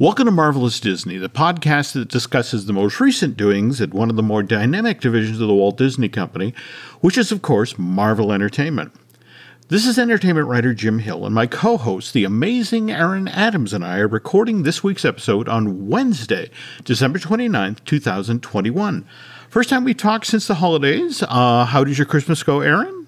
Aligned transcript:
Welcome 0.00 0.24
to 0.24 0.30
Marvelous 0.30 0.80
Disney, 0.80 1.18
the 1.18 1.28
podcast 1.28 1.92
that 1.92 2.08
discusses 2.08 2.64
the 2.64 2.72
most 2.72 3.00
recent 3.00 3.36
doings 3.36 3.82
at 3.82 3.92
one 3.92 4.08
of 4.08 4.16
the 4.16 4.22
more 4.22 4.42
dynamic 4.42 4.98
divisions 4.98 5.42
of 5.42 5.48
the 5.48 5.54
Walt 5.54 5.76
Disney 5.76 6.08
Company, 6.08 6.54
which 7.02 7.18
is, 7.18 7.30
of 7.30 7.42
course, 7.42 7.78
Marvel 7.78 8.32
Entertainment. 8.32 8.94
This 9.68 9.86
is 9.86 9.98
entertainment 9.98 10.48
writer 10.48 10.72
Jim 10.72 11.00
Hill, 11.00 11.26
and 11.26 11.34
my 11.34 11.46
co 11.46 11.76
host, 11.76 12.14
the 12.14 12.24
amazing 12.24 12.90
Aaron 12.90 13.28
Adams, 13.28 13.74
and 13.74 13.84
I 13.84 13.98
are 13.98 14.08
recording 14.08 14.62
this 14.62 14.82
week's 14.82 15.04
episode 15.04 15.50
on 15.50 15.86
Wednesday, 15.88 16.50
December 16.82 17.18
29th, 17.18 17.84
2021. 17.84 19.06
First 19.50 19.68
time 19.68 19.84
we 19.84 19.92
talked 19.92 20.24
since 20.24 20.46
the 20.46 20.54
holidays. 20.54 21.22
Uh, 21.28 21.66
how 21.66 21.84
did 21.84 21.98
your 21.98 22.06
Christmas 22.06 22.42
go, 22.42 22.60
Aaron? 22.60 22.99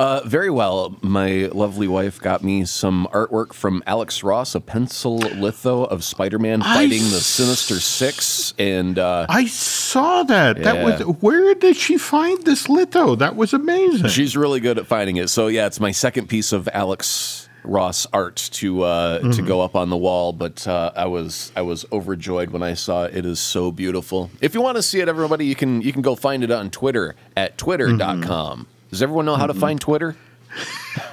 Uh, 0.00 0.22
very 0.24 0.48
well. 0.48 0.96
My 1.02 1.50
lovely 1.52 1.86
wife 1.86 2.18
got 2.20 2.42
me 2.42 2.64
some 2.64 3.06
artwork 3.12 3.52
from 3.52 3.82
Alex 3.86 4.22
Ross, 4.22 4.54
a 4.54 4.60
pencil 4.60 5.18
litho 5.18 5.84
of 5.84 6.02
Spider-Man 6.02 6.62
I 6.62 6.74
fighting 6.74 7.02
the 7.10 7.20
Sinister 7.20 7.78
Six, 7.80 8.54
and 8.58 8.98
uh, 8.98 9.26
I 9.28 9.44
saw 9.46 10.22
that. 10.22 10.62
That 10.62 10.82
was 10.84 11.00
where 11.20 11.54
did 11.54 11.76
she 11.76 11.98
find 11.98 12.42
this 12.46 12.68
litho? 12.68 13.14
That 13.16 13.36
was 13.36 13.52
amazing. 13.52 14.08
she's 14.08 14.36
really 14.36 14.60
good 14.60 14.78
at 14.78 14.86
finding 14.86 15.16
it. 15.16 15.28
So 15.28 15.48
yeah, 15.48 15.66
it's 15.66 15.80
my 15.80 15.90
second 15.90 16.28
piece 16.28 16.52
of 16.52 16.66
Alex 16.72 17.48
Ross 17.62 18.06
art 18.12 18.36
to 18.52 18.82
uh, 18.84 19.18
Mm-hmm. 19.18 19.32
to 19.32 19.42
go 19.42 19.60
up 19.60 19.76
on 19.76 19.90
the 19.90 19.96
wall. 19.98 20.32
But 20.32 20.66
uh, 20.66 20.92
I 20.96 21.04
was 21.06 21.52
I 21.54 21.60
was 21.60 21.84
overjoyed 21.92 22.50
when 22.50 22.62
I 22.62 22.72
saw 22.72 23.04
it. 23.04 23.14
It 23.16 23.26
is 23.26 23.38
so 23.38 23.70
beautiful. 23.70 24.30
If 24.40 24.54
you 24.54 24.62
want 24.62 24.76
to 24.76 24.82
see 24.82 25.00
it, 25.00 25.08
everybody, 25.10 25.44
you 25.44 25.54
can 25.54 25.82
you 25.82 25.92
can 25.92 26.00
go 26.00 26.14
find 26.14 26.42
it 26.42 26.50
on 26.50 26.70
Twitter 26.70 27.16
at 27.36 27.58
twitter.com. 27.58 28.18
Mm-hmm. 28.60 28.62
Does 28.90 29.02
everyone 29.02 29.24
know 29.26 29.36
how 29.36 29.46
to 29.46 29.54
find 29.54 29.80
Twitter? 29.80 30.16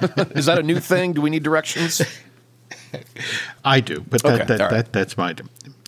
is 0.30 0.46
that 0.46 0.58
a 0.58 0.62
new 0.62 0.80
thing? 0.80 1.12
Do 1.12 1.20
we 1.20 1.30
need 1.30 1.42
directions? 1.42 2.02
I 3.64 3.80
do, 3.80 4.00
but 4.00 4.22
that, 4.22 4.34
Okay, 4.34 4.44
that, 4.44 4.60
right. 4.60 4.70
that 4.70 4.92
that's 4.92 5.16
my. 5.16 5.34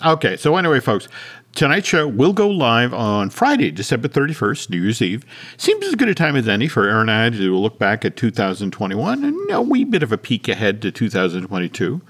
Okay, 0.04 0.36
so 0.36 0.56
anyway, 0.56 0.80
folks, 0.80 1.08
tonight's 1.54 1.88
show 1.88 2.06
will 2.06 2.32
go 2.32 2.48
live 2.48 2.92
on 2.94 3.30
Friday, 3.30 3.70
December 3.70 4.08
thirty 4.08 4.34
first, 4.34 4.70
New 4.70 4.80
Year's 4.80 5.02
Eve. 5.02 5.24
Seems 5.56 5.84
as 5.86 5.94
good 5.94 6.08
a 6.08 6.14
time 6.14 6.36
as 6.36 6.48
any 6.48 6.68
for 6.68 6.88
Aaron 6.88 7.08
and 7.08 7.34
I 7.34 7.38
to 7.38 7.56
look 7.56 7.78
back 7.78 8.04
at 8.04 8.16
two 8.16 8.30
thousand 8.30 8.70
twenty 8.72 8.94
one 8.94 9.24
and 9.24 9.50
a 9.50 9.62
wee 9.62 9.84
bit 9.84 10.02
of 10.02 10.12
a 10.12 10.18
peek 10.18 10.48
ahead 10.48 10.80
to 10.82 10.92
two 10.92 11.10
thousand 11.10 11.46
twenty 11.48 11.68
two. 11.68 12.02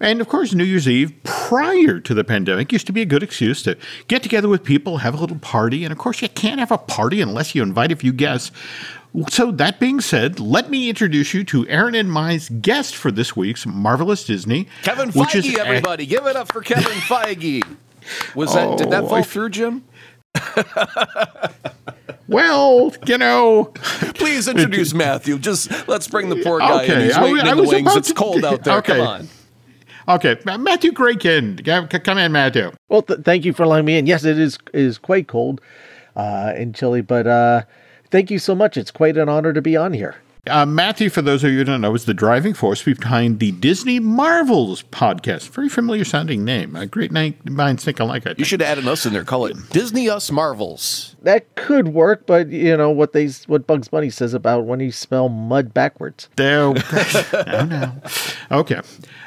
And 0.00 0.20
of 0.20 0.28
course, 0.28 0.52
New 0.52 0.64
Year's 0.64 0.88
Eve 0.88 1.12
prior 1.22 2.00
to 2.00 2.14
the 2.14 2.24
pandemic 2.24 2.72
used 2.72 2.86
to 2.86 2.92
be 2.92 3.02
a 3.02 3.06
good 3.06 3.22
excuse 3.22 3.62
to 3.62 3.76
get 4.08 4.22
together 4.22 4.48
with 4.48 4.64
people, 4.64 4.98
have 4.98 5.14
a 5.14 5.18
little 5.18 5.38
party. 5.38 5.84
And 5.84 5.92
of 5.92 5.98
course, 5.98 6.20
you 6.20 6.28
can't 6.28 6.58
have 6.58 6.72
a 6.72 6.78
party 6.78 7.20
unless 7.20 7.54
you 7.54 7.62
invite 7.62 7.92
a 7.92 7.96
few 7.96 8.12
guests. 8.12 8.50
So, 9.28 9.52
that 9.52 9.78
being 9.78 10.00
said, 10.00 10.40
let 10.40 10.70
me 10.70 10.88
introduce 10.88 11.34
you 11.34 11.44
to 11.44 11.68
Aaron 11.68 11.94
and 11.94 12.10
my's 12.10 12.48
guest 12.48 12.96
for 12.96 13.12
this 13.12 13.36
week's 13.36 13.64
Marvelous 13.64 14.24
Disney. 14.24 14.66
Kevin 14.82 15.10
which 15.12 15.36
is 15.36 15.44
Feige, 15.46 15.56
a- 15.56 15.60
everybody, 15.66 16.04
give 16.06 16.26
it 16.26 16.34
up 16.34 16.50
for 16.52 16.60
Kevin 16.62 16.84
Feige. 17.06 17.62
Was 18.34 18.52
that 18.54 18.76
did 18.76 18.90
that 18.90 19.04
Oh, 19.04 19.08
fall 19.08 19.18
I- 19.18 19.22
through, 19.22 19.50
Jim? 19.50 19.84
Well, 22.26 22.90
you 23.06 23.18
know, 23.18 23.66
Please 24.14 24.48
introduce 24.48 24.94
Matthew. 24.94 25.38
Just 25.38 25.70
let's 25.86 26.08
bring 26.08 26.30
the 26.30 26.36
poor 26.42 26.58
guy 26.58 26.82
Okay, 26.84 26.94
in. 26.94 27.00
He's 27.02 27.12
I 27.16 27.22
waiting 27.22 27.36
was- 27.36 27.44
I 27.44 27.50
in 27.52 27.56
the 27.58 27.62
wings. 27.68 27.96
It's 27.96 28.08
to- 28.08 28.14
cold 28.14 28.44
out 28.44 28.64
there. 28.64 28.78
okay. 28.78 28.96
Come 28.96 29.06
on. 29.06 29.28
okay, 30.16 30.38
Matthew 30.44 30.92
Graykin, 30.92 31.62
Come- 31.64 31.86
come 31.88 32.18
in, 32.18 32.32
Matthew. 32.32 32.72
Well, 32.88 33.02
th- 33.02 33.20
thank 33.20 33.44
you 33.44 33.52
for 33.52 33.62
allowing 33.64 33.84
me 33.84 33.98
in. 33.98 34.06
Yes, 34.06 34.24
it 34.24 34.38
is 34.38 34.58
is 34.72 34.96
quite 34.96 35.28
cold 35.28 35.60
uh, 36.16 36.52
and 36.56 36.74
chilly, 36.74 37.02
but 37.02 37.26
uh, 37.26 37.62
thank 38.14 38.30
you 38.30 38.38
so 38.38 38.54
much. 38.54 38.76
It's 38.76 38.92
quite 38.92 39.16
an 39.16 39.28
honor 39.28 39.52
to 39.52 39.60
be 39.60 39.76
on 39.76 39.92
here. 39.92 40.14
Uh, 40.46 40.64
Matthew, 40.64 41.10
for 41.10 41.20
those 41.20 41.42
of 41.42 41.50
you 41.50 41.58
who 41.58 41.64
don't 41.64 41.80
know, 41.80 41.94
is 41.94 42.04
the 42.04 42.14
driving 42.14 42.54
force 42.54 42.80
behind 42.82 43.40
the 43.40 43.50
Disney 43.50 43.98
Marvels 43.98 44.84
podcast. 44.84 45.48
Very 45.48 45.68
familiar 45.68 46.04
sounding 46.04 46.44
name. 46.44 46.76
A 46.76 46.86
great 46.86 47.10
name, 47.10 47.34
minds 47.44 47.84
think 47.84 47.98
alike. 47.98 48.22
I 48.22 48.30
think. 48.30 48.38
You 48.38 48.44
should 48.44 48.62
add 48.62 48.78
an 48.78 48.86
us 48.86 49.04
in 49.04 49.14
there. 49.14 49.24
Call 49.24 49.46
it 49.46 49.56
Disney 49.70 50.08
Us 50.08 50.30
Marvels. 50.30 51.13
That 51.24 51.54
could 51.56 51.88
work, 51.88 52.26
but 52.26 52.50
you 52.50 52.76
know 52.76 52.90
what 52.90 53.12
they 53.12 53.28
what 53.46 53.66
Bugs 53.66 53.88
Bunny 53.88 54.10
says 54.10 54.34
about 54.34 54.66
when 54.66 54.80
you 54.80 54.92
spell 54.92 55.28
mud 55.28 55.72
backwards. 55.74 56.28
There. 56.36 56.72
no, 57.32 57.64
no. 57.64 57.92
Okay. 58.50 58.80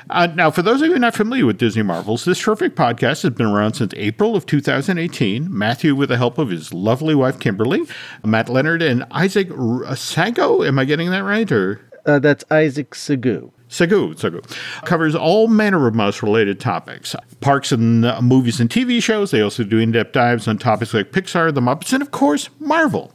Uh, 0.09 0.27
now, 0.27 0.51
for 0.51 0.61
those 0.61 0.81
of 0.81 0.89
you 0.89 0.99
not 0.99 1.15
familiar 1.15 1.45
with 1.45 1.57
Disney 1.57 1.83
Marvels, 1.83 2.23
this 2.23 2.39
terrific 2.39 2.75
podcast 2.75 3.23
has 3.23 3.33
been 3.33 3.47
around 3.47 3.73
since 3.73 3.93
April 3.97 4.35
of 4.35 4.45
2018. 4.45 5.47
Matthew, 5.55 5.95
with 5.95 6.09
the 6.09 6.17
help 6.17 6.37
of 6.37 6.49
his 6.49 6.73
lovely 6.73 7.15
wife 7.15 7.39
Kimberly, 7.39 7.81
Matt 8.23 8.47
Leonard, 8.47 8.81
and 8.81 9.05
Isaac 9.11 9.49
R- 9.51 9.95
Sago. 9.95 10.63
Am 10.63 10.79
I 10.79 10.85
getting 10.85 11.09
that 11.09 11.23
right? 11.23 11.51
Or 11.51 11.81
Uh, 12.05 12.19
that's 12.19 12.45
Isaac 12.51 12.93
Segu. 13.69 14.13
Sagu 14.15 14.41
covers 14.85 15.15
all 15.15 15.47
manner 15.47 15.87
of 15.87 15.95
mouse 15.95 16.23
related 16.23 16.59
topics 16.59 17.15
parks 17.39 17.71
and 17.71 18.05
uh, 18.05 18.21
movies 18.21 18.59
and 18.59 18.69
TV 18.69 19.01
shows. 19.01 19.31
They 19.31 19.41
also 19.41 19.63
do 19.63 19.77
in 19.77 19.91
depth 19.91 20.13
dives 20.13 20.47
on 20.47 20.57
topics 20.57 20.93
like 20.93 21.11
Pixar, 21.11 21.53
The 21.53 21.61
Muppets, 21.61 21.93
and 21.93 22.01
of 22.01 22.11
course, 22.11 22.49
Marvel. 22.59 23.13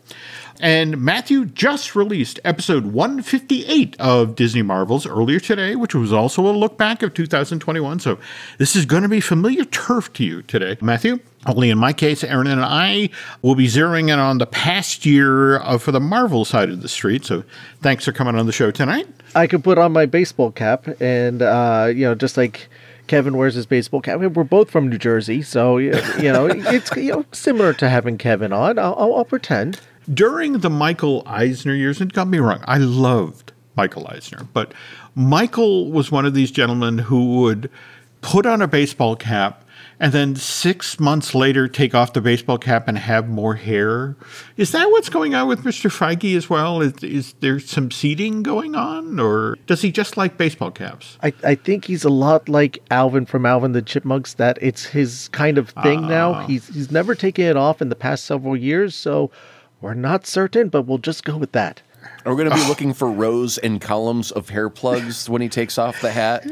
And 0.61 1.01
Matthew 1.01 1.47
just 1.47 1.97
released 1.97 2.39
episode 2.45 2.87
158 2.87 3.97
of 3.99 4.37
Disney 4.37 4.63
Marvels 4.63 5.07
earlier 5.07 5.41
today, 5.41 5.75
which 5.75 5.95
was 5.95 6.13
also 6.13 6.47
a 6.47 6.53
look 6.53 6.79
back 6.79 7.03
of 7.03 7.15
2021. 7.15 7.99
So 7.99 8.19
this 8.59 8.77
is 8.77 8.87
going 8.87 9.03
to 9.03 9.09
be 9.09 9.21
familiar 9.21 9.65
turf 9.65 10.13
to 10.13 10.25
you 10.25 10.43
today. 10.43 10.77
Matthew? 10.81 11.19
Only 11.47 11.71
in 11.71 11.79
my 11.79 11.93
case, 11.93 12.23
Aaron 12.23 12.47
and 12.47 12.65
I 12.65 13.11
will 13.41 13.57
be 13.57 13.67
zeroing 13.67 14.05
in 14.05 14.19
on 14.19 14.39
the 14.39 14.47
past 14.47 15.05
year 15.05 15.59
uh, 15.61 15.77
for 15.77 15.91
the 15.91 15.99
Marvel 15.99 16.45
side 16.45 16.71
of 16.71 16.83
the 16.83 16.89
street. 16.89 17.25
So 17.25 17.43
thanks 17.81 18.05
for 18.05 18.13
coming 18.13 18.37
on 18.37 18.47
the 18.47 18.53
show 18.53 18.71
tonight. 18.71 19.09
I 19.35 19.49
could 19.49 19.65
put 19.65 19.77
on 19.77 19.93
my 19.93 20.07
baseball 20.07 20.53
cap, 20.53 20.87
and 21.01 21.43
uh, 21.43 21.91
you 21.93 22.05
know, 22.05 22.15
just 22.15 22.37
like 22.37 22.69
Kevin 23.09 23.37
wears 23.37 23.55
his 23.55 23.67
baseball 23.67 24.01
cap. 24.01 24.21
We're 24.21 24.45
both 24.45 24.71
from 24.71 24.89
New 24.89 24.99
Jersey, 24.99 25.43
so 25.43 25.79
you 25.79 25.93
know, 26.21 26.47
it's 26.51 26.95
you 26.97 27.13
know 27.13 27.27
similar 27.33 27.73
to 27.75 27.89
having 27.89 28.19
Kevin 28.19 28.53
on. 28.53 28.79
I'll, 28.79 28.95
I'll, 28.97 29.15
I'll 29.17 29.25
pretend. 29.25 29.81
during 30.13 30.59
the 30.59 30.71
Michael 30.71 31.25
Eisner 31.27 31.75
years, 31.75 32.01
and 32.01 32.13
don't 32.13 32.31
me 32.31 32.39
wrong, 32.39 32.63
I 32.67 32.79
loved 32.79 33.53
Michael 33.75 34.07
Eisner, 34.09 34.47
but 34.53 34.73
Michael 35.17 35.91
was 35.91 36.13
one 36.13 36.25
of 36.25 36.35
these 36.35 36.51
gentlemen 36.53 36.99
who 36.99 37.41
would 37.41 37.69
put 38.21 38.47
on 38.47 38.63
a 38.63 38.69
baseball 38.69 39.17
cap 39.17 39.62
and 40.03 40.13
then 40.13 40.35
six 40.35 40.99
months 40.99 41.33
later 41.33 41.69
take 41.69 41.95
off 41.95 42.13
the 42.13 42.21
baseball 42.21 42.59
cap 42.59 42.89
and 42.89 42.99
have 42.99 43.29
more 43.29 43.55
hair. 43.55 44.17
Is 44.57 44.73
that 44.73 44.91
what's 44.91 45.09
going 45.09 45.33
on 45.37 45.47
with 45.47 45.63
Mr. 45.63 45.89
Feige 45.89 46.37
as 46.37 46.51
well? 46.51 46.83
Is, 46.83 47.05
is 47.05 47.35
there 47.35 47.61
some 47.61 47.93
seeding 47.93 48.43
going 48.43 48.75
on, 48.75 49.21
or 49.21 49.57
does 49.69 49.81
he 49.81 49.93
just 49.93 50.17
like 50.17 50.37
baseball 50.37 50.73
caps? 50.73 51.19
I, 51.23 51.33
I 51.45 51.55
think 51.55 51.85
he's 51.85 52.03
a 52.03 52.11
lot 52.11 52.49
like 52.49 52.83
Alvin 52.91 53.27
from 53.27 53.47
Alvin 53.47 53.73
the 53.73 53.81
Chipmunks. 53.81 54.35
That 54.35 54.59
it's 54.61 54.87
his 54.87 55.29
kind 55.29 55.57
of 55.57 55.71
thing 55.71 56.05
ah. 56.05 56.09
now. 56.09 56.47
He's 56.47 56.67
he's 56.67 56.91
never 56.91 57.15
taken 57.15 57.45
it 57.45 57.57
off 57.57 57.81
in 57.81 57.89
the 57.89 57.95
past 57.95 58.25
several 58.25 58.57
years, 58.57 58.97
so 58.97 59.31
we're 59.81 59.95
not 59.95 60.27
certain, 60.27 60.69
but 60.69 60.83
we'll 60.83 60.99
just 60.99 61.23
go 61.23 61.37
with 61.37 61.53
that. 61.53 61.81
Are 62.25 62.35
we 62.35 62.45
going 62.45 62.57
to 62.57 62.63
be 62.63 62.69
looking 62.69 62.93
for 62.93 63.11
rows 63.11 63.59
and 63.59 63.81
columns 63.81 64.31
of 64.31 64.49
hair 64.49 64.69
plugs 64.69 65.29
when 65.29 65.43
he 65.43 65.49
takes 65.49 65.79
off 65.79 66.01
the 66.01 66.11
hat? 66.11 66.45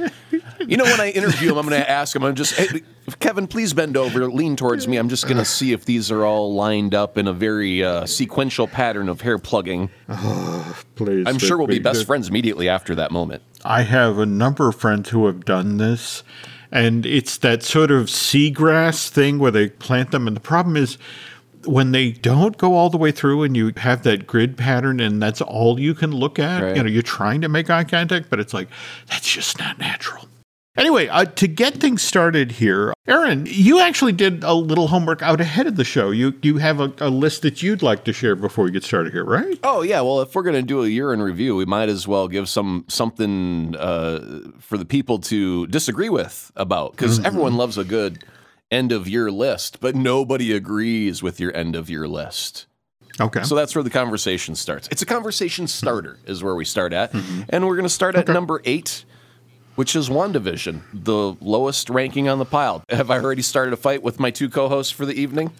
You 0.66 0.76
know, 0.76 0.84
when 0.84 1.00
I 1.00 1.10
interview 1.10 1.50
him, 1.50 1.58
I'm 1.58 1.68
going 1.68 1.80
to 1.80 1.90
ask 1.90 2.14
him. 2.14 2.22
I'm 2.22 2.34
just, 2.34 2.54
hey, 2.54 2.82
Kevin, 3.18 3.46
please 3.46 3.72
bend 3.72 3.96
over, 3.96 4.30
lean 4.30 4.56
towards 4.56 4.86
me. 4.86 4.96
I'm 4.96 5.08
just 5.08 5.24
going 5.24 5.38
to 5.38 5.44
see 5.44 5.72
if 5.72 5.84
these 5.84 6.10
are 6.10 6.24
all 6.24 6.54
lined 6.54 6.94
up 6.94 7.16
in 7.18 7.26
a 7.26 7.32
very 7.32 7.82
uh, 7.82 8.06
sequential 8.06 8.66
pattern 8.66 9.08
of 9.08 9.20
hair 9.20 9.38
plugging. 9.38 9.90
Please, 10.94 11.26
I'm 11.26 11.38
sure 11.38 11.56
we'll 11.56 11.66
be 11.66 11.78
best 11.78 12.06
friends 12.06 12.28
immediately 12.28 12.68
after 12.68 12.94
that 12.96 13.10
moment. 13.10 13.42
I 13.64 13.82
have 13.82 14.18
a 14.18 14.26
number 14.26 14.68
of 14.68 14.76
friends 14.76 15.10
who 15.10 15.26
have 15.26 15.44
done 15.44 15.78
this, 15.78 16.22
and 16.70 17.06
it's 17.06 17.38
that 17.38 17.62
sort 17.62 17.90
of 17.90 18.06
seagrass 18.06 19.08
thing 19.08 19.38
where 19.38 19.50
they 19.50 19.68
plant 19.68 20.10
them. 20.10 20.26
And 20.26 20.36
the 20.36 20.40
problem 20.40 20.76
is 20.76 20.98
when 21.64 21.92
they 21.92 22.10
don't 22.12 22.56
go 22.56 22.74
all 22.74 22.88
the 22.90 22.96
way 22.98 23.12
through 23.12 23.42
and 23.42 23.56
you 23.56 23.72
have 23.76 24.02
that 24.04 24.26
grid 24.26 24.56
pattern 24.56 24.98
and 25.00 25.22
that's 25.22 25.40
all 25.40 25.78
you 25.78 25.94
can 25.94 26.10
look 26.12 26.38
at, 26.38 26.62
Right. 26.62 26.76
you 26.76 26.82
know, 26.82 26.88
you're 26.88 27.02
trying 27.02 27.40
to 27.42 27.48
make 27.48 27.68
eye 27.70 27.84
contact, 27.84 28.30
but 28.30 28.40
it's 28.40 28.54
like, 28.54 28.68
that's 29.08 29.30
just 29.30 29.58
not 29.58 29.78
natural. 29.78 30.26
Anyway, 30.76 31.08
uh, 31.08 31.24
to 31.24 31.48
get 31.48 31.74
things 31.74 32.00
started 32.00 32.52
here, 32.52 32.94
Aaron, 33.08 33.44
you 33.46 33.80
actually 33.80 34.12
did 34.12 34.44
a 34.44 34.54
little 34.54 34.86
homework 34.86 35.20
out 35.20 35.40
ahead 35.40 35.66
of 35.66 35.74
the 35.76 35.84
show. 35.84 36.10
You 36.12 36.32
you 36.42 36.58
have 36.58 36.78
a, 36.80 36.92
a 36.98 37.10
list 37.10 37.42
that 37.42 37.60
you'd 37.60 37.82
like 37.82 38.04
to 38.04 38.12
share 38.12 38.36
before 38.36 38.64
we 38.64 38.70
get 38.70 38.84
started 38.84 39.12
here, 39.12 39.24
right? 39.24 39.58
Oh 39.64 39.82
yeah, 39.82 40.00
well, 40.00 40.20
if 40.20 40.34
we're 40.34 40.44
going 40.44 40.54
to 40.54 40.62
do 40.62 40.82
a 40.84 40.86
year 40.88 41.12
in 41.12 41.20
review, 41.20 41.56
we 41.56 41.66
might 41.66 41.88
as 41.88 42.06
well 42.06 42.28
give 42.28 42.48
some 42.48 42.84
something 42.88 43.74
uh, 43.76 44.42
for 44.60 44.78
the 44.78 44.84
people 44.84 45.18
to 45.18 45.66
disagree 45.66 46.08
with 46.08 46.52
about 46.54 46.92
because 46.92 47.18
everyone 47.24 47.56
loves 47.56 47.76
a 47.76 47.84
good 47.84 48.24
end 48.70 48.92
of 48.92 49.08
year 49.08 49.30
list, 49.30 49.80
but 49.80 49.94
nobody 49.94 50.54
agrees 50.54 51.22
with 51.22 51.40
your 51.40 51.54
end 51.56 51.74
of 51.74 51.90
year 51.90 52.06
list. 52.06 52.66
Okay. 53.20 53.42
So 53.42 53.54
that's 53.54 53.74
where 53.74 53.84
the 53.84 53.90
conversation 53.90 54.54
starts. 54.54 54.88
It's 54.90 55.02
a 55.02 55.06
conversation 55.06 55.66
starter, 55.66 56.18
is 56.26 56.42
where 56.42 56.54
we 56.54 56.64
start 56.64 56.92
at. 56.92 57.12
Mm-hmm. 57.12 57.42
And 57.50 57.66
we're 57.66 57.76
going 57.76 57.84
to 57.84 57.88
start 57.88 58.14
at 58.14 58.28
number 58.28 58.62
eight, 58.64 59.04
which 59.74 59.94
is 59.94 60.08
WandaVision, 60.08 60.82
the 60.92 61.36
lowest 61.40 61.90
ranking 61.90 62.28
on 62.28 62.38
the 62.38 62.44
pile. 62.44 62.84
Have 62.88 63.10
I 63.10 63.18
already 63.18 63.42
started 63.42 63.74
a 63.74 63.76
fight 63.76 64.02
with 64.02 64.20
my 64.20 64.30
two 64.30 64.48
co 64.48 64.68
hosts 64.68 64.92
for 64.92 65.04
the 65.04 65.14
evening? 65.14 65.52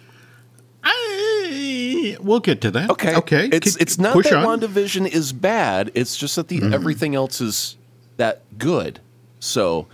I, 0.83 2.17
we'll 2.21 2.39
get 2.39 2.61
to 2.61 2.71
that. 2.71 2.89
Okay. 2.89 3.15
Okay. 3.15 3.49
It's, 3.51 3.75
it's 3.75 3.99
not 3.99 4.15
that 4.23 4.33
on. 4.33 4.59
WandaVision 4.61 5.07
is 5.07 5.33
bad, 5.33 5.91
it's 5.93 6.17
just 6.17 6.37
that 6.37 6.47
the 6.47 6.59
mm-hmm. 6.59 6.73
everything 6.73 7.13
else 7.13 7.41
is 7.41 7.77
that 8.17 8.41
good. 8.57 8.99
So 9.39 9.87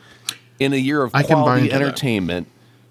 in 0.60 0.74
a 0.74 0.78
year 0.78 1.04
of 1.04 1.12
I 1.14 1.24
quality 1.24 1.72
entertainment, 1.72 2.48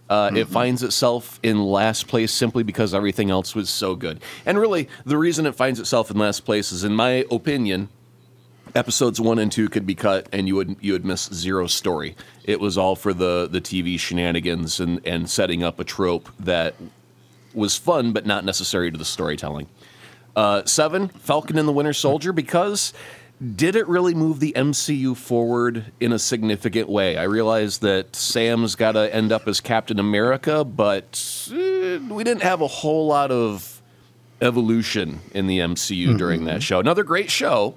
uh, 0.08 0.30
it 0.34 0.46
finds 0.46 0.82
itself 0.82 1.40
in 1.42 1.62
last 1.64 2.06
place 2.06 2.32
simply 2.32 2.62
because 2.62 2.94
everything 2.94 3.30
else 3.30 3.54
was 3.54 3.68
so 3.68 3.96
good. 3.96 4.20
And 4.44 4.58
really, 4.58 4.88
the 5.04 5.18
reason 5.18 5.46
it 5.46 5.54
finds 5.54 5.80
itself 5.80 6.10
in 6.10 6.18
last 6.18 6.44
place 6.44 6.70
is, 6.70 6.84
in 6.84 6.94
my 6.94 7.24
opinion, 7.30 7.88
episodes 8.74 9.20
one 9.20 9.38
and 9.38 9.50
two 9.50 9.68
could 9.68 9.86
be 9.86 9.94
cut, 9.94 10.28
and 10.32 10.46
you 10.46 10.54
would 10.54 10.76
you 10.80 10.92
would 10.92 11.04
miss 11.04 11.28
zero 11.32 11.66
story. 11.66 12.14
It 12.44 12.60
was 12.60 12.78
all 12.78 12.94
for 12.94 13.12
the 13.12 13.48
the 13.50 13.60
TV 13.60 13.98
shenanigans 13.98 14.78
and 14.78 15.00
and 15.04 15.28
setting 15.28 15.64
up 15.64 15.80
a 15.80 15.84
trope 15.84 16.28
that 16.38 16.74
was 17.52 17.76
fun 17.76 18.12
but 18.12 18.26
not 18.26 18.44
necessary 18.44 18.90
to 18.90 18.98
the 18.98 19.04
storytelling. 19.04 19.66
Uh, 20.36 20.62
seven, 20.66 21.08
Falcon 21.08 21.56
and 21.56 21.66
the 21.66 21.72
Winter 21.72 21.94
Soldier, 21.94 22.30
because 22.30 22.92
did 23.54 23.76
it 23.76 23.86
really 23.86 24.14
move 24.14 24.40
the 24.40 24.52
MCU 24.56 25.16
forward 25.16 25.92
in 26.00 26.12
a 26.12 26.18
significant 26.18 26.88
way? 26.88 27.16
I 27.18 27.24
realize 27.24 27.78
that 27.78 28.16
Sam's 28.16 28.74
got 28.74 28.92
to 28.92 29.14
end 29.14 29.32
up 29.32 29.46
as 29.46 29.60
Captain 29.60 29.98
America, 29.98 30.64
but 30.64 31.48
eh, 31.52 31.98
we 32.08 32.24
didn't 32.24 32.42
have 32.42 32.60
a 32.62 32.66
whole 32.66 33.06
lot 33.06 33.30
of 33.30 33.82
evolution 34.40 35.20
in 35.34 35.46
the 35.46 35.58
MCU 35.58 36.16
during 36.16 36.44
that 36.44 36.62
show. 36.62 36.78
Another 36.80 37.04
great 37.04 37.30
show. 37.30 37.76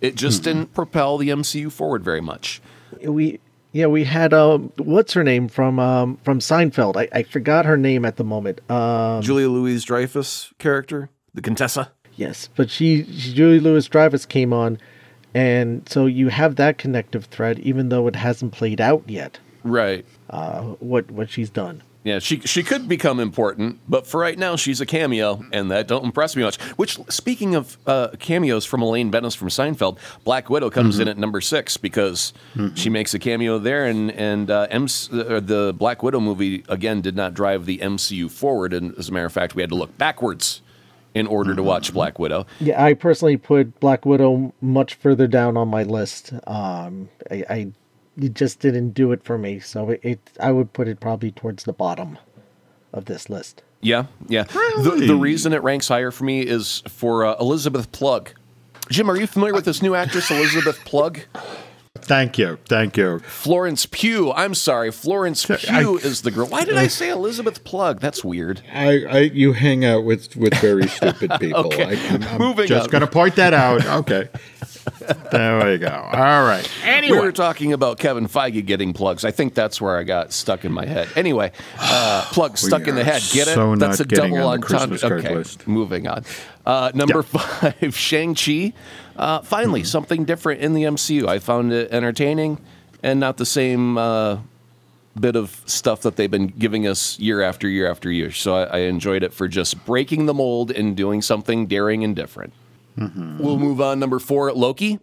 It 0.00 0.14
just 0.14 0.44
didn't 0.44 0.74
propel 0.74 1.18
the 1.18 1.28
MCU 1.28 1.70
forward 1.72 2.04
very 2.04 2.20
much. 2.20 2.60
we 3.02 3.40
yeah 3.72 3.86
we 3.86 4.04
had 4.04 4.32
um 4.32 4.72
what's 4.78 5.12
her 5.12 5.22
name 5.24 5.48
from 5.48 5.78
um 5.78 6.18
from 6.24 6.38
Seinfeld. 6.38 6.96
I, 6.96 7.08
I 7.12 7.22
forgot 7.24 7.66
her 7.66 7.76
name 7.76 8.04
at 8.04 8.16
the 8.16 8.24
moment. 8.24 8.60
Um 8.70 9.22
Julia 9.22 9.48
Louise 9.48 9.84
Dreyfus 9.84 10.52
character, 10.58 11.10
the 11.34 11.42
Contessa. 11.42 11.90
Yes, 12.18 12.48
but 12.56 12.68
she, 12.68 13.04
she 13.04 13.32
Julie 13.32 13.60
Lewis 13.60 13.86
Dreyfus 13.86 14.26
came 14.26 14.52
on, 14.52 14.78
and 15.34 15.88
so 15.88 16.06
you 16.06 16.28
have 16.28 16.56
that 16.56 16.76
connective 16.76 17.26
thread, 17.26 17.60
even 17.60 17.90
though 17.90 18.08
it 18.08 18.16
hasn't 18.16 18.52
played 18.52 18.80
out 18.80 19.04
yet. 19.06 19.38
Right. 19.62 20.04
Uh, 20.28 20.62
what 20.80 21.08
what 21.12 21.30
she's 21.30 21.48
done. 21.48 21.82
Yeah, 22.02 22.18
she 22.18 22.40
she 22.40 22.64
could 22.64 22.88
become 22.88 23.20
important, 23.20 23.78
but 23.88 24.04
for 24.04 24.18
right 24.18 24.36
now, 24.36 24.56
she's 24.56 24.80
a 24.80 24.86
cameo, 24.86 25.44
and 25.52 25.70
that 25.70 25.86
don't 25.86 26.04
impress 26.04 26.34
me 26.34 26.42
much. 26.42 26.60
Which, 26.76 26.98
speaking 27.08 27.54
of 27.54 27.78
uh, 27.86 28.08
cameos 28.18 28.64
from 28.64 28.82
Elaine 28.82 29.10
Benes 29.10 29.36
from 29.36 29.48
Seinfeld, 29.48 29.98
Black 30.24 30.50
Widow 30.50 30.70
comes 30.70 30.98
in 30.98 31.06
at 31.06 31.18
number 31.18 31.40
six 31.40 31.76
because 31.76 32.32
she 32.74 32.90
makes 32.90 33.14
a 33.14 33.20
cameo 33.20 33.58
there, 33.58 33.84
and 33.84 34.10
and 34.10 34.50
uh, 34.50 34.66
MC, 34.70 35.12
uh, 35.12 35.38
the 35.38 35.72
Black 35.76 36.02
Widow 36.02 36.18
movie 36.18 36.64
again 36.68 37.00
did 37.00 37.14
not 37.14 37.34
drive 37.34 37.64
the 37.64 37.78
MCU 37.78 38.28
forward, 38.28 38.72
and 38.72 38.96
as 38.98 39.08
a 39.08 39.12
matter 39.12 39.26
of 39.26 39.32
fact, 39.32 39.54
we 39.54 39.62
had 39.62 39.70
to 39.70 39.76
look 39.76 39.96
backwards 39.98 40.62
in 41.14 41.26
order 41.26 41.54
to 41.54 41.62
watch 41.62 41.92
Black 41.92 42.18
Widow. 42.18 42.46
Yeah, 42.60 42.82
I 42.82 42.94
personally 42.94 43.36
put 43.36 43.78
Black 43.80 44.04
Widow 44.06 44.52
much 44.60 44.94
further 44.94 45.26
down 45.26 45.56
on 45.56 45.68
my 45.68 45.82
list. 45.82 46.32
Um, 46.46 47.08
I, 47.30 47.44
I 47.48 47.72
it 48.20 48.34
just 48.34 48.60
didn't 48.60 48.90
do 48.90 49.12
it 49.12 49.22
for 49.22 49.38
me, 49.38 49.60
so 49.60 49.90
it, 49.90 50.00
it 50.02 50.30
I 50.40 50.52
would 50.52 50.72
put 50.72 50.88
it 50.88 51.00
probably 51.00 51.30
towards 51.30 51.64
the 51.64 51.72
bottom 51.72 52.18
of 52.92 53.04
this 53.04 53.30
list. 53.30 53.62
Yeah, 53.80 54.06
yeah. 54.26 54.42
The, 54.42 55.04
the 55.06 55.14
reason 55.14 55.52
it 55.52 55.62
ranks 55.62 55.86
higher 55.88 56.10
for 56.10 56.24
me 56.24 56.40
is 56.40 56.82
for 56.88 57.24
uh, 57.24 57.36
Elizabeth 57.38 57.92
Plug. 57.92 58.30
Jim, 58.90 59.10
are 59.10 59.16
you 59.16 59.26
familiar 59.26 59.54
with 59.54 59.66
this 59.66 59.82
new 59.82 59.94
actress, 59.94 60.30
Elizabeth 60.30 60.84
Plug? 60.84 61.20
Thank 62.04 62.38
you. 62.38 62.58
Thank 62.66 62.96
you. 62.96 63.18
Florence 63.20 63.86
Pugh. 63.86 64.32
I'm 64.32 64.54
sorry, 64.54 64.90
Florence 64.90 65.46
Pugh 65.46 65.96
is 65.98 66.22
the 66.22 66.30
girl. 66.30 66.46
Why 66.46 66.64
did 66.64 66.76
I 66.76 66.86
say 66.86 67.10
Elizabeth 67.10 67.64
Plug? 67.64 68.00
That's 68.00 68.24
weird. 68.24 68.62
I, 68.72 69.04
I 69.04 69.18
you 69.20 69.52
hang 69.52 69.84
out 69.84 70.04
with 70.04 70.36
with 70.36 70.54
very 70.60 70.86
stupid 70.88 71.32
people. 71.40 71.66
Okay. 71.66 71.84
I, 71.84 71.92
am 71.92 72.22
I'm 72.24 72.38
Moving 72.38 72.66
just 72.66 72.90
going 72.90 73.00
to 73.02 73.06
point 73.06 73.36
that 73.36 73.54
out. 73.54 73.84
Okay. 73.86 74.28
there 75.30 75.64
we 75.64 75.78
go. 75.78 75.88
All 76.12 76.44
right. 76.44 76.68
Anyway. 76.84 76.98
We 77.08 77.08
Anyway, 77.08 77.18
were 77.26 77.32
talking 77.32 77.72
about 77.72 77.98
Kevin 77.98 78.26
Feige 78.28 78.64
getting 78.66 78.92
plugs. 78.92 79.24
I 79.24 79.30
think 79.30 79.54
that's 79.54 79.80
where 79.80 79.96
I 79.96 80.02
got 80.02 80.32
stuck 80.32 80.64
in 80.64 80.72
my 80.72 80.84
head. 80.84 81.08
Anyway, 81.16 81.52
uh, 81.78 82.26
plug 82.32 82.58
stuck 82.58 82.86
in 82.86 82.94
the 82.96 83.04
head. 83.04 83.22
Get 83.32 83.48
it? 83.48 83.54
so 83.54 83.74
that's 83.76 83.98
not 83.98 84.12
a 84.12 84.14
double 84.14 84.42
on 84.46 84.60
the 84.60 85.00
Okay, 85.18 85.34
list. 85.34 85.66
moving 85.66 86.06
on. 86.06 86.24
Uh, 86.66 86.90
number 86.94 87.24
Yeah. 87.32 87.70
five, 87.72 87.96
Shang 87.96 88.34
Chi. 88.34 88.72
Uh, 89.18 89.40
finally, 89.42 89.80
Hmm. 89.80 89.86
something 89.86 90.24
different 90.24 90.60
in 90.60 90.74
the 90.74 90.84
MCU. 90.84 91.26
I 91.28 91.38
found 91.40 91.72
it 91.72 91.90
entertaining 91.92 92.58
and 93.02 93.18
not 93.20 93.36
the 93.36 93.46
same. 93.46 93.98
Uh, 93.98 94.38
bit 95.18 95.34
of 95.34 95.60
stuff 95.66 96.02
that 96.02 96.14
they've 96.14 96.30
been 96.30 96.46
giving 96.46 96.86
us 96.86 97.18
year 97.18 97.42
after 97.42 97.68
year 97.68 97.90
after 97.90 98.08
year. 98.08 98.30
So 98.30 98.54
I, 98.54 98.62
I 98.64 98.78
enjoyed 98.82 99.24
it 99.24 99.32
for 99.32 99.48
just 99.48 99.84
breaking 99.84 100.26
the 100.26 100.34
mold 100.34 100.70
and 100.70 100.96
doing 100.96 101.22
something 101.22 101.66
daring 101.66 102.04
and 102.04 102.14
different. 102.14 102.52
Mm-hmm. 102.96 103.38
We'll 103.42 103.58
move 103.58 103.80
on. 103.80 103.98
Number 103.98 104.20
four, 104.20 104.52
Loki. 104.52 105.00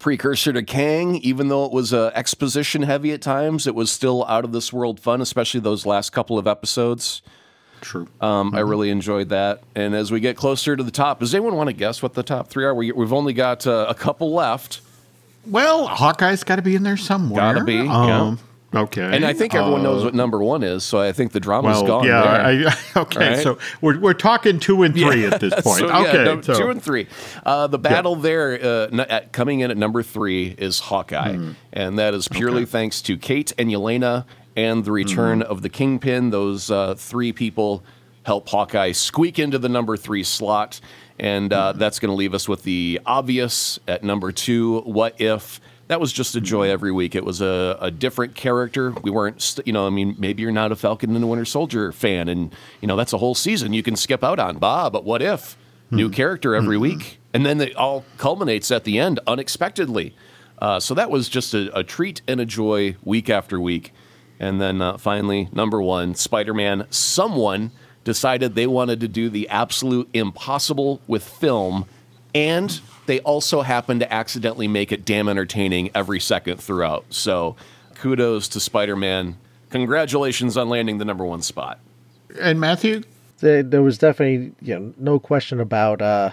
Precursor 0.00 0.52
to 0.52 0.62
Kang, 0.64 1.16
even 1.16 1.46
though 1.48 1.64
it 1.64 1.70
was 1.72 1.92
uh, 1.92 2.10
exposition 2.14 2.82
heavy 2.82 3.12
at 3.12 3.22
times, 3.22 3.66
it 3.68 3.74
was 3.76 3.90
still 3.90 4.24
out 4.26 4.44
of 4.44 4.50
this 4.52 4.72
world 4.72 4.98
fun, 4.98 5.20
especially 5.20 5.60
those 5.60 5.84
last 5.86 6.10
couple 6.10 6.36
of 6.38 6.48
episodes. 6.48 7.22
True. 7.80 8.08
Um, 8.20 8.54
I 8.54 8.60
really 8.60 8.90
enjoyed 8.90 9.28
that. 9.30 9.62
And 9.74 9.94
as 9.94 10.10
we 10.12 10.20
get 10.20 10.36
closer 10.36 10.76
to 10.76 10.82
the 10.82 10.90
top, 10.90 11.20
does 11.20 11.34
anyone 11.34 11.56
want 11.56 11.68
to 11.68 11.72
guess 11.74 12.02
what 12.02 12.14
the 12.14 12.22
top 12.22 12.48
three 12.48 12.64
are? 12.64 12.74
We, 12.74 12.92
we've 12.92 13.12
only 13.12 13.32
got 13.32 13.66
uh, 13.66 13.86
a 13.88 13.94
couple 13.94 14.32
left. 14.32 14.80
well, 15.46 15.86
Hawkeye's 15.86 16.44
got 16.44 16.56
to 16.56 16.62
be 16.62 16.74
in 16.76 16.82
there 16.82 16.96
somewhere. 16.96 17.40
Gotta 17.40 17.64
be, 17.64 17.74
yeah. 17.74 18.20
Um, 18.22 18.38
Okay. 18.72 19.02
And 19.02 19.24
I 19.24 19.32
think 19.32 19.52
everyone 19.52 19.80
Uh, 19.80 19.82
knows 19.82 20.04
what 20.04 20.14
number 20.14 20.38
one 20.38 20.62
is, 20.62 20.84
so 20.84 21.00
I 21.00 21.10
think 21.10 21.32
the 21.32 21.40
drama's 21.40 21.78
Well, 21.78 21.86
gone. 21.88 22.04
yeah. 22.06 22.22
there. 22.52 22.68
I, 22.68 22.76
okay. 23.00 23.30
Right? 23.30 23.38
So 23.42 23.58
we're, 23.80 23.98
we're 23.98 24.12
talking 24.14 24.60
two 24.60 24.84
and 24.84 24.94
three 24.94 25.24
at 25.26 25.40
this 25.40 25.52
point. 25.60 25.80
So, 25.80 25.86
yeah, 25.88 26.28
okay. 26.28 26.42
so, 26.42 26.54
two 26.56 26.70
and 26.70 26.80
three. 26.80 27.08
Uh, 27.44 27.66
the 27.66 27.80
battle 27.80 28.14
there, 28.14 28.52
uh, 28.62 28.86
n- 28.92 29.00
at, 29.00 29.32
coming 29.32 29.58
in 29.58 29.72
at 29.72 29.76
number 29.76 30.04
three, 30.04 30.54
is 30.56 30.78
Hawkeye, 30.78 31.32
Hmm. 31.34 31.50
and 31.72 31.98
that 31.98 32.14
is 32.14 32.28
purely 32.28 32.64
thanks 32.64 33.02
to 33.02 33.16
Kate 33.16 33.52
and 33.58 33.70
Yelena 33.70 34.24
and 34.56 34.84
the 34.84 34.92
return 34.92 35.40
Hmm. 35.40 35.50
of 35.50 35.62
the 35.62 35.68
Kingpin. 35.68 36.30
Those 36.30 36.70
uh, 36.70 36.94
three 36.96 37.32
people 37.32 37.82
help 38.24 38.48
Hawkeye 38.48 38.92
squeak 38.92 39.38
into 39.38 39.58
the 39.58 39.68
number 39.68 39.96
three 39.96 40.22
slot, 40.24 40.80
and 41.18 41.52
uh, 41.52 41.72
Hmm. 41.72 41.78
that's 41.78 41.98
going 41.98 42.10
to 42.10 42.16
leave 42.16 42.34
us 42.34 42.48
with 42.48 42.62
the 42.64 43.00
obvious 43.06 43.78
at 43.88 44.02
number 44.04 44.32
two. 44.32 44.80
What 44.80 45.20
if? 45.20 45.60
That 45.88 46.00
was 46.00 46.12
just 46.12 46.36
a 46.36 46.40
joy 46.40 46.70
every 46.70 46.92
week. 46.92 47.16
It 47.16 47.24
was 47.24 47.40
a, 47.40 47.76
a 47.80 47.90
different 47.90 48.36
character. 48.36 48.94
We 49.02 49.10
weren't, 49.10 49.42
st- 49.42 49.66
you 49.66 49.72
know, 49.72 49.88
I 49.88 49.90
mean, 49.90 50.14
maybe 50.18 50.40
you're 50.42 50.52
not 50.52 50.70
a 50.70 50.76
Falcon 50.76 51.12
and 51.16 51.20
the 51.22 51.26
Winter 51.26 51.44
Soldier 51.44 51.90
fan, 51.90 52.28
and 52.28 52.54
you 52.80 52.86
know 52.86 52.94
that's 52.94 53.12
a 53.12 53.18
whole 53.18 53.34
season 53.34 53.72
you 53.72 53.82
can 53.82 53.96
skip 53.96 54.22
out 54.22 54.38
on. 54.38 54.58
Bah, 54.58 54.88
but 54.90 55.04
what 55.04 55.20
if? 55.20 55.56
New 55.90 56.08
character 56.08 56.54
every 56.54 56.78
week, 56.78 57.18
and 57.34 57.44
then 57.44 57.60
it 57.60 57.74
all 57.74 58.04
culminates 58.18 58.70
at 58.70 58.84
the 58.84 59.00
end 59.00 59.18
unexpectedly. 59.26 60.14
Uh, 60.62 60.78
so 60.78 60.94
that 60.94 61.10
was 61.10 61.28
just 61.28 61.52
a, 61.54 61.76
a 61.76 61.82
treat 61.82 62.22
and 62.28 62.40
a 62.40 62.46
joy 62.46 62.94
week 63.02 63.28
after 63.28 63.58
week. 63.60 63.92
And 64.40 64.60
then 64.60 64.80
uh, 64.80 64.96
finally, 64.96 65.48
number 65.52 65.80
one, 65.80 66.14
Spider 66.14 66.54
Man. 66.54 66.86
Someone 66.90 67.70
decided 68.02 68.54
they 68.54 68.66
wanted 68.66 68.98
to 69.00 69.08
do 69.08 69.28
the 69.28 69.48
absolute 69.50 70.08
impossible 70.14 71.00
with 71.06 71.22
film, 71.22 71.84
and 72.34 72.80
they 73.04 73.20
also 73.20 73.60
happened 73.60 74.00
to 74.00 74.12
accidentally 74.12 74.66
make 74.66 74.90
it 74.90 75.04
damn 75.04 75.28
entertaining 75.28 75.90
every 75.94 76.18
second 76.18 76.56
throughout. 76.56 77.04
So 77.10 77.54
kudos 77.96 78.48
to 78.48 78.60
Spider 78.60 78.96
Man. 78.96 79.36
Congratulations 79.68 80.56
on 80.56 80.68
landing 80.68 80.98
the 80.98 81.04
number 81.04 81.24
one 81.24 81.42
spot. 81.42 81.78
and 82.40 82.58
Matthew, 82.58 83.02
there, 83.40 83.62
there 83.62 83.82
was 83.82 83.98
definitely 83.98 84.52
you 84.62 84.78
know 84.78 84.94
no 84.96 85.18
question 85.18 85.60
about 85.60 86.00
uh 86.00 86.30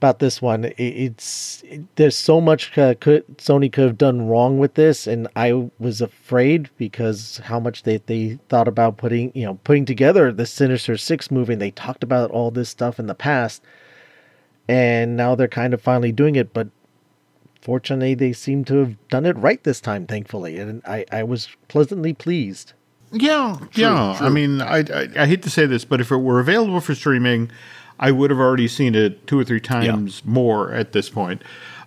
about 0.00 0.18
this 0.18 0.40
one. 0.40 0.64
It, 0.64 0.74
it's 0.78 1.62
it, 1.66 1.82
there's 1.96 2.16
so 2.16 2.40
much 2.40 2.76
uh, 2.78 2.94
could 3.00 3.26
sony 3.36 3.70
could 3.70 3.84
have 3.84 3.98
done 3.98 4.26
wrong 4.26 4.58
with 4.58 4.74
this 4.74 5.06
and 5.06 5.28
i 5.36 5.52
was 5.78 6.00
afraid 6.00 6.70
because 6.78 7.38
how 7.44 7.60
much 7.60 7.82
they, 7.82 7.98
they 7.98 8.38
thought 8.48 8.66
about 8.66 8.96
putting 8.96 9.30
you 9.34 9.44
know 9.44 9.54
putting 9.62 9.84
together 9.84 10.32
the 10.32 10.46
sinister 10.46 10.96
six 10.96 11.30
movie. 11.30 11.52
And 11.52 11.60
they 11.60 11.70
talked 11.70 12.02
about 12.02 12.30
all 12.30 12.50
this 12.50 12.70
stuff 12.70 12.98
in 12.98 13.06
the 13.08 13.14
past 13.14 13.62
and 14.68 15.16
now 15.18 15.34
they're 15.34 15.48
kind 15.48 15.74
of 15.74 15.82
finally 15.82 16.12
doing 16.12 16.34
it 16.34 16.54
but 16.54 16.68
fortunately 17.60 18.14
they 18.14 18.32
seem 18.32 18.64
to 18.64 18.76
have 18.76 19.08
done 19.08 19.26
it 19.26 19.36
right 19.36 19.62
this 19.64 19.82
time 19.82 20.06
thankfully 20.06 20.58
and 20.58 20.80
i 20.86 21.04
i 21.12 21.22
was 21.22 21.48
pleasantly 21.68 22.14
pleased. 22.14 22.72
Yeah, 23.12 23.58
yeah. 23.72 24.16
I 24.20 24.28
mean, 24.28 24.62
I, 24.62 24.78
I 24.78 25.08
I 25.18 25.26
hate 25.26 25.42
to 25.42 25.50
say 25.50 25.66
this, 25.66 25.84
but 25.84 26.00
if 26.00 26.12
it 26.12 26.18
were 26.18 26.38
available 26.38 26.80
for 26.80 26.94
streaming, 26.94 27.50
I 28.00 28.10
would 28.10 28.30
have 28.30 28.40
already 28.40 28.66
seen 28.66 28.94
it 28.94 29.26
two 29.26 29.38
or 29.38 29.44
three 29.44 29.60
times 29.60 30.24
more 30.24 30.72
at 30.72 30.92
this 30.92 31.08
point. 31.08 31.42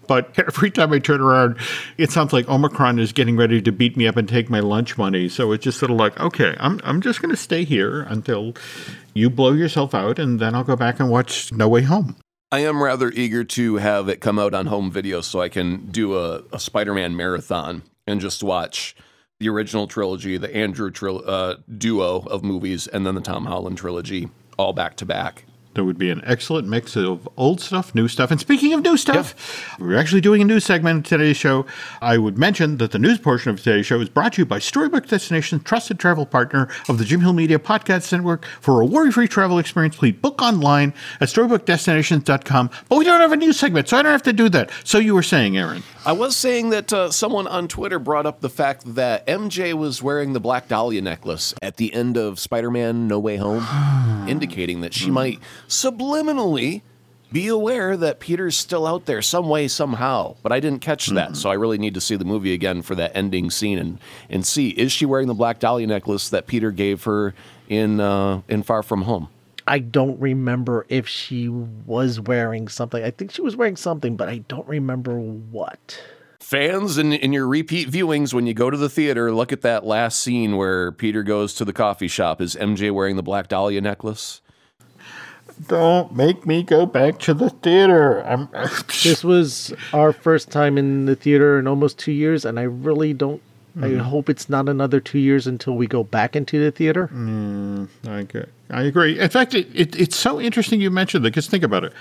But 0.07 0.37
every 0.47 0.69
time 0.71 0.93
I 0.93 0.99
turn 0.99 1.21
around, 1.21 1.57
it 1.97 2.11
sounds 2.11 2.31
like 2.31 2.47
Omicron 2.47 2.99
is 2.99 3.11
getting 3.11 3.35
ready 3.35 3.61
to 3.61 3.71
beat 3.71 3.97
me 3.97 4.07
up 4.07 4.15
and 4.15 4.29
take 4.29 4.49
my 4.49 4.59
lunch 4.59 4.97
money. 4.97 5.27
So 5.27 5.51
it's 5.51 5.63
just 5.63 5.79
sort 5.79 5.91
of 5.91 5.97
like, 5.97 6.17
okay, 6.19 6.55
I'm 6.59 6.79
I'm 6.83 7.01
just 7.01 7.21
going 7.21 7.31
to 7.31 7.37
stay 7.37 7.63
here 7.63 8.03
until 8.03 8.53
you 9.13 9.29
blow 9.29 9.51
yourself 9.51 9.93
out, 9.93 10.19
and 10.19 10.39
then 10.39 10.55
I'll 10.55 10.63
go 10.63 10.75
back 10.75 10.99
and 10.99 11.09
watch 11.09 11.51
No 11.51 11.67
Way 11.67 11.81
Home. 11.81 12.15
I 12.51 12.59
am 12.59 12.83
rather 12.83 13.09
eager 13.09 13.43
to 13.43 13.77
have 13.77 14.07
it 14.07 14.21
come 14.21 14.37
out 14.37 14.53
on 14.53 14.67
home 14.67 14.91
video 14.91 15.21
so 15.21 15.41
I 15.41 15.49
can 15.49 15.87
do 15.87 16.15
a, 16.17 16.43
a 16.51 16.59
Spider 16.59 16.93
Man 16.93 17.15
marathon 17.15 17.81
and 18.05 18.21
just 18.21 18.43
watch 18.43 18.95
the 19.39 19.49
original 19.49 19.87
trilogy, 19.87 20.37
the 20.37 20.55
Andrew 20.55 20.91
tril- 20.91 21.23
uh, 21.25 21.55
duo 21.75 22.19
of 22.19 22.43
movies, 22.43 22.85
and 22.85 23.05
then 23.05 23.15
the 23.15 23.21
Tom 23.21 23.45
Holland 23.45 23.79
trilogy 23.79 24.29
all 24.59 24.73
back 24.73 24.95
to 24.97 25.05
back. 25.05 25.45
There 25.73 25.83
would 25.83 25.97
be 25.97 26.11
an 26.11 26.21
excellent 26.23 26.67
mix 26.67 26.95
of 26.95 27.27
old 27.35 27.59
stuff, 27.59 27.95
new 27.95 28.07
stuff. 28.07 28.29
And 28.29 28.39
speaking 28.39 28.73
of 28.73 28.83
new 28.83 28.95
stuff, 28.95 29.77
we're 29.79 29.97
actually 29.97 30.21
doing 30.21 30.41
a 30.41 30.45
new 30.45 30.59
segment 30.59 30.97
in 30.97 31.03
today's 31.03 31.37
show. 31.37 31.65
I 31.99 32.17
would 32.19 32.37
mention 32.37 32.77
that 32.77 32.91
the 32.91 32.99
news 32.99 33.17
portion 33.17 33.49
of 33.49 33.61
today's 33.61 33.87
show 33.87 33.99
is 33.99 34.09
brought 34.09 34.33
to 34.33 34.41
you 34.41 34.45
by 34.45 34.59
Storybook 34.59 35.07
Destinations, 35.07 35.63
trusted 35.63 35.99
travel 35.99 36.27
partner 36.27 36.69
of 36.89 36.99
the 36.99 37.05
Jim 37.05 37.21
Hill 37.21 37.33
Media 37.33 37.57
Podcast 37.57 38.11
Network. 38.11 38.45
For 38.61 38.81
a 38.81 38.85
worry-free 38.85 39.27
travel 39.27 39.57
experience, 39.57 39.95
please 39.95 40.13
book 40.13 40.41
online 40.41 40.93
at 41.19 41.29
storybookdestinations.com. 41.29 42.69
But 42.87 42.97
we 42.97 43.05
don't 43.05 43.21
have 43.21 43.31
a 43.31 43.37
news 43.37 43.57
segment, 43.57 43.89
so 43.89 43.97
I 43.97 44.03
don't 44.03 44.11
have 44.11 44.23
to 44.23 44.33
do 44.33 44.49
that. 44.49 44.69
So 44.83 44.99
you 44.99 45.15
were 45.15 45.23
saying, 45.23 45.57
Aaron. 45.57 45.81
I 46.05 46.11
was 46.11 46.35
saying 46.35 46.69
that 46.69 46.93
uh, 46.93 47.09
someone 47.11 47.47
on 47.47 47.67
Twitter 47.67 47.97
brought 47.97 48.25
up 48.25 48.41
the 48.41 48.49
fact 48.49 48.95
that 48.95 49.25
MJ 49.25 49.73
was 49.73 50.03
wearing 50.03 50.33
the 50.33 50.39
Black 50.39 50.67
Dahlia 50.67 51.01
necklace 51.01 51.53
at 51.61 51.77
the 51.77 51.93
end 51.93 52.17
of 52.17 52.39
Spider 52.39 52.69
Man 52.69 53.07
No 53.07 53.17
Way 53.19 53.37
Home, 53.37 53.65
indicating 54.27 54.81
that 54.81 54.93
she 54.93 55.09
might 55.09 55.39
subliminally 55.67 56.81
be 57.31 57.47
aware 57.47 57.97
that 57.97 58.19
Peter's 58.19 58.55
still 58.55 58.85
out 58.85 59.05
there 59.05 59.21
some 59.21 59.49
way, 59.49 59.67
somehow. 59.67 60.35
But 60.43 60.51
I 60.51 60.59
didn't 60.59 60.81
catch 60.81 61.07
that, 61.07 61.35
so 61.35 61.49
I 61.49 61.55
really 61.55 61.79
need 61.79 61.95
to 61.95 62.01
see 62.01 62.15
the 62.15 62.25
movie 62.25 62.53
again 62.53 62.83
for 62.83 62.93
that 62.95 63.11
ending 63.15 63.49
scene 63.49 63.79
and, 63.79 63.99
and 64.29 64.45
see 64.45 64.69
is 64.69 64.91
she 64.91 65.05
wearing 65.05 65.27
the 65.27 65.33
Black 65.33 65.59
Dahlia 65.59 65.87
necklace 65.87 66.29
that 66.29 66.45
Peter 66.45 66.71
gave 66.71 67.03
her 67.05 67.33
in, 67.67 67.99
uh, 67.99 68.41
in 68.47 68.61
Far 68.61 68.83
From 68.83 69.01
Home? 69.01 69.29
I 69.67 69.79
don't 69.79 70.19
remember 70.19 70.85
if 70.89 71.07
she 71.07 71.47
was 71.49 72.19
wearing 72.19 72.67
something. 72.67 73.03
I 73.03 73.11
think 73.11 73.31
she 73.31 73.41
was 73.41 73.55
wearing 73.55 73.77
something, 73.77 74.15
but 74.15 74.29
I 74.29 74.39
don't 74.39 74.67
remember 74.67 75.17
what. 75.17 76.01
Fans 76.39 76.97
in, 76.97 77.13
in 77.13 77.31
your 77.31 77.47
repeat 77.47 77.89
viewings, 77.89 78.33
when 78.33 78.45
you 78.45 78.53
go 78.53 78.69
to 78.69 78.77
the 78.77 78.89
theater, 78.89 79.31
look 79.31 79.53
at 79.53 79.61
that 79.61 79.85
last 79.85 80.19
scene 80.19 80.57
where 80.57 80.91
Peter 80.91 81.23
goes 81.23 81.53
to 81.55 81.65
the 81.65 81.73
coffee 81.73 82.09
shop. 82.09 82.41
Is 82.41 82.55
MJ 82.55 82.91
wearing 82.91 83.15
the 83.15 83.23
Black 83.23 83.47
Dahlia 83.47 83.81
necklace? 83.81 84.41
Don't 85.67 86.15
make 86.15 86.45
me 86.45 86.63
go 86.63 86.85
back 86.85 87.19
to 87.19 87.33
the 87.33 87.49
theater. 87.49 88.21
I'm. 88.25 88.49
This 89.03 89.23
was 89.33 89.73
our 89.93 90.11
first 90.13 90.51
time 90.51 90.77
in 90.77 91.05
the 91.05 91.15
theater 91.15 91.59
in 91.59 91.67
almost 91.67 91.97
two 91.97 92.11
years, 92.11 92.45
and 92.45 92.59
I 92.59 92.63
really 92.63 93.13
don't. 93.13 93.41
I 93.75 93.87
mm. 93.87 93.99
hope 94.01 94.29
it's 94.29 94.49
not 94.49 94.69
another 94.69 94.99
two 94.99 95.17
years 95.17 95.47
until 95.47 95.75
we 95.75 95.87
go 95.87 96.03
back 96.03 96.35
into 96.35 96.63
the 96.63 96.69
theater. 96.69 97.07
Mm, 97.11 97.87
I 98.07 98.19
agree. 98.19 98.45
I 98.69 98.83
agree. 98.83 99.19
In 99.19 99.29
fact, 99.29 99.55
it, 99.55 99.67
it, 99.73 99.99
it's 99.99 100.15
so 100.15 100.39
interesting 100.39 100.79
you 100.79 100.91
mentioned 100.91 101.25
that 101.25 101.31
because 101.31 101.47
think 101.47 101.63
about 101.63 101.83
it. 101.83 101.93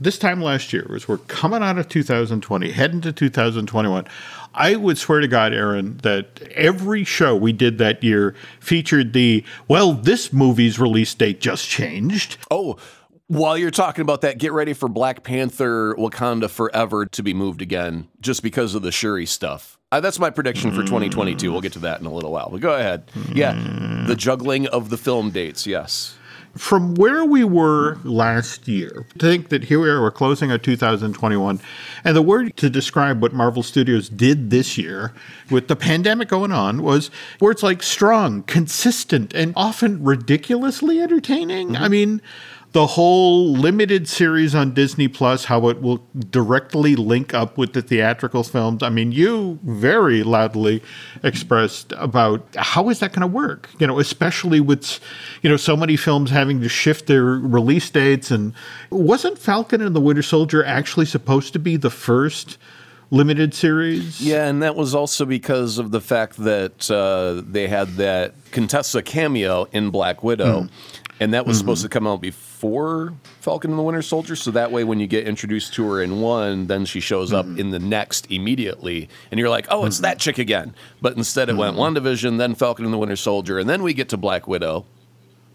This 0.00 0.16
time 0.16 0.40
last 0.40 0.72
year, 0.72 0.88
as 0.94 1.08
we're 1.08 1.18
coming 1.18 1.62
out 1.62 1.76
of 1.76 1.88
2020, 1.88 2.70
heading 2.70 3.00
to 3.00 3.12
2021, 3.12 4.06
I 4.54 4.76
would 4.76 4.96
swear 4.96 5.20
to 5.20 5.26
God, 5.26 5.52
Aaron, 5.52 5.96
that 5.98 6.40
every 6.54 7.02
show 7.02 7.34
we 7.34 7.52
did 7.52 7.78
that 7.78 8.04
year 8.04 8.36
featured 8.60 9.12
the, 9.12 9.44
well, 9.66 9.92
this 9.94 10.32
movie's 10.32 10.78
release 10.78 11.14
date 11.14 11.40
just 11.40 11.68
changed. 11.68 12.36
Oh, 12.48 12.76
while 13.26 13.58
you're 13.58 13.70
talking 13.70 14.02
about 14.02 14.20
that, 14.20 14.38
get 14.38 14.52
ready 14.52 14.72
for 14.72 14.88
Black 14.88 15.22
Panther 15.24 15.94
Wakanda 15.96 16.48
Forever 16.48 17.04
to 17.06 17.22
be 17.22 17.34
moved 17.34 17.60
again 17.60 18.08
just 18.20 18.42
because 18.42 18.74
of 18.74 18.82
the 18.82 18.92
Shuri 18.92 19.26
stuff. 19.26 19.78
Uh, 19.90 20.00
that's 20.00 20.18
my 20.18 20.30
prediction 20.30 20.70
for 20.70 20.82
2022. 20.82 21.50
We'll 21.50 21.60
get 21.60 21.72
to 21.72 21.78
that 21.80 22.00
in 22.00 22.06
a 22.06 22.12
little 22.12 22.30
while. 22.30 22.50
But 22.50 22.60
go 22.60 22.74
ahead. 22.74 23.10
Yeah, 23.32 24.04
the 24.06 24.14
juggling 24.16 24.66
of 24.68 24.90
the 24.90 24.96
film 24.96 25.30
dates, 25.30 25.66
yes. 25.66 26.17
From 26.58 26.94
where 26.96 27.24
we 27.24 27.44
were 27.44 27.98
last 28.02 28.66
year, 28.66 29.06
think 29.16 29.48
that 29.48 29.64
here 29.64 29.78
we 29.80 29.88
are, 29.88 30.02
we're 30.02 30.10
closing 30.10 30.50
out 30.50 30.64
2021, 30.64 31.60
and 32.04 32.16
the 32.16 32.22
word 32.22 32.56
to 32.56 32.68
describe 32.68 33.22
what 33.22 33.32
Marvel 33.32 33.62
Studios 33.62 34.08
did 34.08 34.50
this 34.50 34.76
year 34.76 35.12
with 35.50 35.68
the 35.68 35.76
pandemic 35.76 36.28
going 36.28 36.50
on 36.50 36.82
was 36.82 37.12
words 37.40 37.62
like 37.62 37.82
strong, 37.82 38.42
consistent, 38.42 39.32
and 39.34 39.52
often 39.54 40.02
ridiculously 40.02 41.00
entertaining. 41.00 41.68
Mm-hmm. 41.68 41.82
I 41.82 41.88
mean, 41.88 42.22
the 42.78 42.86
whole 42.86 43.52
limited 43.54 44.06
series 44.06 44.54
on 44.54 44.72
Disney 44.72 45.08
Plus, 45.08 45.46
how 45.46 45.66
it 45.68 45.82
will 45.82 46.00
directly 46.30 46.94
link 46.94 47.34
up 47.34 47.58
with 47.58 47.72
the 47.72 47.82
theatrical 47.82 48.44
films. 48.44 48.84
I 48.84 48.88
mean, 48.88 49.10
you 49.10 49.58
very 49.64 50.22
loudly 50.22 50.80
expressed 51.24 51.92
about 51.96 52.46
how 52.54 52.88
is 52.88 53.00
that 53.00 53.12
going 53.12 53.22
to 53.22 53.26
work? 53.26 53.68
You 53.80 53.88
know, 53.88 53.98
especially 53.98 54.60
with 54.60 55.00
you 55.42 55.50
know 55.50 55.56
so 55.56 55.76
many 55.76 55.96
films 55.96 56.30
having 56.30 56.60
to 56.60 56.68
shift 56.68 57.08
their 57.08 57.24
release 57.24 57.90
dates. 57.90 58.30
And 58.30 58.54
wasn't 58.90 59.38
Falcon 59.38 59.82
and 59.82 59.96
the 59.96 60.00
Winter 60.00 60.22
Soldier 60.22 60.64
actually 60.64 61.06
supposed 61.06 61.52
to 61.54 61.58
be 61.58 61.76
the 61.76 61.90
first? 61.90 62.58
Limited 63.10 63.54
series, 63.54 64.20
Yeah, 64.20 64.48
and 64.48 64.62
that 64.62 64.76
was 64.76 64.94
also 64.94 65.24
because 65.24 65.78
of 65.78 65.92
the 65.92 66.00
fact 66.02 66.36
that 66.36 66.90
uh, 66.90 67.42
they 67.42 67.66
had 67.66 67.96
that 67.96 68.34
Contessa 68.50 69.00
cameo 69.00 69.66
in 69.72 69.88
Black 69.88 70.22
Widow, 70.22 70.68
and 71.18 71.32
that 71.32 71.46
was 71.46 71.56
supposed 71.56 71.80
to 71.84 71.88
come 71.88 72.06
out 72.06 72.20
before 72.20 72.47
Falcon 72.60 73.70
and 73.70 73.78
the 73.78 73.82
Winter 73.82 74.02
Soldier. 74.02 74.36
So 74.36 74.50
that 74.52 74.72
way, 74.72 74.84
when 74.84 75.00
you 75.00 75.06
get 75.06 75.26
introduced 75.26 75.74
to 75.74 75.88
her 75.90 76.02
in 76.02 76.20
one, 76.20 76.66
then 76.66 76.84
she 76.84 77.00
shows 77.00 77.32
up 77.32 77.46
mm-hmm. 77.46 77.60
in 77.60 77.70
the 77.70 77.78
next 77.78 78.30
immediately, 78.30 79.08
and 79.30 79.38
you're 79.38 79.48
like, 79.48 79.66
oh, 79.70 79.84
it's 79.84 79.96
mm-hmm. 79.96 80.02
that 80.02 80.18
chick 80.18 80.38
again. 80.38 80.74
But 81.00 81.16
instead, 81.16 81.48
it 81.48 81.56
went 81.56 81.76
mm-hmm. 81.76 81.96
WandaVision, 81.96 82.38
then 82.38 82.54
Falcon 82.54 82.84
and 82.84 82.92
the 82.92 82.98
Winter 82.98 83.16
Soldier, 83.16 83.58
and 83.58 83.68
then 83.68 83.82
we 83.82 83.94
get 83.94 84.08
to 84.10 84.16
Black 84.16 84.48
Widow. 84.48 84.86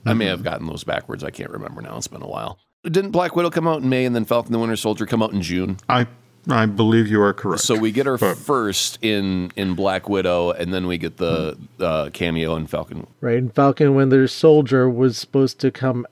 I 0.06 0.14
may 0.14 0.26
have 0.26 0.44
gotten 0.44 0.68
those 0.68 0.84
backwards. 0.84 1.24
I 1.24 1.30
can't 1.30 1.52
remember 1.52 1.82
now. 1.82 1.96
It's 1.96 2.08
been 2.08 2.22
a 2.22 2.28
while. 2.28 2.60
Didn't 2.84 3.12
Black 3.12 3.36
Widow 3.36 3.50
come 3.50 3.68
out 3.68 3.82
in 3.82 3.90
May, 3.90 4.04
and 4.04 4.14
then 4.14 4.26
Falcon 4.26 4.48
and 4.48 4.56
the 4.56 4.60
Winter 4.60 4.76
Soldier 4.76 5.06
come 5.06 5.24
out 5.24 5.32
in 5.32 5.42
June? 5.42 5.78
I 5.88 6.08
I 6.50 6.66
believe 6.66 7.08
you 7.08 7.22
are 7.22 7.34
correct. 7.34 7.62
So 7.62 7.78
we 7.78 7.92
get 7.92 8.06
her 8.06 8.18
But- 8.18 8.38
first 8.38 9.00
in 9.02 9.52
in 9.56 9.76
Black 9.76 10.10
Widow, 10.10 10.52
and 10.52 10.74
then 10.74 10.88
we 10.88 10.98
get 10.98 11.18
the 11.18 11.58
uh, 11.80 12.10
cameo 12.12 12.56
in 12.56 12.68
Falcon. 12.68 13.08
Right, 13.22 13.38
and 13.38 13.54
Falcon 13.54 13.96
Winter 13.96 14.28
Soldier 14.28 14.90
was 14.90 15.18
supposed 15.18 15.60
to 15.60 15.72
come 15.72 16.06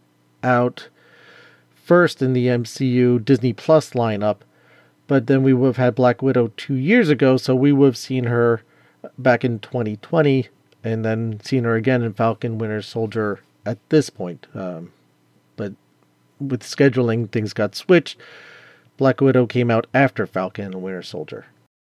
out 0.43 0.87
first 1.73 2.21
in 2.21 2.33
the 2.33 2.47
MCU 2.47 3.23
Disney 3.23 3.53
Plus 3.53 3.91
lineup, 3.91 4.37
but 5.07 5.27
then 5.27 5.43
we 5.43 5.53
would 5.53 5.67
have 5.67 5.77
had 5.77 5.95
Black 5.95 6.21
Widow 6.21 6.51
two 6.55 6.75
years 6.75 7.09
ago, 7.09 7.37
so 7.37 7.55
we 7.55 7.71
would 7.71 7.87
have 7.87 7.97
seen 7.97 8.25
her 8.25 8.63
back 9.17 9.43
in 9.43 9.59
2020, 9.59 10.47
and 10.83 11.03
then 11.03 11.39
seen 11.43 11.63
her 11.63 11.75
again 11.75 12.01
in 12.01 12.13
Falcon 12.13 12.57
Winter 12.57 12.81
Soldier 12.81 13.39
at 13.65 13.77
this 13.89 14.09
point. 14.09 14.47
Um, 14.53 14.91
but 15.55 15.73
with 16.39 16.61
scheduling, 16.63 17.29
things 17.29 17.53
got 17.53 17.75
switched. 17.75 18.17
Black 18.97 19.19
Widow 19.19 19.45
came 19.45 19.69
out 19.71 19.87
after 19.93 20.25
Falcon 20.25 20.65
and 20.65 20.81
Winter 20.81 21.03
Soldier. 21.03 21.45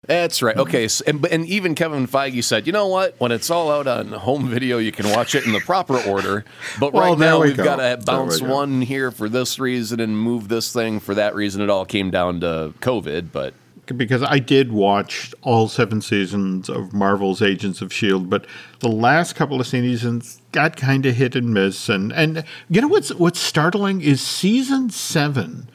That's 0.07 0.43
right. 0.43 0.57
Okay, 0.57 0.89
so, 0.89 1.05
and 1.07 1.25
and 1.27 1.47
even 1.47 1.77
Kevin 1.77 2.09
Feige 2.09 2.43
said, 2.43 2.67
you 2.67 2.73
know 2.73 2.89
what? 2.89 3.15
When 3.21 3.31
it's 3.31 3.51
all 3.51 3.71
out 3.71 3.87
on 3.87 4.09
home 4.09 4.49
video, 4.49 4.79
you 4.79 4.91
can 4.91 5.09
watch 5.11 5.37
it 5.37 5.47
in 5.47 5.53
the 5.53 5.61
proper 5.61 5.97
order. 5.97 6.45
But 6.81 6.93
Well, 6.93 7.11
right 7.11 7.19
now, 7.19 7.41
we 7.41 7.49
we've 7.49 7.57
go. 7.57 7.63
got 7.65 7.77
to 7.77 8.05
bounce 8.05 8.41
go. 8.41 8.53
one 8.53 8.83
here 8.83 9.13
for 9.13 9.29
this 9.29 9.61
reason 9.61 10.01
and 10.01 10.19
move 10.19 10.49
this 10.49 10.73
thing 10.73 10.99
for 10.99 11.15
that 11.15 11.37
reason. 11.37 11.63
It 11.63 11.71
all 11.71 11.85
came 11.85 12.11
down 12.11 12.41
to 12.41 12.75
COVID, 12.81 13.31
but 13.31 13.55
because 13.97 14.25
I 14.25 14.41
did 14.41 14.73
watch 14.73 15.33
all 15.43 15.69
seven 15.69 16.01
seasons 16.01 16.69
of 16.69 16.93
Marvel's 16.93 17.41
Agents 17.41 17.81
of 17.81 17.93
Shield, 17.93 18.29
but 18.29 18.45
the 18.81 18.89
last 18.89 19.35
couple 19.37 19.61
of 19.61 19.69
seasons 19.69 20.41
got 20.51 20.77
kind 20.77 21.07
of 21.07 21.15
hit 21.15 21.37
and 21.37 21.55
miss. 21.55 21.89
And 21.89 22.13
and 22.13 22.43
you 22.69 22.81
know 22.81 22.89
what's 22.89 23.15
what's 23.15 23.39
startling 23.39 24.01
is 24.01 24.21
season 24.21 24.91
seven 24.91 25.69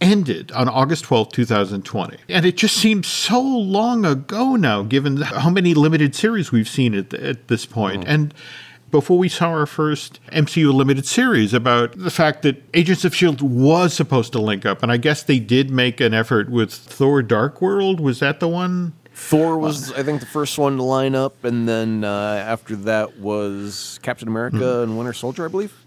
ended 0.00 0.52
on 0.52 0.68
August 0.68 1.04
twelfth, 1.04 1.32
2020. 1.32 2.16
And 2.28 2.46
it 2.46 2.56
just 2.56 2.76
seems 2.76 3.06
so 3.06 3.40
long 3.40 4.04
ago 4.04 4.56
now, 4.56 4.82
given 4.82 5.18
how 5.18 5.50
many 5.50 5.74
limited 5.74 6.14
series 6.14 6.52
we've 6.52 6.68
seen 6.68 6.94
at, 6.94 7.12
at 7.14 7.48
this 7.48 7.66
point. 7.66 8.04
And 8.06 8.34
before 8.90 9.18
we 9.18 9.28
saw 9.28 9.50
our 9.50 9.66
first 9.66 10.20
MCU 10.32 10.72
limited 10.72 11.06
series 11.06 11.54
about 11.54 11.96
the 11.96 12.10
fact 12.10 12.42
that 12.42 12.62
Agents 12.74 13.04
of 13.04 13.12
S.H.I.E.L.D. 13.12 13.44
was 13.44 13.94
supposed 13.94 14.32
to 14.32 14.40
link 14.40 14.66
up. 14.66 14.82
And 14.82 14.90
I 14.90 14.96
guess 14.96 15.22
they 15.22 15.38
did 15.38 15.70
make 15.70 16.00
an 16.00 16.12
effort 16.12 16.50
with 16.50 16.72
Thor 16.72 17.22
Dark 17.22 17.60
World. 17.60 18.00
Was 18.00 18.20
that 18.20 18.40
the 18.40 18.48
one? 18.48 18.94
Thor 19.12 19.58
was, 19.58 19.92
I 19.92 20.02
think, 20.02 20.20
the 20.20 20.26
first 20.26 20.58
one 20.58 20.76
to 20.78 20.82
line 20.82 21.14
up, 21.14 21.44
and 21.44 21.68
then 21.68 22.04
uh, 22.04 22.42
after 22.46 22.74
that 22.76 23.18
was 23.18 24.00
Captain 24.02 24.26
America 24.26 24.82
and 24.82 24.96
Winter 24.96 25.12
Soldier, 25.12 25.44
I 25.44 25.48
believe. 25.48 25.79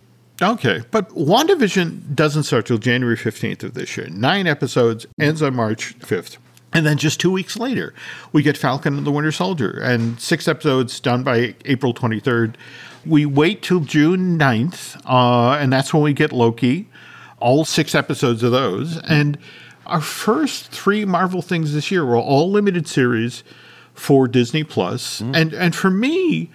Okay, 0.43 0.81
but 0.91 1.09
WandaVision 1.11 2.15
doesn't 2.15 2.43
start 2.43 2.65
till 2.65 2.77
January 2.77 3.15
15th 3.15 3.63
of 3.63 3.75
this 3.75 3.95
year. 3.95 4.07
Nine 4.09 4.45
episodes, 4.45 5.07
ends 5.17 5.41
on 5.41 5.55
March 5.55 5.97
5th. 5.99 6.37
And 6.73 6.85
then 6.85 6.97
just 6.97 7.19
two 7.19 7.31
weeks 7.31 7.55
later, 7.55 7.93
we 8.33 8.43
get 8.43 8.57
Falcon 8.57 8.97
and 8.97 9.07
the 9.07 9.11
Winter 9.11 9.31
Soldier, 9.31 9.79
and 9.79 10.19
six 10.19 10.47
episodes 10.47 10.99
done 10.99 11.23
by 11.23 11.55
April 11.65 11.93
23rd. 11.93 12.55
We 13.05 13.25
wait 13.25 13.61
till 13.61 13.79
June 13.81 14.37
9th, 14.37 15.01
uh, 15.05 15.57
and 15.57 15.71
that's 15.71 15.93
when 15.93 16.03
we 16.03 16.13
get 16.13 16.33
Loki, 16.33 16.89
all 17.39 17.63
six 17.63 17.95
episodes 17.95 18.43
of 18.43 18.51
those. 18.51 18.97
And 19.03 19.37
our 19.85 20.01
first 20.01 20.71
three 20.71 21.05
Marvel 21.05 21.41
things 21.41 21.73
this 21.73 21.89
year 21.89 22.05
were 22.05 22.17
all 22.17 22.51
limited 22.51 22.87
series 22.87 23.43
for 23.93 24.27
Disney 24.27 24.63
Plus. 24.63 25.21
And, 25.21 25.53
and 25.53 25.75
for 25.75 25.91
me, 25.91 26.49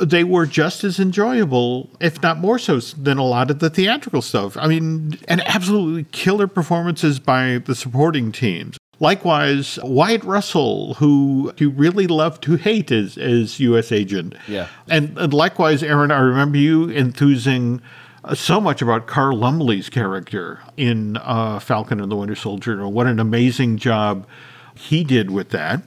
they 0.00 0.24
were 0.24 0.46
just 0.46 0.84
as 0.84 0.98
enjoyable, 0.98 1.90
if 2.00 2.22
not 2.22 2.38
more 2.38 2.58
so, 2.58 2.80
than 2.80 3.18
a 3.18 3.24
lot 3.24 3.50
of 3.50 3.58
the 3.58 3.70
theatrical 3.70 4.22
stuff. 4.22 4.56
I 4.56 4.66
mean, 4.66 5.18
and 5.28 5.40
absolutely 5.46 6.04
killer 6.12 6.46
performances 6.46 7.18
by 7.18 7.58
the 7.58 7.74
supporting 7.74 8.32
teams. 8.32 8.76
Likewise, 9.00 9.78
Wyatt 9.82 10.22
Russell, 10.24 10.94
who 10.94 11.52
you 11.58 11.70
really 11.70 12.06
love 12.06 12.40
to 12.42 12.56
hate 12.56 12.92
as, 12.92 13.18
as 13.18 13.58
U.S. 13.60 13.90
agent. 13.90 14.34
Yeah. 14.46 14.68
And, 14.88 15.18
and 15.18 15.34
likewise, 15.34 15.82
Aaron, 15.82 16.10
I 16.10 16.18
remember 16.18 16.58
you 16.58 16.88
enthusing 16.90 17.82
uh, 18.22 18.34
so 18.34 18.60
much 18.60 18.80
about 18.80 19.06
Carl 19.06 19.36
Lumbly's 19.36 19.90
character 19.90 20.60
in 20.76 21.16
uh, 21.18 21.58
Falcon 21.58 22.00
and 22.00 22.10
the 22.10 22.16
Winter 22.16 22.36
Soldier. 22.36 22.80
And 22.80 22.94
what 22.94 23.06
an 23.06 23.18
amazing 23.18 23.78
job 23.78 24.26
he 24.74 25.04
did 25.04 25.30
with 25.30 25.50
that. 25.50 25.82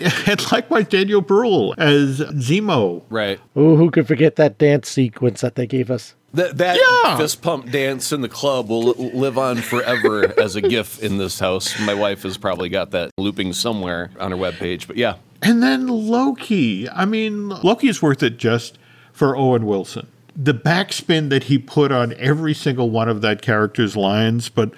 And 0.26 0.52
likewise, 0.52 0.88
Daniel 0.88 1.20
Bruhl 1.20 1.74
as 1.78 2.20
Zemo. 2.20 3.02
Right. 3.10 3.40
Oh, 3.56 3.76
who 3.76 3.90
could 3.90 4.06
forget 4.06 4.36
that 4.36 4.58
dance 4.58 4.88
sequence 4.88 5.40
that 5.40 5.54
they 5.54 5.66
gave 5.66 5.90
us? 5.90 6.14
That 6.34 6.58
that 6.58 6.78
Yeah. 6.78 7.16
fist 7.16 7.42
pump 7.42 7.70
dance 7.70 8.12
in 8.12 8.20
the 8.20 8.28
club 8.28 8.68
will 8.68 8.92
live 8.92 9.36
on 9.38 9.56
forever 9.56 10.32
as 10.40 10.54
a 10.56 10.60
gif 10.60 11.02
in 11.02 11.18
this 11.18 11.40
house. 11.40 11.78
My 11.80 11.94
wife 11.94 12.22
has 12.22 12.36
probably 12.38 12.68
got 12.68 12.92
that 12.92 13.10
looping 13.18 13.52
somewhere 13.52 14.10
on 14.20 14.30
her 14.30 14.36
webpage. 14.36 14.86
But 14.86 14.96
yeah, 14.96 15.16
And 15.42 15.62
then 15.62 15.88
Loki. 15.88 16.88
I 16.88 17.04
mean, 17.04 17.48
Loki's 17.48 18.00
worth 18.00 18.22
it 18.22 18.36
just 18.36 18.78
for 19.12 19.36
Owen 19.36 19.66
Wilson. 19.66 20.06
The 20.36 20.54
backspin 20.54 21.28
that 21.30 21.44
he 21.44 21.58
put 21.58 21.90
on 21.90 22.14
every 22.16 22.54
single 22.54 22.88
one 22.90 23.08
of 23.08 23.20
that 23.22 23.42
character's 23.42 23.96
lines, 23.96 24.48
but 24.48 24.70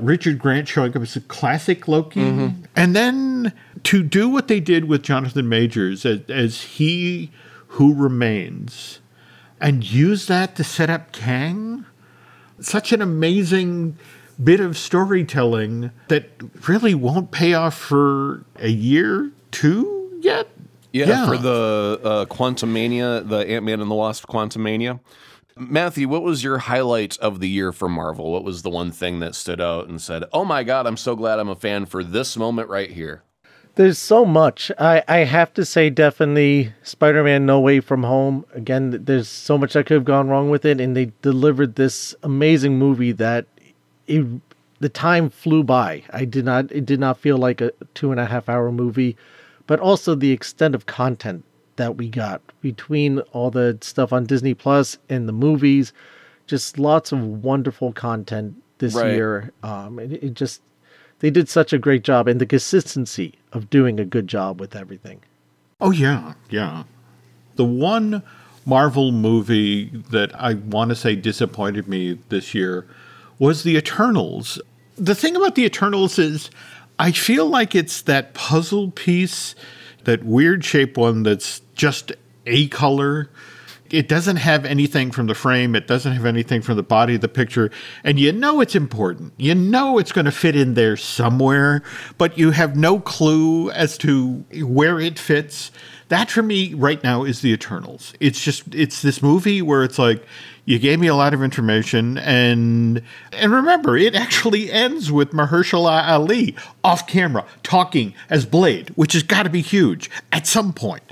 Richard 0.00 0.38
Grant 0.38 0.68
showing 0.68 0.96
up 0.96 1.02
as 1.02 1.16
a 1.16 1.20
classic 1.20 1.88
Loki. 1.88 2.20
And 2.76 2.96
then 2.96 3.52
to 3.84 4.02
do 4.02 4.28
what 4.28 4.48
they 4.48 4.60
did 4.60 4.84
with 4.84 5.02
Jonathan 5.02 5.48
Majors 5.48 6.04
as, 6.04 6.20
as 6.28 6.62
he 6.62 7.30
who 7.68 7.94
remains 7.94 9.00
and 9.60 9.84
use 9.84 10.26
that 10.26 10.56
to 10.56 10.64
set 10.64 10.88
up 10.90 11.12
Kang 11.12 11.84
such 12.60 12.92
an 12.92 13.02
amazing 13.02 13.96
bit 14.42 14.60
of 14.60 14.76
storytelling 14.76 15.90
that 16.08 16.28
really 16.68 16.94
won't 16.94 17.30
pay 17.30 17.54
off 17.54 17.76
for 17.76 18.44
a 18.56 18.68
year, 18.68 19.30
two 19.50 20.18
yet. 20.22 20.48
yeah, 21.08 21.26
for 21.26 21.36
the 21.36 22.00
uh, 22.02 22.24
Quantumania, 22.26 23.28
the 23.28 23.38
Ant 23.38 23.64
Man 23.64 23.80
and 23.80 23.90
the 23.90 23.94
Wasp 23.94 24.26
Quantumania. 24.26 25.00
Matthew, 25.58 26.08
what 26.08 26.22
was 26.22 26.44
your 26.44 26.58
highlight 26.58 27.18
of 27.18 27.40
the 27.40 27.48
year 27.48 27.72
for 27.72 27.88
Marvel? 27.88 28.32
What 28.32 28.44
was 28.44 28.62
the 28.62 28.70
one 28.70 28.90
thing 28.90 29.20
that 29.20 29.34
stood 29.34 29.60
out 29.60 29.88
and 29.88 30.00
said, 30.00 30.24
"Oh 30.32 30.44
my 30.44 30.62
God, 30.62 30.86
I'm 30.86 30.96
so 30.96 31.16
glad 31.16 31.38
I'm 31.38 31.48
a 31.48 31.56
fan 31.56 31.86
for 31.86 32.04
this 32.04 32.36
moment 32.36 32.68
right 32.68 32.90
here"? 32.90 33.22
There's 33.74 33.98
so 33.98 34.24
much. 34.24 34.72
I, 34.78 35.04
I 35.06 35.18
have 35.18 35.54
to 35.54 35.64
say, 35.64 35.88
definitely 35.88 36.72
Spider 36.82 37.22
Man 37.22 37.46
No 37.46 37.60
Way 37.60 37.78
From 37.78 38.02
Home. 38.02 38.44
Again, 38.52 39.04
there's 39.04 39.28
so 39.28 39.56
much 39.56 39.74
that 39.74 39.86
could 39.86 39.94
have 39.94 40.04
gone 40.04 40.28
wrong 40.28 40.50
with 40.50 40.64
it, 40.64 40.80
and 40.80 40.96
they 40.96 41.12
delivered 41.22 41.76
this 41.76 42.14
amazing 42.24 42.76
movie 42.78 43.12
that 43.12 43.46
it, 44.08 44.26
the 44.80 44.88
time 44.88 45.30
flew 45.30 45.62
by. 45.62 46.02
I 46.12 46.24
did 46.24 46.44
not, 46.44 46.72
it 46.72 46.86
did 46.86 46.98
not 46.98 47.18
feel 47.18 47.36
like 47.36 47.60
a 47.60 47.72
two 47.94 48.10
and 48.10 48.18
a 48.18 48.26
half 48.26 48.48
hour 48.48 48.72
movie, 48.72 49.16
but 49.68 49.78
also 49.78 50.14
the 50.14 50.32
extent 50.32 50.74
of 50.74 50.86
content 50.86 51.44
that 51.78 51.96
we 51.96 52.08
got 52.08 52.40
between 52.60 53.18
all 53.32 53.50
the 53.50 53.78
stuff 53.80 54.12
on 54.12 54.26
Disney 54.26 54.54
Plus 54.54 54.98
and 55.08 55.26
the 55.28 55.32
movies. 55.32 55.92
Just 56.46 56.78
lots 56.78 57.10
of 57.12 57.42
wonderful 57.42 57.92
content 57.92 58.54
this 58.78 58.94
Right. 58.94 59.14
year. 59.14 59.52
Um, 59.62 59.98
it, 59.98 60.12
it 60.22 60.34
just 60.34 60.60
they 61.20 61.30
did 61.30 61.48
such 61.48 61.72
a 61.72 61.78
great 61.78 62.04
job 62.04 62.28
and 62.28 62.40
the 62.40 62.46
consistency 62.46 63.34
of 63.52 63.68
doing 63.70 63.98
a 63.98 64.04
good 64.04 64.28
job 64.28 64.60
with 64.60 64.76
everything. 64.76 65.20
Oh, 65.80 65.90
yeah, 65.90 66.34
yeah. 66.50 66.84
The 67.56 67.64
one 67.64 68.22
Marvel 68.64 69.10
movie 69.12 69.86
that 70.10 70.30
I 70.40 70.54
want 70.54 70.90
to 70.90 70.94
say 70.96 71.16
disappointed 71.16 71.88
me 71.88 72.18
this 72.28 72.54
year 72.54 72.86
was 73.38 73.62
The 73.62 73.76
Eternals. 73.76 74.60
The 74.96 75.14
thing 75.14 75.34
about 75.36 75.54
The 75.54 75.64
Eternals 75.64 76.18
is 76.18 76.50
I 76.98 77.12
feel 77.12 77.46
like 77.46 77.74
it's 77.74 78.02
that 78.02 78.34
puzzle 78.34 78.90
piece, 78.90 79.54
that 80.04 80.24
weird 80.24 80.64
shape 80.64 80.96
one 80.96 81.22
that's 81.22 81.60
just 81.78 82.12
a 82.44 82.68
color. 82.68 83.30
It 83.90 84.06
doesn't 84.06 84.36
have 84.36 84.66
anything 84.66 85.10
from 85.10 85.28
the 85.28 85.34
frame. 85.34 85.74
It 85.74 85.86
doesn't 85.86 86.12
have 86.12 86.26
anything 86.26 86.60
from 86.60 86.76
the 86.76 86.82
body 86.82 87.14
of 87.14 87.22
the 87.22 87.28
picture. 87.28 87.70
And 88.04 88.20
you 88.20 88.32
know 88.32 88.60
it's 88.60 88.74
important. 88.74 89.32
You 89.38 89.54
know 89.54 89.96
it's 89.96 90.12
going 90.12 90.26
to 90.26 90.32
fit 90.32 90.54
in 90.54 90.74
there 90.74 90.98
somewhere, 90.98 91.82
but 92.18 92.36
you 92.36 92.50
have 92.50 92.76
no 92.76 93.00
clue 93.00 93.70
as 93.70 93.96
to 93.98 94.44
where 94.62 95.00
it 95.00 95.18
fits. 95.18 95.70
That 96.08 96.30
for 96.30 96.42
me 96.42 96.74
right 96.74 97.02
now 97.02 97.24
is 97.24 97.40
the 97.40 97.52
Eternals. 97.52 98.12
It's 98.20 98.42
just 98.42 98.74
it's 98.74 99.00
this 99.00 99.22
movie 99.22 99.62
where 99.62 99.82
it's 99.82 99.98
like 99.98 100.22
you 100.64 100.78
gave 100.78 100.98
me 101.00 101.06
a 101.06 101.14
lot 101.14 101.32
of 101.32 101.42
information 101.42 102.18
and 102.18 103.02
and 103.32 103.52
remember 103.52 103.96
it 103.96 104.14
actually 104.14 104.70
ends 104.70 105.10
with 105.10 105.30
Mahershala 105.30 106.06
Ali 106.06 106.56
off 106.84 107.06
camera 107.06 107.46
talking 107.62 108.14
as 108.28 108.44
Blade, 108.44 108.90
which 108.90 109.14
has 109.14 109.22
got 109.22 109.44
to 109.44 109.50
be 109.50 109.62
huge 109.62 110.10
at 110.30 110.46
some 110.46 110.74
point. 110.74 111.04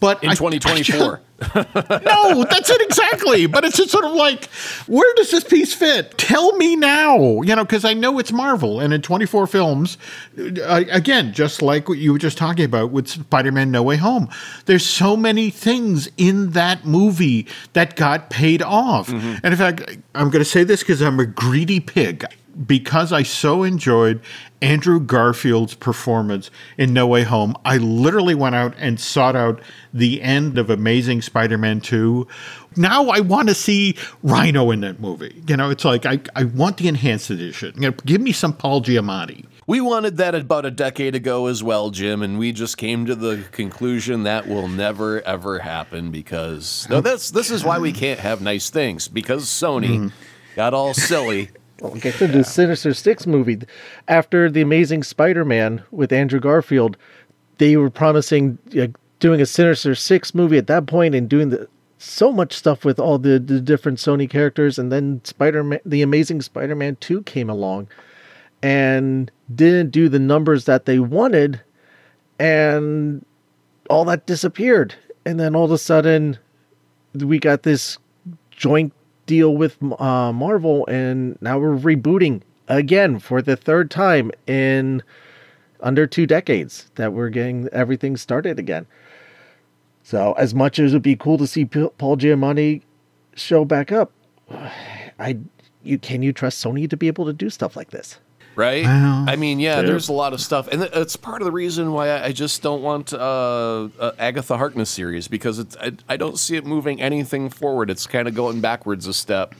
But 0.00 0.22
In 0.22 0.30
I- 0.30 0.34
2024. 0.34 1.20
no, 1.54 2.44
that's 2.44 2.70
it 2.70 2.80
exactly. 2.82 3.46
But 3.46 3.64
it's 3.64 3.76
just 3.76 3.90
sort 3.90 4.04
of 4.04 4.12
like, 4.12 4.46
where 4.86 5.12
does 5.16 5.30
this 5.32 5.42
piece 5.42 5.74
fit? 5.74 6.16
Tell 6.16 6.56
me 6.56 6.76
now, 6.76 7.42
you 7.42 7.56
know, 7.56 7.64
because 7.64 7.84
I 7.84 7.92
know 7.92 8.18
it's 8.20 8.32
Marvel, 8.32 8.78
and 8.80 8.94
in 8.94 9.02
24 9.02 9.46
films, 9.48 9.98
uh, 10.38 10.84
again, 10.90 11.32
just 11.32 11.60
like 11.60 11.88
what 11.88 11.98
you 11.98 12.12
were 12.12 12.18
just 12.18 12.38
talking 12.38 12.64
about 12.64 12.92
with 12.92 13.08
Spider-Man: 13.08 13.70
No 13.72 13.82
Way 13.82 13.96
Home, 13.96 14.28
there's 14.66 14.86
so 14.86 15.16
many 15.16 15.50
things 15.50 16.08
in 16.16 16.50
that 16.50 16.86
movie 16.86 17.46
that 17.72 17.96
got 17.96 18.30
paid 18.30 18.62
off. 18.62 19.08
And 19.08 19.44
in 19.44 19.56
fact, 19.56 19.98
I'm 20.14 20.30
going 20.30 20.42
to 20.44 20.48
say 20.48 20.62
this 20.64 20.80
because 20.80 21.02
I'm 21.02 21.18
a 21.18 21.26
greedy 21.26 21.80
pig. 21.80 22.24
Because 22.66 23.12
I 23.12 23.22
so 23.22 23.62
enjoyed 23.62 24.20
Andrew 24.62 25.00
Garfield's 25.00 25.74
performance 25.74 26.50
in 26.78 26.92
No 26.92 27.06
Way 27.06 27.22
Home, 27.24 27.54
I 27.64 27.76
literally 27.76 28.34
went 28.34 28.54
out 28.54 28.74
and 28.78 28.98
sought 28.98 29.36
out 29.36 29.60
the 29.92 30.22
end 30.22 30.56
of 30.56 30.70
Amazing 30.70 31.22
Spider 31.22 31.58
Man 31.58 31.80
2. 31.80 32.26
Now 32.76 33.08
I 33.08 33.20
want 33.20 33.48
to 33.48 33.54
see 33.54 33.96
Rhino 34.22 34.70
in 34.70 34.80
that 34.80 35.00
movie. 35.00 35.42
You 35.46 35.56
know, 35.56 35.70
it's 35.70 35.84
like 35.84 36.06
I, 36.06 36.20
I 36.34 36.44
want 36.44 36.78
the 36.78 36.88
enhanced 36.88 37.30
edition. 37.30 37.74
You 37.74 37.90
know, 37.90 37.96
give 38.04 38.20
me 38.20 38.32
some 38.32 38.52
Paul 38.52 38.82
Giamatti. 38.82 39.44
We 39.66 39.80
wanted 39.80 40.18
that 40.18 40.34
about 40.34 40.66
a 40.66 40.70
decade 40.70 41.14
ago 41.14 41.46
as 41.46 41.62
well, 41.62 41.90
Jim, 41.90 42.22
and 42.22 42.38
we 42.38 42.52
just 42.52 42.76
came 42.76 43.06
to 43.06 43.14
the 43.14 43.44
conclusion 43.50 44.24
that 44.24 44.46
will 44.46 44.68
never 44.68 45.22
ever 45.22 45.58
happen 45.58 46.10
because 46.10 46.86
no, 46.90 47.00
that's 47.00 47.30
this 47.30 47.50
is 47.50 47.64
why 47.64 47.78
we 47.78 47.92
can't 47.92 48.20
have 48.20 48.42
nice 48.42 48.68
things 48.68 49.08
because 49.08 49.44
Sony 49.44 49.88
mm-hmm. 49.88 50.08
got 50.54 50.74
all 50.74 50.92
silly. 50.92 51.50
Well, 51.84 51.94
get 51.96 52.14
to 52.14 52.26
the 52.26 52.44
Sinister 52.44 52.94
Six 52.94 53.26
movie. 53.26 53.58
After 54.08 54.50
the 54.50 54.62
Amazing 54.62 55.02
Spider-Man 55.02 55.82
with 55.90 56.14
Andrew 56.14 56.40
Garfield, 56.40 56.96
they 57.58 57.76
were 57.76 57.90
promising 57.90 58.58
uh, 58.80 58.86
doing 59.20 59.42
a 59.42 59.44
Sinister 59.44 59.94
Six 59.94 60.34
movie 60.34 60.56
at 60.56 60.66
that 60.68 60.86
point 60.86 61.14
and 61.14 61.28
doing 61.28 61.50
the 61.50 61.68
so 61.98 62.32
much 62.32 62.54
stuff 62.54 62.86
with 62.86 62.98
all 62.98 63.18
the, 63.18 63.38
the 63.38 63.60
different 63.60 63.98
Sony 63.98 64.28
characters, 64.28 64.78
and 64.78 64.90
then 64.90 65.20
Spider-Man, 65.24 65.80
the 65.84 66.00
Amazing 66.00 66.40
Spider-Man 66.40 66.96
Two 67.00 67.22
came 67.24 67.50
along, 67.50 67.88
and 68.62 69.30
didn't 69.54 69.90
do 69.90 70.08
the 70.08 70.18
numbers 70.18 70.64
that 70.64 70.86
they 70.86 70.98
wanted, 70.98 71.60
and 72.38 73.26
all 73.90 74.06
that 74.06 74.24
disappeared. 74.24 74.94
And 75.26 75.38
then 75.38 75.54
all 75.54 75.66
of 75.66 75.70
a 75.70 75.76
sudden, 75.76 76.38
we 77.14 77.38
got 77.38 77.62
this 77.62 77.98
joint 78.50 78.94
deal 79.26 79.56
with 79.56 79.76
uh, 79.82 80.32
Marvel, 80.32 80.86
and 80.86 81.38
now 81.40 81.58
we're 81.58 81.76
rebooting 81.76 82.42
again 82.68 83.18
for 83.18 83.42
the 83.42 83.56
third 83.56 83.90
time 83.90 84.30
in 84.46 85.02
under 85.80 86.06
two 86.06 86.26
decades 86.26 86.90
that 86.94 87.12
we're 87.12 87.28
getting 87.28 87.68
everything 87.68 88.16
started 88.16 88.58
again. 88.58 88.86
So, 90.02 90.32
as 90.34 90.54
much 90.54 90.78
as 90.78 90.92
it'd 90.92 91.02
be 91.02 91.16
cool 91.16 91.38
to 91.38 91.46
see 91.46 91.64
Paul 91.64 92.16
Giamatti 92.16 92.82
show 93.34 93.64
back 93.64 93.90
up, 93.92 94.12
I 95.18 95.38
you 95.82 95.98
can 95.98 96.22
you 96.22 96.32
trust 96.32 96.64
Sony 96.64 96.88
to 96.88 96.96
be 96.96 97.06
able 97.06 97.26
to 97.26 97.32
do 97.32 97.50
stuff 97.50 97.76
like 97.76 97.90
this? 97.90 98.18
Right? 98.56 98.84
Well, 98.84 99.24
I 99.28 99.36
mean, 99.36 99.58
yeah, 99.58 99.80
yeah. 99.80 99.82
there's 99.82 100.08
a 100.08 100.12
lot 100.12 100.32
of 100.32 100.40
stuff, 100.40 100.68
and 100.68 100.82
it's 100.82 101.16
part 101.16 101.42
of 101.42 101.46
the 101.46 101.52
reason 101.52 101.92
why 101.92 102.08
I 102.10 102.26
I 102.26 102.32
just 102.32 102.62
don't 102.62 102.82
want 102.82 103.12
uh, 103.12 103.88
uh, 103.98 104.12
Agatha 104.18 104.56
Harkness 104.56 104.90
series 104.90 105.28
because 105.28 105.58
it's 105.58 105.76
I, 105.76 105.92
I 106.08 106.16
don't 106.16 106.38
see 106.38 106.56
it 106.56 106.64
moving 106.64 107.00
anything 107.00 107.50
forward. 107.50 107.90
It's 107.90 108.06
kind 108.06 108.28
of 108.28 108.34
going 108.34 108.60
backwards 108.60 109.06
a 109.06 109.14
step, 109.14 109.54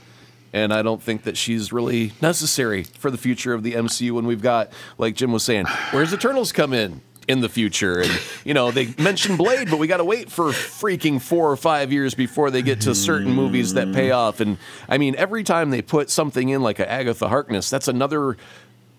and 0.52 0.72
I 0.72 0.82
don't 0.82 1.02
think 1.02 1.24
that 1.24 1.36
she's 1.36 1.72
really 1.72 2.12
necessary 2.22 2.84
for 2.84 3.10
the 3.10 3.18
future 3.18 3.52
of 3.52 3.62
the 3.62 3.72
MCU. 3.72 4.12
When 4.12 4.26
we've 4.26 4.42
got, 4.42 4.72
like 4.96 5.16
Jim 5.16 5.32
was 5.32 5.42
saying, 5.42 5.66
where's 5.90 6.14
Eternals 6.14 6.52
come 6.52 6.72
in? 6.72 7.00
In 7.26 7.40
the 7.40 7.48
future, 7.48 8.00
and 8.02 8.20
you 8.44 8.52
know 8.52 8.70
they 8.70 8.88
mentioned 8.98 9.38
Blade, 9.38 9.70
but 9.70 9.78
we 9.78 9.86
got 9.86 9.96
to 9.96 10.04
wait 10.04 10.30
for 10.30 10.50
freaking 10.50 11.22
four 11.22 11.50
or 11.50 11.56
five 11.56 11.90
years 11.90 12.14
before 12.14 12.50
they 12.50 12.60
get 12.60 12.82
to 12.82 12.94
certain 12.94 13.32
movies 13.32 13.72
that 13.74 13.94
pay 13.94 14.10
off. 14.10 14.40
And 14.40 14.58
I 14.90 14.98
mean, 14.98 15.16
every 15.16 15.42
time 15.42 15.70
they 15.70 15.80
put 15.80 16.10
something 16.10 16.50
in 16.50 16.60
like 16.60 16.80
a 16.80 16.90
Agatha 16.90 17.28
Harkness, 17.30 17.70
that's 17.70 17.88
another 17.88 18.36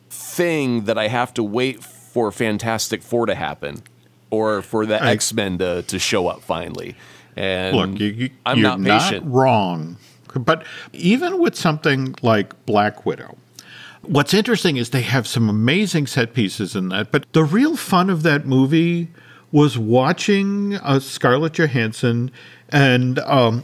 thing 0.09 0.85
that 0.85 0.97
I 0.97 1.07
have 1.07 1.33
to 1.35 1.43
wait 1.43 1.83
for 1.83 2.31
Fantastic 2.31 3.01
Four 3.01 3.25
to 3.25 3.35
happen 3.35 3.83
or 4.29 4.61
for 4.61 4.85
the 4.85 5.01
X 5.01 5.33
Men 5.33 5.57
to, 5.59 5.83
to 5.83 5.99
show 5.99 6.27
up 6.27 6.41
finally. 6.41 6.95
And 7.35 7.75
Look, 7.75 7.99
you, 7.99 8.07
you, 8.07 8.29
I'm 8.45 8.59
you're 8.59 8.77
not 8.77 8.79
not, 8.79 9.31
wrong. 9.31 9.97
But 10.33 10.65
even 10.93 11.39
with 11.39 11.55
something 11.55 12.15
like 12.21 12.65
Black 12.65 13.05
Widow, 13.05 13.37
what's 14.01 14.33
interesting 14.33 14.77
is 14.77 14.89
they 14.89 15.01
have 15.01 15.27
some 15.27 15.49
amazing 15.49 16.07
set 16.07 16.33
pieces 16.33 16.75
in 16.75 16.89
that. 16.89 17.11
But 17.11 17.25
the 17.33 17.43
real 17.43 17.77
fun 17.77 18.09
of 18.09 18.23
that 18.23 18.45
movie 18.45 19.09
was 19.51 19.77
watching 19.77 20.75
uh, 20.75 20.99
Scarlett 20.99 21.53
Johansson 21.53 22.31
and 22.69 23.19
um, 23.19 23.63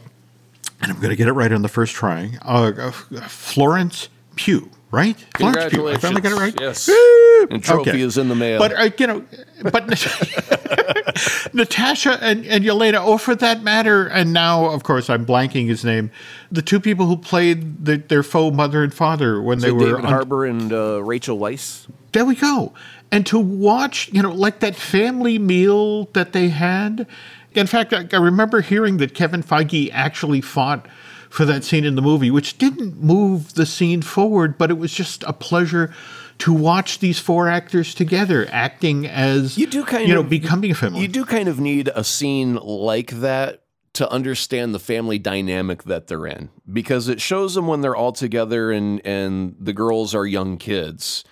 and 0.82 0.92
I'm 0.92 0.98
going 0.98 1.10
to 1.10 1.16
get 1.16 1.28
it 1.28 1.34
right 1.34 1.52
on 1.52 1.62
the 1.62 1.70
first 1.70 1.94
try. 1.94 2.32
Uh, 2.42 2.72
uh, 2.78 2.92
Florence 3.28 4.10
Pugh, 4.36 4.70
right? 4.92 5.18
Florence 5.38 5.74
Pugh. 5.74 5.88
I 5.90 5.98
finally 5.98 6.22
got 6.22 6.32
it 6.34 6.36
right. 6.40 6.60
Yes. 6.60 6.88
Woo! 6.88 7.48
And 7.50 7.64
trophy 7.64 7.90
Okay. 7.92 8.02
is 8.02 8.18
in 8.18 8.28
the 8.30 8.36
mail. 8.36 8.60
But 8.60 8.74
uh, 8.78 8.90
you 8.98 9.08
know, 9.08 9.26
but 9.72 9.88
Natasha 11.54 12.18
and, 12.22 12.46
and 12.46 12.64
Yelena, 12.64 13.06
or 13.06 13.20
for 13.20 13.36
that 13.36 13.64
matter, 13.64 14.08
and 14.08 14.34
now 14.34 14.66
of 14.66 14.84
course 14.84 15.10
I'm 15.10 15.26
blanking 15.26 15.68
his 15.68 15.84
name, 15.84 16.12
the 16.52 16.62
two 16.62 16.80
people 16.80 17.06
who 17.08 17.18
played 17.18 17.86
the, 17.86 17.98
their 17.98 18.24
faux 18.24 18.56
mother 18.56 18.84
and 18.84 18.94
father 18.94 19.42
when 19.42 19.60
they 19.60 19.70
So 19.70 19.74
were 19.76 19.80
David 19.86 20.06
on- 20.06 20.12
Harbour 20.12 20.46
and 20.46 20.72
uh, 20.72 21.04
Rachel 21.04 21.38
Weisz. 21.38 21.88
there 22.12 22.26
we 22.26 22.36
go. 22.36 22.74
And 23.12 23.26
to 23.28 23.40
watch, 23.40 24.10
you 24.14 24.22
know, 24.22 24.32
like 24.32 24.60
that 24.62 24.76
family 24.76 25.38
meal 25.38 26.06
that 26.14 26.32
they 26.32 26.48
had. 26.50 27.06
In 27.54 27.68
fact, 27.68 27.92
I, 27.92 28.08
I 28.14 28.18
remember 28.18 28.62
hearing 28.62 28.98
that 28.98 29.14
Kevin 29.14 29.44
Feige 29.44 29.90
actually 29.92 30.40
fought 30.40 30.86
for 31.32 31.46
that 31.46 31.64
scene 31.64 31.86
in 31.86 31.96
the 31.96 32.02
movie, 32.02 32.30
which 32.30 32.58
didn't 32.58 33.02
move 33.02 33.54
the 33.54 33.66
scene 33.66 34.02
forward, 34.02 34.58
but 34.58 34.70
it 34.70 34.78
was 34.78 34.94
just 34.94 35.24
a 35.24 35.32
pleasure 35.32 35.94
to 36.40 36.52
watch 36.52 37.00
these 37.00 37.20
four 37.20 37.48
actors 37.48 37.96
together 37.96 38.48
acting 38.52 39.08
as 39.08 39.58
You 39.58 39.66
do 39.66 39.86
kind 39.86 40.04
of 40.04 40.10
you 40.10 40.16
know 40.16 40.22
of 40.22 40.30
becoming 40.30 40.72
a 40.72 40.76
family. 40.76 41.00
You 41.00 41.08
do 41.08 41.24
kind 41.24 41.48
of 41.48 41.60
need 41.60 41.90
a 41.96 42.04
scene 42.04 42.56
like 42.56 43.12
that 43.12 43.64
to 43.94 44.10
understand 44.12 44.76
the 44.76 44.80
family 44.80 45.20
dynamic 45.20 45.84
that 45.84 46.08
they're 46.08 46.28
in 46.28 46.50
because 46.72 47.08
it 47.08 47.22
shows 47.22 47.56
them 47.56 47.66
when 47.68 47.80
they're 47.80 47.96
all 47.96 48.12
together 48.12 48.72
and 48.72 49.06
and 49.06 49.56
the 49.58 49.74
girls 49.74 50.14
are 50.14 50.26
young 50.26 50.58
kids. 50.58 51.24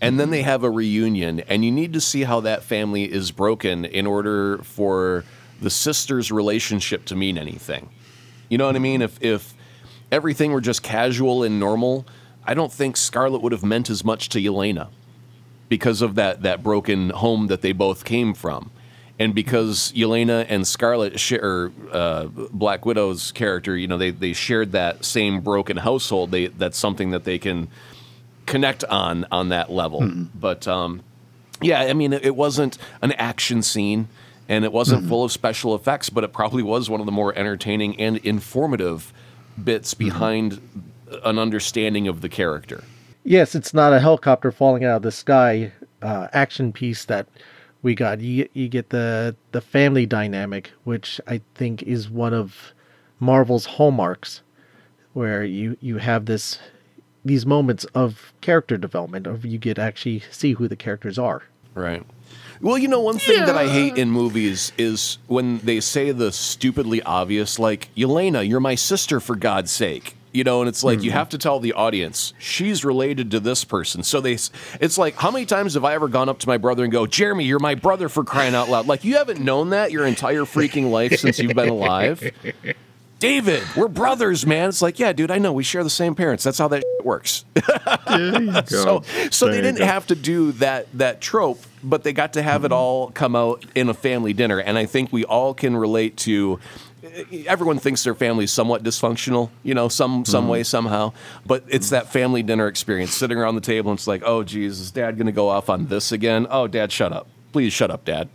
And 0.00 0.18
then 0.18 0.30
they 0.30 0.42
have 0.42 0.64
a 0.64 0.70
reunion 0.70 1.40
and 1.40 1.64
you 1.64 1.70
need 1.70 1.92
to 1.92 2.00
see 2.00 2.24
how 2.24 2.40
that 2.40 2.64
family 2.64 3.04
is 3.04 3.30
broken 3.30 3.84
in 3.84 4.06
order 4.08 4.58
for 4.64 5.24
the 5.60 5.70
sisters 5.70 6.32
relationship 6.32 7.04
to 7.06 7.14
mean 7.14 7.38
anything. 7.38 7.90
You 8.54 8.58
know 8.58 8.66
what 8.66 8.76
I 8.76 8.78
mean? 8.78 9.02
If 9.02 9.20
if 9.20 9.52
everything 10.12 10.52
were 10.52 10.60
just 10.60 10.84
casual 10.84 11.42
and 11.42 11.58
normal, 11.58 12.06
I 12.44 12.54
don't 12.54 12.72
think 12.72 12.96
Scarlett 12.96 13.42
would 13.42 13.50
have 13.50 13.64
meant 13.64 13.90
as 13.90 14.04
much 14.04 14.28
to 14.28 14.38
Yelena 14.38 14.90
because 15.68 16.00
of 16.00 16.14
that 16.14 16.42
that 16.42 16.62
broken 16.62 17.10
home 17.10 17.48
that 17.48 17.62
they 17.62 17.72
both 17.72 18.04
came 18.04 18.32
from, 18.32 18.70
and 19.18 19.34
because 19.34 19.90
Yelena 19.90 20.46
and 20.48 20.68
Scarlett 20.68 21.18
share 21.18 21.72
uh, 21.90 22.26
Black 22.26 22.86
Widow's 22.86 23.32
character, 23.32 23.76
you 23.76 23.88
know, 23.88 23.98
they 23.98 24.12
they 24.12 24.32
shared 24.32 24.70
that 24.70 25.04
same 25.04 25.40
broken 25.40 25.78
household. 25.78 26.30
They 26.30 26.46
that's 26.46 26.78
something 26.78 27.10
that 27.10 27.24
they 27.24 27.40
can 27.40 27.66
connect 28.46 28.84
on 28.84 29.26
on 29.32 29.48
that 29.48 29.72
level. 29.72 29.98
But 30.32 30.68
um, 30.68 31.02
yeah, 31.60 31.80
I 31.80 31.92
mean, 31.92 32.12
it 32.12 32.36
wasn't 32.36 32.78
an 33.02 33.10
action 33.14 33.62
scene. 33.62 34.06
And 34.48 34.64
it 34.64 34.72
wasn't 34.72 35.08
full 35.08 35.24
of 35.24 35.32
special 35.32 35.74
effects, 35.74 36.10
but 36.10 36.22
it 36.22 36.32
probably 36.32 36.62
was 36.62 36.90
one 36.90 37.00
of 37.00 37.06
the 37.06 37.12
more 37.12 37.36
entertaining 37.36 37.98
and 37.98 38.18
informative 38.18 39.12
bits 39.62 39.94
behind 39.94 40.60
an 41.24 41.38
understanding 41.38 42.08
of 42.08 42.20
the 42.20 42.28
character. 42.28 42.84
Yes, 43.22 43.54
it's 43.54 43.72
not 43.72 43.94
a 43.94 44.00
helicopter 44.00 44.52
falling 44.52 44.84
out 44.84 44.96
of 44.96 45.02
the 45.02 45.12
sky 45.12 45.72
uh, 46.02 46.28
action 46.34 46.72
piece 46.72 47.06
that 47.06 47.26
we 47.82 47.94
got. 47.94 48.20
You 48.20 48.42
get- 48.44 48.50
you 48.52 48.68
get 48.68 48.90
the 48.90 49.34
the 49.52 49.60
family 49.62 50.04
dynamic, 50.04 50.72
which 50.84 51.20
I 51.26 51.40
think 51.54 51.82
is 51.82 52.10
one 52.10 52.34
of 52.34 52.74
Marvel's 53.20 53.64
hallmarks, 53.64 54.42
where 55.14 55.42
you 55.42 55.78
you 55.80 55.96
have 55.98 56.26
this 56.26 56.58
these 57.24 57.46
moments 57.46 57.84
of 57.94 58.34
character 58.42 58.76
development, 58.76 59.26
of 59.26 59.46
you 59.46 59.56
get 59.56 59.74
to 59.76 59.82
actually 59.82 60.22
see 60.30 60.52
who 60.52 60.68
the 60.68 60.76
characters 60.76 61.18
are. 61.18 61.44
Right. 61.74 62.02
Well, 62.64 62.78
you 62.78 62.88
know, 62.88 63.00
one 63.00 63.18
thing 63.18 63.44
that 63.44 63.58
I 63.58 63.68
hate 63.68 63.98
in 63.98 64.10
movies 64.10 64.72
is 64.78 65.18
when 65.26 65.58
they 65.58 65.80
say 65.80 66.12
the 66.12 66.32
stupidly 66.32 67.02
obvious, 67.02 67.58
like, 67.58 67.90
Yelena, 67.94 68.48
you're 68.48 68.58
my 68.58 68.74
sister, 68.74 69.20
for 69.20 69.36
God's 69.36 69.70
sake. 69.70 70.16
You 70.32 70.44
know, 70.44 70.62
and 70.62 70.68
it's 70.68 70.82
like 70.82 71.02
you 71.02 71.10
mm-hmm. 71.10 71.18
have 71.18 71.28
to 71.28 71.38
tell 71.38 71.60
the 71.60 71.74
audience 71.74 72.32
she's 72.38 72.82
related 72.82 73.30
to 73.32 73.40
this 73.40 73.64
person. 73.64 74.02
So 74.02 74.22
they, 74.22 74.38
it's 74.80 74.96
like, 74.96 75.14
how 75.14 75.30
many 75.30 75.44
times 75.44 75.74
have 75.74 75.84
I 75.84 75.92
ever 75.92 76.08
gone 76.08 76.30
up 76.30 76.38
to 76.38 76.48
my 76.48 76.56
brother 76.56 76.84
and 76.84 76.90
go, 76.90 77.06
Jeremy, 77.06 77.44
you're 77.44 77.60
my 77.60 77.74
brother 77.74 78.08
for 78.08 78.24
crying 78.24 78.54
out 78.54 78.70
loud? 78.70 78.86
Like 78.86 79.04
you 79.04 79.16
haven't 79.16 79.40
known 79.40 79.70
that 79.70 79.92
your 79.92 80.06
entire 80.06 80.40
freaking 80.40 80.90
life 80.90 81.20
since 81.20 81.38
you've 81.38 81.54
been 81.54 81.68
alive. 81.68 82.32
David, 83.18 83.62
we're 83.76 83.88
brothers, 83.88 84.46
man. 84.46 84.68
It's 84.68 84.82
like, 84.82 84.98
yeah, 84.98 85.12
dude, 85.12 85.30
I 85.30 85.38
know 85.38 85.52
we 85.52 85.62
share 85.62 85.82
the 85.84 85.90
same 85.90 86.14
parents. 86.14 86.44
That's 86.44 86.58
how 86.58 86.68
that 86.68 86.84
works. 87.02 87.44
There 88.06 88.42
you 88.42 88.52
go. 88.52 88.62
So, 88.64 89.02
so 89.30 89.46
There 89.46 89.54
they 89.54 89.60
didn't 89.60 89.86
have 89.86 90.06
to 90.08 90.14
do 90.14 90.52
that 90.52 90.86
that 90.98 91.20
trope, 91.20 91.60
but 91.82 92.04
they 92.04 92.12
got 92.12 92.34
to 92.34 92.42
have 92.42 92.64
it 92.64 92.68
mm-hmm. 92.68 92.74
all 92.74 93.10
come 93.10 93.34
out 93.34 93.64
in 93.74 93.88
a 93.88 93.94
family 93.94 94.32
dinner, 94.32 94.60
and 94.60 94.78
I 94.78 94.86
think 94.86 95.12
we 95.12 95.24
all 95.24 95.54
can 95.54 95.76
relate 95.76 96.16
to. 96.18 96.60
Everyone 97.46 97.78
thinks 97.78 98.04
their 98.04 98.14
family 98.14 98.44
is 98.44 98.52
somewhat 98.52 98.82
dysfunctional, 98.84 99.50
you 99.62 99.74
know, 99.74 99.88
some 99.88 100.24
some 100.24 100.44
mm-hmm. 100.44 100.50
way 100.50 100.62
somehow. 100.62 101.12
But 101.44 101.64
it's 101.68 101.90
that 101.90 102.12
family 102.12 102.42
dinner 102.42 102.68
experience, 102.68 103.14
sitting 103.14 103.36
around 103.36 103.56
the 103.56 103.60
table, 103.60 103.90
and 103.90 103.98
it's 103.98 104.06
like, 104.06 104.22
oh, 104.24 104.44
Jesus, 104.44 104.90
Dad 104.90 105.16
going 105.16 105.26
to 105.26 105.32
go 105.32 105.48
off 105.48 105.68
on 105.68 105.86
this 105.86 106.12
again? 106.12 106.46
Oh, 106.50 106.68
Dad, 106.68 106.92
shut 106.92 107.12
up, 107.12 107.26
please, 107.52 107.72
shut 107.72 107.90
up, 107.90 108.04
Dad. 108.04 108.28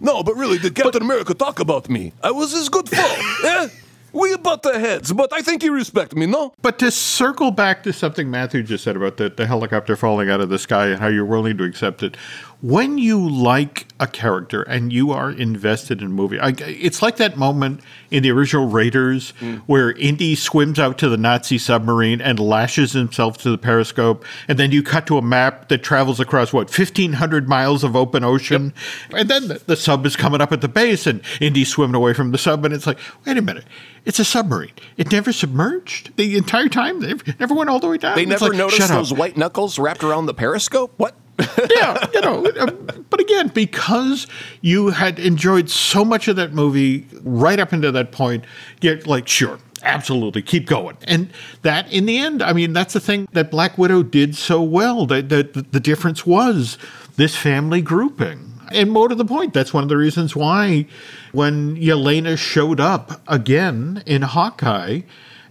No, 0.00 0.22
but 0.22 0.36
really, 0.36 0.58
did 0.58 0.74
Captain 0.74 1.02
America 1.02 1.34
talk 1.34 1.60
about 1.60 1.88
me? 1.88 2.12
I 2.22 2.30
was 2.30 2.52
his 2.52 2.68
good 2.68 2.88
foe. 2.88 3.16
Eh? 3.44 3.68
We 4.12 4.36
butt 4.36 4.62
the 4.62 4.78
heads, 4.78 5.12
but 5.12 5.32
I 5.32 5.42
think 5.42 5.62
you 5.62 5.72
respect 5.72 6.14
me, 6.14 6.26
no? 6.26 6.54
But 6.62 6.78
to 6.78 6.90
circle 6.90 7.50
back 7.50 7.82
to 7.82 7.92
something 7.92 8.30
Matthew 8.30 8.62
just 8.62 8.84
said 8.84 8.96
about 8.96 9.18
the, 9.18 9.28
the 9.28 9.46
helicopter 9.46 9.96
falling 9.96 10.30
out 10.30 10.40
of 10.40 10.48
the 10.48 10.58
sky 10.58 10.86
and 10.86 10.98
how 11.00 11.08
you're 11.08 11.24
willing 11.24 11.58
to 11.58 11.64
accept 11.64 12.02
it, 12.02 12.16
when 12.60 12.98
you 12.98 13.28
like 13.28 13.86
a 14.00 14.06
character 14.06 14.62
and 14.62 14.92
you 14.92 15.12
are 15.12 15.30
invested 15.30 16.00
in 16.00 16.08
a 16.08 16.10
movie, 16.10 16.40
I, 16.40 16.54
it's 16.58 17.02
like 17.02 17.16
that 17.18 17.36
moment 17.36 17.80
in 18.10 18.24
the 18.24 18.32
original 18.32 18.66
Raiders 18.66 19.32
mm. 19.40 19.60
where 19.66 19.92
Indy 19.92 20.34
swims 20.34 20.78
out 20.78 20.98
to 20.98 21.08
the 21.08 21.16
Nazi 21.16 21.56
submarine 21.56 22.20
and 22.20 22.40
lashes 22.40 22.92
himself 22.92 23.38
to 23.38 23.50
the 23.50 23.58
periscope, 23.58 24.24
and 24.48 24.58
then 24.58 24.72
you 24.72 24.82
cut 24.82 25.06
to 25.06 25.18
a 25.18 25.22
map 25.22 25.68
that 25.68 25.84
travels 25.84 26.18
across 26.18 26.52
what 26.52 26.66
1,500 26.66 27.48
miles 27.48 27.84
of 27.84 27.94
open 27.94 28.24
ocean, 28.24 28.74
and 29.14 29.28
then 29.28 29.46
the, 29.46 29.62
the 29.66 29.76
sub 29.76 30.04
is 30.04 30.16
coming 30.16 30.40
up 30.40 30.50
at 30.50 30.60
the 30.60 30.68
base, 30.68 31.06
and 31.06 31.22
Indy's 31.40 31.68
swimming 31.68 31.94
away 31.94 32.12
from 32.12 32.32
the 32.32 32.38
sub, 32.38 32.64
and 32.64 32.74
it's 32.74 32.88
like, 32.88 32.98
wait 33.24 33.36
a 33.36 33.42
minute, 33.42 33.66
it's 34.04 34.18
a 34.18 34.24
submarine. 34.24 34.72
It 34.96 35.12
never 35.12 35.32
submerged 35.32 36.16
the 36.16 36.36
entire 36.36 36.68
time. 36.68 37.00
They 37.00 37.14
never 37.38 37.54
went 37.54 37.70
all 37.70 37.78
the 37.78 37.88
way 37.88 37.98
down. 37.98 38.16
They 38.16 38.26
never 38.26 38.48
like, 38.48 38.58
noticed 38.58 38.78
shut 38.78 38.90
up. 38.90 38.96
those 38.96 39.12
white 39.12 39.36
knuckles 39.36 39.78
wrapped 39.78 40.02
around 40.02 40.26
the 40.26 40.34
periscope? 40.34 40.92
What? 40.96 41.14
yeah, 41.76 42.06
you 42.12 42.20
know. 42.20 42.44
uh, 42.46 42.66
But 43.10 43.20
again, 43.20 43.48
because 43.48 44.26
you 44.60 44.88
had 44.88 45.18
enjoyed 45.18 45.70
so 45.70 46.04
much 46.04 46.28
of 46.28 46.36
that 46.36 46.52
movie 46.52 47.06
right 47.22 47.58
up 47.60 47.72
into 47.72 47.92
that 47.92 48.12
point, 48.12 48.44
you're 48.80 49.00
like, 49.02 49.28
sure, 49.28 49.58
absolutely, 49.82 50.42
keep 50.42 50.66
going. 50.66 50.96
And 51.04 51.30
that, 51.62 51.90
in 51.92 52.06
the 52.06 52.18
end, 52.18 52.42
I 52.42 52.52
mean, 52.52 52.72
that's 52.72 52.92
the 52.94 53.00
thing 53.00 53.28
that 53.32 53.50
Black 53.50 53.78
Widow 53.78 54.02
did 54.02 54.34
so 54.36 54.62
well. 54.62 55.06
That 55.06 55.28
the, 55.28 55.66
the 55.70 55.80
difference 55.80 56.26
was 56.26 56.76
this 57.16 57.36
family 57.36 57.82
grouping. 57.82 58.52
And 58.70 58.90
more 58.90 59.08
to 59.08 59.14
the 59.14 59.24
point, 59.24 59.54
that's 59.54 59.72
one 59.72 59.82
of 59.82 59.88
the 59.88 59.96
reasons 59.96 60.36
why 60.36 60.86
when 61.32 61.76
Yelena 61.76 62.36
showed 62.36 62.80
up 62.80 63.22
again 63.26 64.02
in 64.04 64.22
Hawkeye 64.22 65.00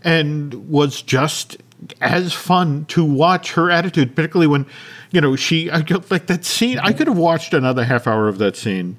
and 0.03 0.69
was 0.69 1.01
just 1.01 1.57
as 2.01 2.33
fun 2.33 2.85
to 2.85 3.03
watch 3.03 3.53
her 3.53 3.69
attitude, 3.71 4.15
particularly 4.15 4.47
when, 4.47 4.65
you 5.11 5.21
know, 5.21 5.35
she, 5.35 5.69
like 5.69 6.27
that 6.27 6.43
scene, 6.45 6.79
I 6.79 6.91
could 6.93 7.07
have 7.07 7.17
watched 7.17 7.53
another 7.53 7.83
half 7.85 8.07
hour 8.07 8.27
of 8.27 8.37
that 8.39 8.55
scene 8.55 8.97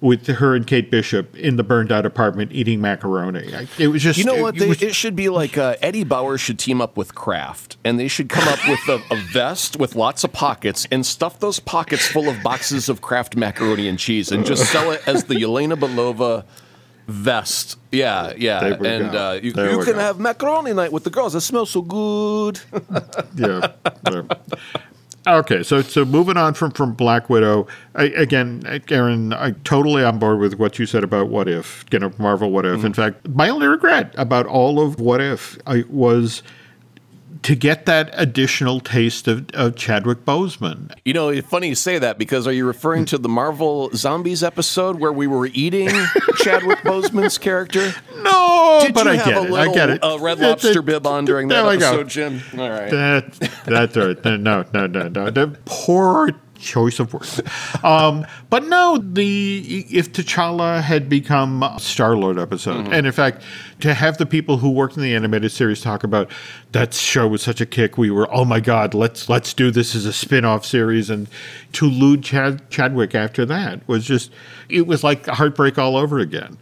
with 0.00 0.28
her 0.28 0.54
and 0.54 0.64
Kate 0.64 0.92
Bishop 0.92 1.34
in 1.34 1.56
the 1.56 1.64
burned 1.64 1.90
out 1.90 2.06
apartment 2.06 2.52
eating 2.52 2.80
macaroni. 2.80 3.52
I- 3.52 3.66
It 3.80 3.88
was 3.88 4.00
just, 4.00 4.16
You 4.16 4.24
know 4.26 4.36
what? 4.40 4.54
It, 4.54 4.60
They, 4.60 4.68
was- 4.68 4.80
it 4.82 4.94
should 4.94 5.16
be 5.16 5.28
like 5.28 5.58
uh, 5.58 5.74
Eddie 5.82 6.04
Bauer 6.04 6.38
should 6.38 6.56
team 6.58 6.80
up 6.80 6.96
with 6.96 7.16
Kraft, 7.16 7.76
and 7.84 7.98
they 7.98 8.06
should 8.06 8.28
come 8.28 8.46
up 8.46 8.60
with 8.68 8.78
a, 8.88 9.02
a 9.12 9.16
vest 9.32 9.76
with 9.76 9.96
lots 9.96 10.22
of 10.22 10.32
pockets 10.32 10.86
and 10.92 11.04
stuff 11.04 11.40
those 11.40 11.58
pockets 11.58 12.06
full 12.06 12.28
of 12.28 12.40
boxes 12.44 12.88
of 12.88 13.00
Kraft 13.00 13.34
macaroni 13.34 13.88
and 13.88 13.98
cheese, 13.98 14.30
and 14.30 14.46
just 14.46 14.70
sell 14.70 14.92
it 14.92 15.02
as 15.08 15.24
the 15.24 15.34
Yelena 15.34 15.74
Belova 15.76 16.44
vest. 17.08 17.78
Yeah, 17.90 18.32
yeah. 18.36 18.74
And 18.74 19.14
uh, 19.14 19.40
you, 19.42 19.48
you 19.48 19.54
can 19.84 19.94
go. 19.94 19.98
have 19.98 20.20
macaroni 20.20 20.72
night 20.72 20.92
with 20.92 21.04
the 21.04 21.10
girls. 21.10 21.34
It 21.34 21.40
smells 21.40 21.70
so 21.70 21.82
good. 21.82 22.60
yeah. 23.34 23.72
yeah. 24.10 24.22
Okay, 25.26 25.62
so 25.62 25.82
so 25.82 26.04
moving 26.04 26.36
on 26.36 26.54
from 26.54 26.70
from 26.70 26.94
Black 26.94 27.28
Widow 27.28 27.66
I, 27.94 28.04
again, 28.04 28.62
Aaron, 28.90 29.32
I 29.32 29.50
totally 29.64 30.04
on 30.04 30.18
board 30.18 30.38
with 30.38 30.54
what 30.54 30.78
you 30.78 30.86
said 30.86 31.02
about 31.04 31.28
What 31.28 31.48
If, 31.48 31.84
you 31.90 31.98
know, 31.98 32.12
Marvel 32.16 32.50
What 32.50 32.64
If. 32.64 32.84
In 32.84 32.94
fact, 32.94 33.28
my 33.28 33.48
only 33.48 33.66
regret 33.66 34.14
about 34.16 34.46
all 34.46 34.80
of 34.80 35.00
What 35.00 35.20
If 35.20 35.58
I, 35.66 35.84
was 35.88 36.42
to 37.42 37.54
get 37.54 37.86
that 37.86 38.10
additional 38.14 38.80
taste 38.80 39.28
of, 39.28 39.48
of 39.54 39.76
Chadwick 39.76 40.24
Boseman. 40.24 40.92
You 41.04 41.12
know, 41.14 41.28
it's 41.28 41.48
funny 41.48 41.68
you 41.68 41.74
say 41.74 41.98
that 41.98 42.18
because 42.18 42.46
are 42.46 42.52
you 42.52 42.66
referring 42.66 43.04
to 43.06 43.18
the 43.18 43.28
Marvel 43.28 43.90
Zombies 43.94 44.42
episode 44.42 44.98
where 45.00 45.12
we 45.12 45.26
were 45.26 45.46
eating 45.46 45.88
Chadwick 46.38 46.78
Boseman's 46.80 47.38
character? 47.38 47.94
No, 48.22 48.80
Did 48.82 48.94
but 48.94 49.06
I 49.06 49.16
have 49.16 49.24
get 49.26 49.36
a 49.36 49.40
it. 49.44 49.50
little 49.50 49.70
I 49.72 49.74
get 49.74 49.90
it. 49.90 50.04
Uh, 50.04 50.18
Red 50.18 50.40
Lobster 50.40 50.82
bib 50.82 51.06
on 51.06 51.24
during 51.24 51.48
that 51.48 51.66
we 51.68 51.78
go. 51.78 51.86
episode, 52.00 52.08
Jim? 52.08 52.40
All 52.58 52.68
right. 52.70 52.90
That, 52.90 53.32
that's 53.64 53.96
right. 53.96 54.24
No, 54.24 54.36
no, 54.36 54.64
no, 54.72 54.86
no, 54.86 55.08
no. 55.08 55.30
The 55.30 55.56
poor 55.64 56.30
choice 56.58 56.98
of 57.00 57.12
words. 57.14 57.40
um, 57.82 58.26
but 58.50 58.64
no, 58.64 58.98
the 58.98 59.86
if 59.90 60.12
T'Challa 60.12 60.82
had 60.82 61.08
become 61.08 61.64
Star 61.78 62.16
Lord 62.16 62.38
episode, 62.38 62.84
Mm-hmm. 62.84 62.92
and 62.92 63.06
in 63.06 63.12
fact, 63.12 63.42
to 63.80 63.94
have 63.94 64.18
the 64.18 64.26
people 64.26 64.58
who 64.58 64.70
worked 64.70 64.96
in 64.96 65.02
the 65.02 65.14
animated 65.14 65.50
series 65.52 65.80
talk 65.80 66.04
about 66.04 66.30
that 66.72 66.92
show 66.94 67.26
was 67.26 67.42
such 67.42 67.60
a 67.60 67.66
kick, 67.66 67.96
we 67.96 68.10
were 68.10 68.28
oh 68.34 68.44
my 68.44 68.60
god, 68.60 68.94
let's 68.94 69.28
let's 69.28 69.54
do 69.54 69.70
this 69.70 69.94
as 69.94 70.04
a 70.04 70.12
spin 70.12 70.44
off 70.44 70.64
series, 70.66 71.08
and 71.10 71.28
to 71.72 71.86
lose 71.86 72.20
Chad, 72.24 72.68
Chadwick 72.70 73.14
after 73.14 73.44
that 73.46 73.86
was 73.88 74.04
just 74.04 74.30
it 74.68 74.86
was 74.86 75.02
like 75.02 75.26
heartbreak 75.26 75.78
all 75.78 75.96
over 75.96 76.18
again. 76.18 76.58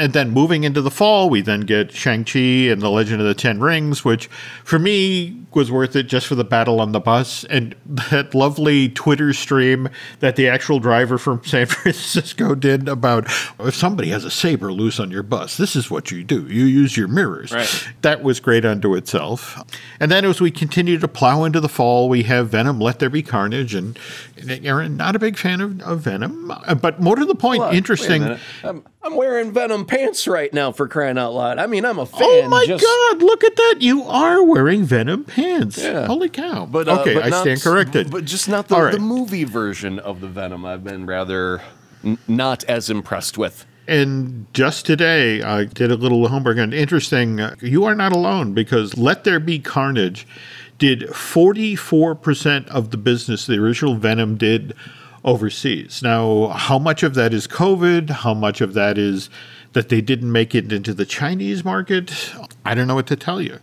And 0.00 0.14
then 0.14 0.30
moving 0.30 0.64
into 0.64 0.80
the 0.80 0.90
fall, 0.90 1.28
we 1.28 1.42
then 1.42 1.60
get 1.60 1.92
Shang-Chi 1.92 2.38
and 2.38 2.80
the 2.80 2.88
Legend 2.88 3.20
of 3.20 3.26
the 3.26 3.34
Ten 3.34 3.60
Rings, 3.60 4.02
which 4.02 4.28
for 4.64 4.78
me 4.78 5.36
was 5.52 5.70
worth 5.70 5.94
it 5.94 6.04
just 6.04 6.26
for 6.26 6.34
the 6.34 6.44
battle 6.44 6.80
on 6.80 6.92
the 6.92 7.00
bus 7.00 7.44
and 7.44 7.74
that 8.10 8.34
lovely 8.34 8.88
Twitter 8.88 9.34
stream 9.34 9.90
that 10.20 10.36
the 10.36 10.48
actual 10.48 10.80
driver 10.80 11.18
from 11.18 11.42
San 11.44 11.66
Francisco 11.66 12.54
did 12.54 12.88
about 12.88 13.26
if 13.58 13.74
somebody 13.74 14.08
has 14.08 14.24
a 14.24 14.30
saber 14.30 14.72
loose 14.72 14.98
on 14.98 15.10
your 15.10 15.22
bus, 15.22 15.58
this 15.58 15.76
is 15.76 15.90
what 15.90 16.10
you 16.10 16.24
do. 16.24 16.46
You 16.46 16.64
use 16.64 16.96
your 16.96 17.08
mirrors. 17.08 17.52
Right. 17.52 17.88
That 18.00 18.22
was 18.22 18.40
great 18.40 18.64
unto 18.64 18.94
itself. 18.94 19.62
And 19.98 20.10
then 20.10 20.24
as 20.24 20.40
we 20.40 20.50
continue 20.50 20.98
to 20.98 21.08
plow 21.08 21.44
into 21.44 21.60
the 21.60 21.68
fall, 21.68 22.08
we 22.08 22.22
have 22.22 22.48
Venom, 22.48 22.80
Let 22.80 23.00
There 23.00 23.10
Be 23.10 23.22
Carnage. 23.22 23.74
And 23.74 23.98
Aaron, 24.48 24.96
not 24.96 25.14
a 25.14 25.18
big 25.18 25.36
fan 25.36 25.60
of, 25.60 25.82
of 25.82 26.00
Venom, 26.00 26.52
but 26.80 27.00
more 27.00 27.16
to 27.16 27.26
the 27.26 27.34
point, 27.34 27.60
Look, 27.60 27.74
interesting. 27.74 28.38
I'm, 28.64 28.82
I'm 29.02 29.16
wearing 29.16 29.52
Venom 29.52 29.86
pants 29.90 30.26
right 30.28 30.52
now 30.54 30.72
for 30.72 30.88
crying 30.88 31.18
out 31.18 31.32
loud. 31.34 31.58
I 31.58 31.66
mean, 31.66 31.84
I'm 31.84 31.98
a 31.98 32.06
fan. 32.06 32.22
Oh 32.22 32.48
my 32.48 32.64
just- 32.66 32.84
God! 32.84 33.22
Look 33.22 33.44
at 33.44 33.56
that! 33.56 33.76
You 33.80 34.02
are 34.04 34.42
wearing 34.42 34.84
Venom 34.84 35.24
pants. 35.24 35.78
Yeah. 35.78 36.06
Holy 36.06 36.28
cow! 36.28 36.66
But 36.66 36.88
uh, 36.88 37.00
okay, 37.00 37.14
but 37.14 37.24
I 37.24 37.28
not- 37.28 37.42
stand 37.42 37.62
corrected. 37.62 38.10
But 38.10 38.24
just 38.24 38.48
not 38.48 38.68
the, 38.68 38.76
All 38.76 38.84
right. 38.84 38.94
the 38.94 39.00
movie 39.00 39.44
version 39.44 39.98
of 39.98 40.20
the 40.20 40.28
Venom. 40.28 40.64
I've 40.64 40.84
been 40.84 41.06
rather 41.06 41.60
n- 42.04 42.18
not 42.28 42.64
as 42.64 42.88
impressed 42.90 43.36
with. 43.36 43.66
And 43.88 44.46
just 44.54 44.86
today, 44.86 45.42
I 45.42 45.64
did 45.64 45.90
a 45.90 45.96
little 45.96 46.28
homework. 46.28 46.58
And 46.58 46.72
interesting, 46.72 47.40
uh, 47.40 47.56
you 47.60 47.84
are 47.84 47.94
not 47.96 48.12
alone 48.12 48.52
because 48.54 48.96
Let 48.96 49.24
There 49.24 49.40
Be 49.40 49.58
Carnage 49.58 50.28
did 50.78 51.00
44% 51.10 52.68
of 52.68 52.90
the 52.90 52.96
business 52.96 53.46
the 53.46 53.58
original 53.58 53.96
Venom 53.96 54.36
did 54.36 54.74
overseas. 55.24 56.02
Now, 56.02 56.48
how 56.48 56.78
much 56.78 57.02
of 57.02 57.14
that 57.14 57.34
is 57.34 57.46
COVID? 57.46 58.10
How 58.10 58.32
much 58.32 58.60
of 58.60 58.74
that 58.74 58.96
is 58.96 59.28
that 59.72 59.88
they 59.88 60.00
didn't 60.00 60.32
make 60.32 60.54
it 60.54 60.72
into 60.72 60.92
the 60.94 61.06
Chinese 61.06 61.64
market? 61.64 62.32
I 62.64 62.74
don't 62.74 62.86
know 62.86 62.94
what 62.94 63.06
to 63.08 63.16
tell 63.16 63.40
you. 63.40 63.58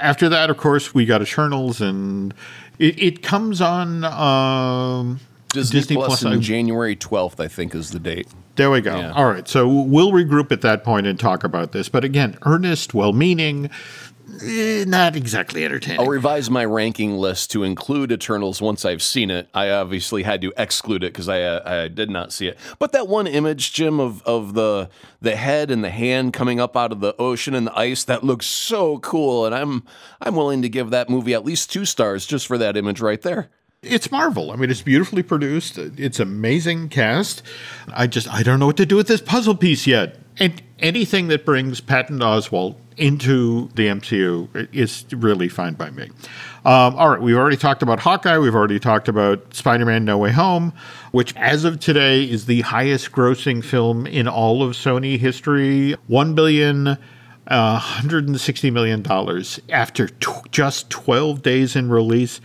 After 0.00 0.28
that, 0.28 0.50
of 0.50 0.56
course, 0.56 0.94
we 0.94 1.06
got 1.06 1.22
Eternals, 1.22 1.80
and 1.80 2.32
it, 2.78 3.00
it 3.02 3.22
comes 3.22 3.60
on 3.60 4.04
um, 4.04 5.20
Disney, 5.52 5.96
Plus, 5.96 6.24
on 6.24 6.34
on 6.34 6.40
January 6.40 6.94
12th, 6.94 7.40
I 7.42 7.48
think, 7.48 7.74
is 7.74 7.90
the 7.90 7.98
date. 7.98 8.28
there 8.56 8.70
we 8.70 8.80
go. 8.80 8.96
Yeah. 8.98 9.12
All 9.12 9.24
right. 9.26 9.48
So 9.48 9.66
we'll 9.68 10.12
regroup 10.12 10.52
at 10.52 10.60
that 10.60 10.84
point 10.84 11.06
and 11.06 11.18
talk 11.18 11.42
about 11.42 11.72
this. 11.72 11.88
But 11.88 12.04
again, 12.04 12.36
earnest, 12.42 12.94
well 12.94 13.12
meaning, 13.12 13.70
eh, 14.42 14.84
not 14.86 15.16
exactly 15.16 15.64
entertaining. 15.64 16.00
I'll 16.00 16.06
revise 16.06 16.50
my 16.50 16.64
ranking 16.64 17.16
list 17.16 17.50
to 17.52 17.62
include 17.64 18.12
Eternals 18.12 18.60
once 18.60 18.84
I've 18.84 19.02
seen 19.02 19.30
it. 19.30 19.48
I 19.54 19.70
obviously 19.70 20.22
had 20.22 20.40
to 20.42 20.52
exclude 20.56 21.02
it 21.04 21.12
because 21.12 21.28
I 21.28 21.42
uh, 21.42 21.84
I 21.84 21.88
did 21.88 22.10
not 22.10 22.32
see 22.32 22.46
it. 22.48 22.58
But 22.78 22.92
that 22.92 23.08
one 23.08 23.26
image, 23.26 23.72
Jim, 23.72 24.00
of 24.00 24.22
of 24.24 24.54
the 24.54 24.90
the 25.20 25.36
head 25.36 25.70
and 25.70 25.82
the 25.82 25.90
hand 25.90 26.32
coming 26.32 26.60
up 26.60 26.76
out 26.76 26.92
of 26.92 27.00
the 27.00 27.14
ocean 27.18 27.54
and 27.54 27.66
the 27.66 27.78
ice, 27.78 28.04
that 28.04 28.22
looks 28.24 28.46
so 28.46 28.98
cool. 28.98 29.46
And 29.46 29.54
I'm 29.54 29.84
I'm 30.20 30.36
willing 30.36 30.62
to 30.62 30.68
give 30.68 30.90
that 30.90 31.08
movie 31.08 31.34
at 31.34 31.44
least 31.44 31.72
two 31.72 31.84
stars 31.84 32.26
just 32.26 32.46
for 32.46 32.58
that 32.58 32.76
image 32.76 33.00
right 33.00 33.22
there. 33.22 33.50
it's 33.82 34.10
Marvel. 34.10 34.50
I 34.50 34.56
mean, 34.56 34.70
it's 34.70 34.82
beautifully 34.82 35.22
produced. 35.22 35.78
It's 35.78 36.18
amazing 36.20 36.88
cast. 36.88 37.42
I 37.92 38.06
just 38.06 38.28
I 38.28 38.42
don't 38.42 38.58
know 38.58 38.66
what 38.66 38.76
to 38.78 38.86
do 38.86 38.96
with 38.96 39.08
this 39.08 39.20
puzzle 39.20 39.54
piece 39.54 39.86
yet. 39.86 40.16
And 40.38 40.62
anything 40.78 41.28
that 41.28 41.44
brings 41.44 41.80
Patton 41.80 42.20
Oswalt 42.20 42.76
into 42.96 43.68
the 43.74 43.86
MCU 43.86 44.68
is 44.74 45.04
really 45.12 45.48
fine 45.48 45.74
by 45.74 45.90
me. 45.90 46.10
Um, 46.64 46.96
all 46.96 47.10
right, 47.10 47.20
we've 47.20 47.36
already 47.36 47.56
talked 47.56 47.82
about 47.82 48.00
Hawkeye. 48.00 48.38
We've 48.38 48.54
already 48.54 48.80
talked 48.80 49.08
about 49.08 49.54
Spider-Man: 49.54 50.04
No 50.04 50.18
Way 50.18 50.32
Home, 50.32 50.72
which, 51.12 51.34
as 51.36 51.64
of 51.64 51.80
today, 51.80 52.24
is 52.24 52.46
the 52.46 52.62
highest-grossing 52.62 53.64
film 53.64 54.06
in 54.06 54.28
all 54.28 54.62
of 54.62 54.72
Sony 54.72 55.18
history. 55.18 55.96
One 56.06 56.34
billion. 56.34 56.98
Uh, 57.50 57.80
$160 57.80 58.70
million 58.70 59.02
after 59.70 60.06
t- 60.06 60.32
just 60.50 60.90
12 60.90 61.40
days 61.40 61.76
in 61.76 61.88
release. 61.88 62.42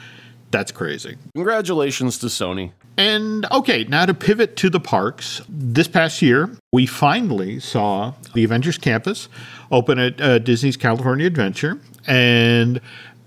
That's 0.54 0.72
crazy. 0.72 1.18
Congratulations 1.34 2.20
to 2.20 2.28
Sony. 2.28 2.74
And 2.96 3.48
okay, 3.52 3.86
now 3.86 4.06
to 4.06 4.14
pivot 4.14 4.56
to 4.58 4.70
the 4.70 4.80
parks. 4.80 5.42
This 5.50 5.88
past 5.88 6.22
year, 6.22 6.56
we 6.72 6.86
finally 6.86 7.60
saw 7.60 8.14
the 8.36 8.44
Avengers 8.44 8.78
Campus 8.78 9.30
open 9.72 9.98
at 9.98 10.22
uh, 10.22 10.38
Disney's 10.38 10.78
California 10.78 11.26
Adventure. 11.26 11.80
And 12.06 12.80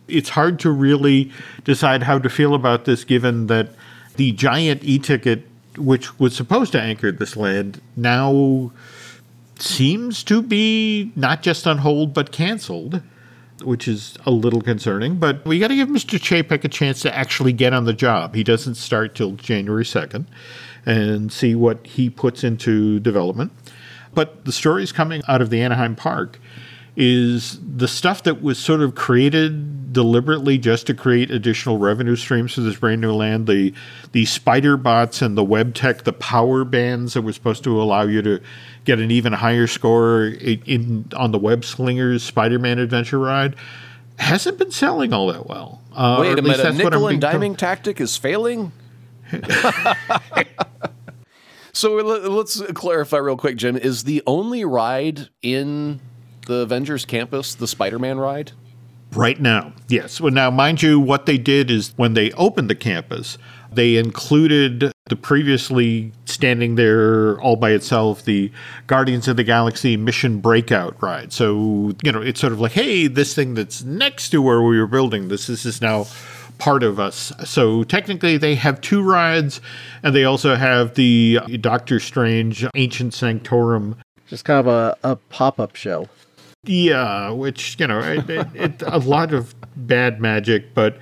it's 0.06 0.28
hard 0.28 0.60
to 0.60 0.70
really 0.70 1.32
decide 1.64 2.04
how 2.04 2.20
to 2.20 2.30
feel 2.30 2.54
about 2.54 2.84
this 2.84 3.02
given 3.02 3.48
that 3.48 3.70
the 4.14 4.30
giant 4.30 4.84
e 4.84 5.00
ticket, 5.00 5.48
which 5.76 6.20
was 6.20 6.36
supposed 6.36 6.70
to 6.72 6.80
anchor 6.80 7.10
this 7.10 7.36
land, 7.36 7.80
now 7.96 8.70
seems 9.58 10.22
to 10.22 10.42
be 10.42 11.10
not 11.16 11.42
just 11.42 11.66
on 11.66 11.78
hold 11.78 12.14
but 12.14 12.30
canceled, 12.30 13.02
which 13.62 13.88
is 13.88 14.16
a 14.26 14.30
little 14.30 14.60
concerning. 14.60 15.16
But 15.16 15.44
we 15.44 15.58
got 15.58 15.68
to 15.68 15.76
give 15.76 15.88
Mr. 15.88 16.18
Chapek 16.18 16.64
a 16.64 16.68
chance 16.68 17.00
to 17.02 17.14
actually 17.14 17.52
get 17.52 17.72
on 17.72 17.84
the 17.84 17.92
job. 17.92 18.34
He 18.34 18.44
doesn't 18.44 18.74
start 18.76 19.14
till 19.14 19.32
January 19.32 19.84
2nd 19.84 20.26
and 20.84 21.32
see 21.32 21.54
what 21.54 21.86
he 21.86 22.10
puts 22.10 22.44
into 22.44 23.00
development. 23.00 23.52
But 24.14 24.44
the 24.44 24.52
stories 24.52 24.92
coming 24.92 25.22
out 25.28 25.42
of 25.42 25.50
the 25.50 25.60
Anaheim 25.60 25.96
Park 25.96 26.38
is 26.96 27.60
the 27.60 27.88
stuff 27.88 28.22
that 28.22 28.40
was 28.40 28.58
sort 28.58 28.80
of 28.80 28.94
created 28.94 29.92
deliberately 29.92 30.56
just 30.56 30.86
to 30.86 30.94
create 30.94 31.30
additional 31.30 31.78
revenue 31.78 32.16
streams 32.16 32.54
for 32.54 32.62
this 32.62 32.76
brand 32.76 33.00
new 33.00 33.12
land. 33.12 33.46
The 33.46 33.74
the 34.12 34.24
spider 34.24 34.76
bots 34.76 35.20
and 35.20 35.36
the 35.36 35.44
web 35.44 35.74
tech, 35.74 36.04
the 36.04 36.12
power 36.12 36.64
bands 36.64 37.14
that 37.14 37.22
were 37.22 37.32
supposed 37.32 37.64
to 37.64 37.80
allow 37.80 38.02
you 38.02 38.22
to 38.22 38.40
get 38.86 38.98
an 38.98 39.10
even 39.10 39.34
higher 39.34 39.66
score 39.66 40.24
in, 40.26 40.62
in 40.64 41.04
on 41.14 41.32
the 41.32 41.38
web 41.38 41.64
slingers 41.64 42.22
Spider-Man 42.22 42.78
adventure 42.78 43.18
ride 43.18 43.54
hasn't 44.18 44.58
been 44.58 44.70
selling 44.70 45.12
all 45.12 45.26
that 45.26 45.46
well. 45.46 45.82
Uh, 45.94 46.16
Wait 46.20 46.38
a 46.38 46.42
minute, 46.42 46.56
that's 46.58 46.76
nickel 46.78 47.08
and 47.08 47.20
diming 47.22 47.56
tactic 47.56 48.00
is 48.00 48.16
failing? 48.16 48.72
so 51.72 51.94
let- 51.96 52.30
let's 52.30 52.60
clarify 52.72 53.18
real 53.18 53.36
quick, 53.36 53.56
Jim. 53.56 53.76
Is 53.76 54.04
the 54.04 54.22
only 54.26 54.64
ride 54.64 55.28
in 55.42 56.00
the 56.46 56.60
Avengers 56.60 57.04
campus 57.04 57.54
the 57.54 57.66
Spider 57.66 57.98
Man 57.98 58.18
ride? 58.18 58.52
Right 59.12 59.40
now, 59.40 59.72
yes. 59.88 60.20
Well, 60.20 60.32
now, 60.32 60.50
mind 60.50 60.82
you, 60.82 60.98
what 60.98 61.26
they 61.26 61.38
did 61.38 61.70
is 61.70 61.92
when 61.96 62.14
they 62.14 62.32
opened 62.32 62.68
the 62.68 62.74
campus, 62.74 63.38
they 63.72 63.96
included 63.96 64.92
the 65.08 65.16
previously 65.16 66.12
standing 66.24 66.74
there 66.74 67.40
all 67.40 67.56
by 67.56 67.70
itself, 67.70 68.24
the 68.24 68.50
Guardians 68.86 69.28
of 69.28 69.36
the 69.36 69.44
Galaxy 69.44 69.96
Mission 69.96 70.40
Breakout 70.40 71.00
ride. 71.02 71.32
So, 71.32 71.94
you 72.02 72.12
know, 72.12 72.20
it's 72.22 72.40
sort 72.40 72.52
of 72.52 72.60
like, 72.60 72.72
hey, 72.72 73.06
this 73.06 73.34
thing 73.34 73.54
that's 73.54 73.84
next 73.84 74.30
to 74.30 74.42
where 74.42 74.62
we 74.62 74.78
were 74.78 74.86
building 74.86 75.28
this, 75.28 75.46
this 75.46 75.64
is 75.64 75.80
now 75.80 76.06
part 76.58 76.82
of 76.82 76.98
us. 76.98 77.32
So, 77.44 77.84
technically, 77.84 78.36
they 78.36 78.54
have 78.56 78.80
two 78.80 79.02
rides, 79.02 79.60
and 80.02 80.14
they 80.14 80.24
also 80.24 80.56
have 80.56 80.94
the 80.94 81.38
Doctor 81.60 82.00
Strange 82.00 82.66
Ancient 82.74 83.14
Sanctorum 83.14 83.96
Just 84.26 84.44
kind 84.44 84.60
of 84.60 84.66
a, 84.66 84.96
a 85.04 85.16
pop 85.16 85.60
up 85.60 85.76
show. 85.76 86.08
yeah, 86.64 87.30
which 87.30 87.76
you 87.78 87.86
know, 87.86 88.00
it, 88.00 88.28
it, 88.28 88.46
it, 88.54 88.82
a 88.82 88.98
lot 88.98 89.32
of 89.32 89.54
bad 89.76 90.20
magic, 90.20 90.74
but 90.74 90.96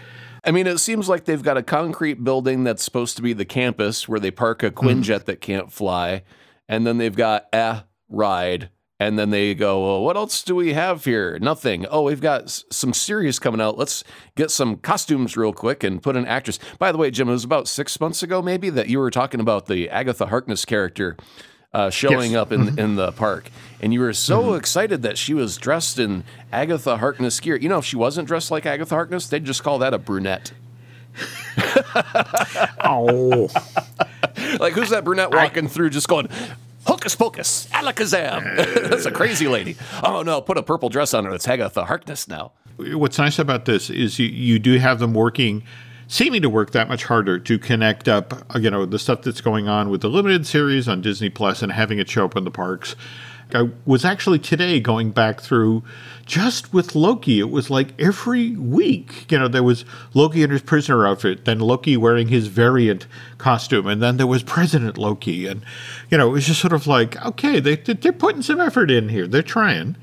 I 0.46 0.50
mean, 0.50 0.66
it 0.66 0.78
seems 0.78 1.08
like 1.08 1.24
they've 1.24 1.42
got 1.42 1.56
a 1.56 1.62
concrete 1.62 2.22
building 2.22 2.64
that's 2.64 2.82
supposed 2.82 3.16
to 3.16 3.22
be 3.22 3.32
the 3.32 3.44
campus 3.44 4.08
where 4.08 4.20
they 4.20 4.30
park 4.30 4.62
a 4.62 4.70
Quinjet 4.70 5.04
mm-hmm. 5.04 5.24
that 5.24 5.40
can't 5.40 5.72
fly, 5.72 6.22
and 6.68 6.86
then 6.86 6.98
they've 6.98 7.16
got 7.16 7.46
a 7.52 7.84
ride, 8.08 8.68
and 9.00 9.18
then 9.18 9.30
they 9.30 9.54
go, 9.54 9.82
well, 9.82 10.02
"What 10.02 10.16
else 10.16 10.42
do 10.42 10.54
we 10.54 10.74
have 10.74 11.04
here? 11.04 11.38
Nothing. 11.38 11.86
Oh, 11.86 12.02
we've 12.02 12.20
got 12.20 12.44
s- 12.44 12.64
some 12.70 12.92
series 12.92 13.38
coming 13.38 13.60
out. 13.60 13.78
Let's 13.78 14.04
get 14.36 14.50
some 14.50 14.76
costumes 14.76 15.36
real 15.36 15.52
quick 15.52 15.82
and 15.82 16.02
put 16.02 16.16
an 16.16 16.26
actress." 16.26 16.58
By 16.78 16.92
the 16.92 16.98
way, 16.98 17.10
Jim, 17.10 17.28
it 17.28 17.32
was 17.32 17.44
about 17.44 17.66
six 17.66 17.98
months 17.98 18.22
ago, 18.22 18.42
maybe, 18.42 18.68
that 18.70 18.88
you 18.88 18.98
were 18.98 19.10
talking 19.10 19.40
about 19.40 19.66
the 19.66 19.88
Agatha 19.88 20.26
Harkness 20.26 20.64
character. 20.64 21.16
Uh, 21.74 21.90
showing 21.90 22.30
Yes. 22.32 22.40
up 22.40 22.52
in 22.52 22.78
in 22.78 22.94
the 22.94 23.10
park, 23.10 23.50
and 23.80 23.92
you 23.92 23.98
were 24.00 24.12
so 24.12 24.54
excited 24.54 25.02
that 25.02 25.18
she 25.18 25.34
was 25.34 25.56
dressed 25.56 25.98
in 25.98 26.22
Agatha 26.52 26.98
Harkness 26.98 27.40
gear. 27.40 27.56
You 27.56 27.68
know, 27.68 27.78
if 27.78 27.84
she 27.84 27.96
wasn't 27.96 28.28
dressed 28.28 28.52
like 28.52 28.64
Agatha 28.64 28.94
Harkness, 28.94 29.26
they'd 29.26 29.44
just 29.44 29.64
call 29.64 29.78
that 29.80 29.92
a 29.92 29.98
brunette. 29.98 30.52
oh, 32.84 33.48
Like, 34.60 34.72
who's 34.74 34.90
that 34.90 35.04
brunette 35.04 35.32
walking 35.32 35.68
through 35.68 35.90
just 35.90 36.08
going, 36.08 36.28
hocus 36.86 37.14
pocus, 37.16 37.66
alakazam? 37.72 38.56
That's 38.90 39.06
a 39.06 39.10
crazy 39.10 39.48
lady. 39.48 39.76
Oh, 40.02 40.22
no, 40.22 40.40
put 40.40 40.56
a 40.58 40.62
purple 40.62 40.88
dress 40.88 41.14
on 41.14 41.24
her. 41.24 41.34
It's 41.34 41.46
Agatha 41.48 41.84
Harkness 41.84 42.28
now. 42.28 42.52
what's 42.78 43.18
nice 43.18 43.38
about 43.38 43.64
this 43.64 43.90
is 43.90 44.18
you, 44.18 44.26
you 44.28 44.58
do 44.58 44.78
have 44.78 44.98
them 44.98 45.14
working 45.14 45.62
seeming 46.14 46.42
to 46.42 46.48
work 46.48 46.70
that 46.70 46.88
much 46.88 47.02
harder 47.02 47.40
to 47.40 47.58
connect 47.58 48.06
up, 48.06 48.32
uh, 48.54 48.58
you 48.60 48.70
know, 48.70 48.86
the 48.86 49.00
stuff 49.00 49.22
that's 49.22 49.40
going 49.40 49.66
on 49.66 49.90
with 49.90 50.00
the 50.00 50.08
limited 50.08 50.46
series 50.46 50.86
on 50.86 51.00
Disney 51.00 51.28
Plus 51.28 51.60
and 51.60 51.72
having 51.72 51.98
it 51.98 52.08
show 52.08 52.24
up 52.24 52.36
in 52.36 52.44
the 52.44 52.52
parks. 52.52 52.94
I 53.52 53.70
was 53.84 54.04
actually 54.04 54.38
today 54.38 54.78
going 54.78 55.10
back 55.10 55.40
through 55.40 55.82
just 56.24 56.72
with 56.72 56.94
Loki. 56.94 57.40
It 57.40 57.50
was 57.50 57.68
like 57.68 58.00
every 58.00 58.52
week, 58.52 59.28
you 59.32 59.40
know, 59.40 59.48
there 59.48 59.64
was 59.64 59.84
Loki 60.14 60.44
in 60.44 60.50
his 60.50 60.62
prisoner 60.62 61.04
outfit, 61.04 61.46
then 61.46 61.58
Loki 61.58 61.96
wearing 61.96 62.28
his 62.28 62.46
variant 62.46 63.08
costume, 63.38 63.88
and 63.88 64.00
then 64.00 64.16
there 64.16 64.28
was 64.28 64.44
President 64.44 64.96
Loki. 64.96 65.48
And, 65.48 65.64
you 66.10 66.18
know, 66.18 66.28
it 66.28 66.32
was 66.32 66.46
just 66.46 66.60
sort 66.60 66.72
of 66.72 66.86
like, 66.86 67.20
okay, 67.26 67.58
they, 67.58 67.74
they're 67.74 68.12
putting 68.12 68.42
some 68.42 68.60
effort 68.60 68.88
in 68.88 69.08
here. 69.08 69.26
They're 69.26 69.42
trying. 69.42 69.96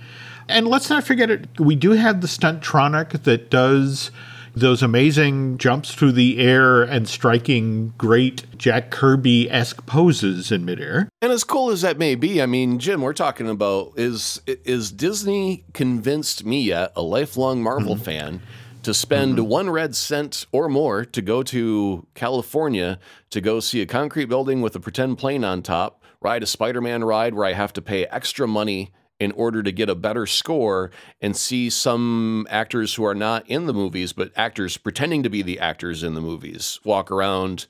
And 0.49 0.67
let's 0.67 0.89
not 0.89 1.05
forget 1.05 1.29
it, 1.29 1.57
we 1.57 1.77
do 1.77 1.91
have 1.91 2.19
the 2.19 2.27
stunt 2.27 2.63
Stuntronic 2.63 3.23
that 3.23 3.49
does 3.49 4.11
those 4.53 4.83
amazing 4.83 5.57
jumps 5.57 5.93
through 5.93 6.11
the 6.13 6.39
air 6.39 6.81
and 6.83 7.07
striking 7.07 7.93
great 7.97 8.45
Jack 8.57 8.91
Kirby 8.91 9.49
esque 9.49 9.85
poses 9.85 10.51
in 10.51 10.65
midair. 10.65 11.09
And 11.21 11.31
as 11.31 11.43
cool 11.43 11.71
as 11.71 11.81
that 11.81 11.97
may 11.97 12.15
be, 12.15 12.41
I 12.41 12.45
mean, 12.45 12.79
Jim, 12.79 13.01
we're 13.01 13.13
talking 13.13 13.49
about 13.49 13.93
is 13.95 14.41
is 14.45 14.91
Disney 14.91 15.63
convinced 15.73 16.45
me 16.45 16.63
yet, 16.63 16.91
a 16.95 17.01
lifelong 17.01 17.63
Marvel 17.63 17.95
mm-hmm. 17.95 18.03
fan, 18.03 18.41
to 18.83 18.93
spend 18.93 19.37
mm-hmm. 19.37 19.47
one 19.47 19.69
red 19.69 19.95
cent 19.95 20.45
or 20.51 20.67
more 20.67 21.05
to 21.05 21.21
go 21.21 21.43
to 21.43 22.05
California 22.15 22.99
to 23.29 23.41
go 23.41 23.59
see 23.59 23.81
a 23.81 23.85
concrete 23.85 24.25
building 24.25 24.61
with 24.61 24.75
a 24.75 24.79
pretend 24.79 25.17
plane 25.17 25.43
on 25.43 25.61
top, 25.61 26.03
ride 26.19 26.43
a 26.43 26.47
Spider 26.47 26.81
Man 26.81 27.03
ride 27.03 27.33
where 27.33 27.45
I 27.45 27.53
have 27.53 27.73
to 27.73 27.81
pay 27.81 28.05
extra 28.07 28.47
money 28.47 28.91
in 29.21 29.31
order 29.33 29.61
to 29.61 29.71
get 29.71 29.87
a 29.87 29.93
better 29.93 30.25
score 30.25 30.89
and 31.21 31.37
see 31.37 31.69
some 31.69 32.47
actors 32.49 32.95
who 32.95 33.05
are 33.05 33.13
not 33.13 33.47
in 33.47 33.67
the 33.67 33.73
movies, 33.73 34.13
but 34.13 34.31
actors 34.35 34.77
pretending 34.77 35.21
to 35.21 35.29
be 35.29 35.43
the 35.43 35.59
actors 35.59 36.01
in 36.01 36.15
the 36.15 36.21
movies 36.21 36.79
walk 36.83 37.11
around 37.11 37.67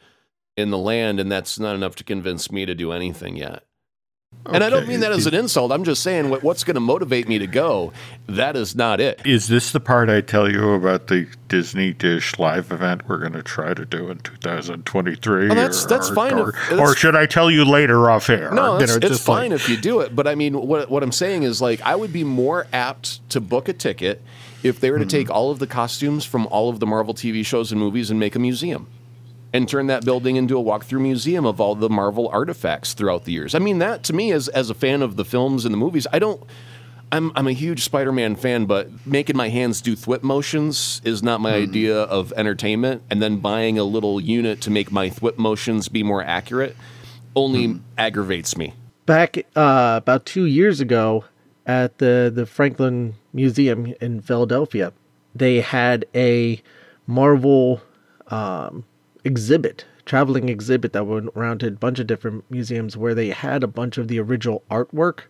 in 0.55 0.69
the 0.69 0.77
land, 0.77 1.19
and 1.19 1.29
that's 1.29 1.59
not 1.59 1.75
enough 1.75 1.93
to 1.97 2.05
convince 2.05 2.53
me 2.53 2.65
to 2.65 2.73
do 2.73 2.93
anything 2.93 3.35
yet. 3.35 3.65
Okay. 4.43 4.55
And 4.55 4.63
I 4.63 4.71
don't 4.71 4.87
mean 4.87 5.01
that 5.01 5.11
as 5.11 5.27
an 5.27 5.35
insult. 5.35 5.71
I'm 5.71 5.83
just 5.83 6.01
saying 6.01 6.31
what, 6.31 6.41
what's 6.41 6.63
going 6.63 6.73
to 6.73 6.81
motivate 6.81 7.27
me 7.27 7.37
to 7.37 7.45
go. 7.45 7.93
That 8.25 8.55
is 8.55 8.75
not 8.75 8.99
it. 8.99 9.21
Is 9.23 9.47
this 9.47 9.71
the 9.71 9.79
part 9.79 10.09
I 10.09 10.21
tell 10.21 10.51
you 10.51 10.71
about 10.71 11.07
the 11.07 11.27
Disney 11.47 11.93
Dish 11.93 12.39
live 12.39 12.71
event 12.71 13.07
we're 13.07 13.19
going 13.19 13.33
to 13.33 13.43
try 13.43 13.75
to 13.75 13.85
do 13.85 14.09
in 14.09 14.17
2023? 14.17 15.47
Well, 15.47 15.55
that's 15.55 15.85
that's 15.85 16.09
or, 16.09 16.15
fine. 16.15 16.33
Or, 16.33 16.49
if, 16.49 16.71
or, 16.71 16.95
should 16.95 17.15
I 17.15 17.27
tell 17.27 17.51
you 17.51 17.65
later 17.65 18.09
off 18.09 18.31
air? 18.31 18.51
No, 18.51 18.77
it's, 18.77 18.95
it's 18.95 19.23
fine 19.23 19.51
like, 19.51 19.61
if 19.61 19.69
you 19.69 19.77
do 19.77 19.99
it. 19.99 20.15
But 20.15 20.27
I 20.27 20.33
mean, 20.33 20.55
what 20.55 20.89
what 20.89 21.03
I'm 21.03 21.11
saying 21.11 21.43
is 21.43 21.61
like 21.61 21.79
I 21.81 21.95
would 21.95 22.11
be 22.11 22.23
more 22.23 22.65
apt 22.73 23.29
to 23.29 23.39
book 23.39 23.69
a 23.69 23.73
ticket 23.73 24.23
if 24.63 24.79
they 24.79 24.89
were 24.89 24.97
to 24.97 25.05
mm-hmm. 25.05 25.09
take 25.09 25.29
all 25.29 25.51
of 25.51 25.59
the 25.59 25.67
costumes 25.67 26.25
from 26.25 26.47
all 26.47 26.69
of 26.69 26.79
the 26.79 26.87
Marvel 26.87 27.13
TV 27.13 27.45
shows 27.45 27.71
and 27.71 27.79
movies 27.79 28.09
and 28.09 28.19
make 28.19 28.35
a 28.35 28.39
museum 28.39 28.87
and 29.53 29.67
turn 29.67 29.87
that 29.87 30.05
building 30.05 30.35
into 30.35 30.57
a 30.57 30.63
walkthrough 30.63 31.01
museum 31.01 31.45
of 31.45 31.59
all 31.59 31.75
the 31.75 31.89
Marvel 31.89 32.29
artifacts 32.29 32.93
throughout 32.93 33.25
the 33.25 33.31
years. 33.31 33.53
I 33.53 33.59
mean, 33.59 33.79
that 33.79 34.03
to 34.03 34.13
me, 34.13 34.31
as 34.31 34.47
as 34.49 34.69
a 34.69 34.73
fan 34.73 35.01
of 35.01 35.15
the 35.15 35.25
films 35.25 35.65
and 35.65 35.73
the 35.73 35.77
movies, 35.77 36.07
I 36.11 36.19
don't. 36.19 36.41
I'm 37.13 37.33
I'm 37.35 37.47
a 37.47 37.51
huge 37.51 37.83
Spider-Man 37.83 38.37
fan, 38.37 38.65
but 38.65 38.87
making 39.05 39.35
my 39.35 39.49
hands 39.49 39.81
do 39.81 39.97
thwip 39.97 40.23
motions 40.23 41.01
is 41.03 41.21
not 41.21 41.41
my 41.41 41.51
mm. 41.51 41.63
idea 41.63 42.03
of 42.03 42.31
entertainment. 42.37 43.03
And 43.09 43.21
then 43.21 43.39
buying 43.39 43.77
a 43.77 43.83
little 43.83 44.21
unit 44.21 44.61
to 44.61 44.71
make 44.71 44.93
my 44.93 45.09
thwip 45.09 45.37
motions 45.37 45.89
be 45.89 46.03
more 46.03 46.23
accurate 46.23 46.75
only 47.35 47.67
mm. 47.67 47.81
aggravates 47.97 48.55
me. 48.55 48.73
Back 49.05 49.39
uh, 49.57 49.99
about 50.01 50.25
two 50.25 50.45
years 50.45 50.79
ago, 50.79 51.25
at 51.65 51.97
the 51.97 52.31
the 52.33 52.45
Franklin 52.45 53.15
Museum 53.33 53.93
in 53.99 54.21
Philadelphia, 54.21 54.93
they 55.35 55.61
had 55.61 56.05
a 56.15 56.61
Marvel 57.07 57.81
um, 58.27 58.85
exhibit, 59.23 59.85
traveling 60.05 60.49
exhibit 60.49 60.93
that 60.93 61.05
went 61.05 61.29
around 61.35 61.59
to 61.59 61.67
a 61.67 61.71
bunch 61.71 61.99
of 61.99 62.07
different 62.07 62.43
museums 62.49 62.97
where 62.97 63.15
they 63.15 63.29
had 63.29 63.63
a 63.63 63.67
bunch 63.67 63.97
of 63.97 64.07
the 64.07 64.19
original 64.19 64.63
artwork 64.69 65.21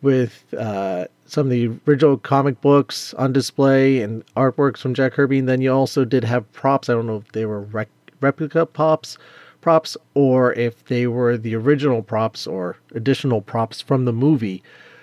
with 0.00 0.52
uh, 0.58 1.06
some 1.26 1.46
of 1.46 1.50
the 1.50 1.70
original 1.86 2.18
comic 2.18 2.60
books 2.60 3.14
on 3.14 3.32
display 3.32 4.02
and 4.02 4.24
artworks 4.34 4.78
from 4.78 4.94
Jack 4.94 5.12
Kirby. 5.12 5.38
And 5.38 5.48
then 5.48 5.60
you 5.60 5.72
also 5.72 6.04
did 6.04 6.24
have 6.24 6.50
props. 6.52 6.88
I 6.88 6.94
don't 6.94 7.06
know 7.06 7.16
if 7.16 7.32
they 7.32 7.46
were 7.46 7.62
rec- 7.62 7.88
replica 8.20 8.66
props, 8.66 9.16
props, 9.60 9.96
or 10.14 10.52
if 10.54 10.84
they 10.86 11.06
were 11.06 11.36
the 11.36 11.54
original 11.54 12.02
props 12.02 12.46
or 12.46 12.76
additional 12.94 13.40
props 13.40 13.80
from 13.80 14.04
the 14.04 14.12
movie. 14.12 14.62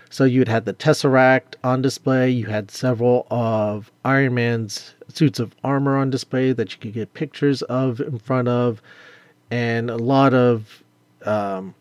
So 0.09 0.25
you 0.25 0.39
had 0.39 0.49
had 0.49 0.65
the 0.65 0.73
Tesseract 0.73 1.55
on 1.63 1.81
display. 1.81 2.29
You 2.29 2.47
had 2.47 2.71
several 2.71 3.27
of 3.31 3.91
Iron 4.03 4.33
Man's 4.33 4.95
suits 5.09 5.39
of 5.39 5.55
armor 5.63 5.97
on 5.97 6.09
display 6.09 6.51
that 6.53 6.71
you 6.71 6.79
could 6.79 6.93
get 6.93 7.13
pictures 7.13 7.61
of 7.63 7.99
in 7.99 8.19
front 8.19 8.47
of, 8.47 8.81
and 9.51 9.89
a 9.89 9.97
lot 9.97 10.33
of 10.33 10.83
um, 11.25 11.73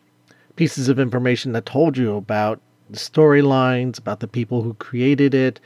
pieces 0.57 0.89
of 0.89 0.99
information 0.99 1.53
that 1.53 1.67
told 1.67 1.97
you 1.97 2.17
about 2.17 2.61
the 2.91 2.99
storylines, 2.99 3.99
about 3.99 4.21
the 4.21 4.27
people 4.29 4.63
who 4.63 4.75
created 4.75 5.35
it. 5.35 5.61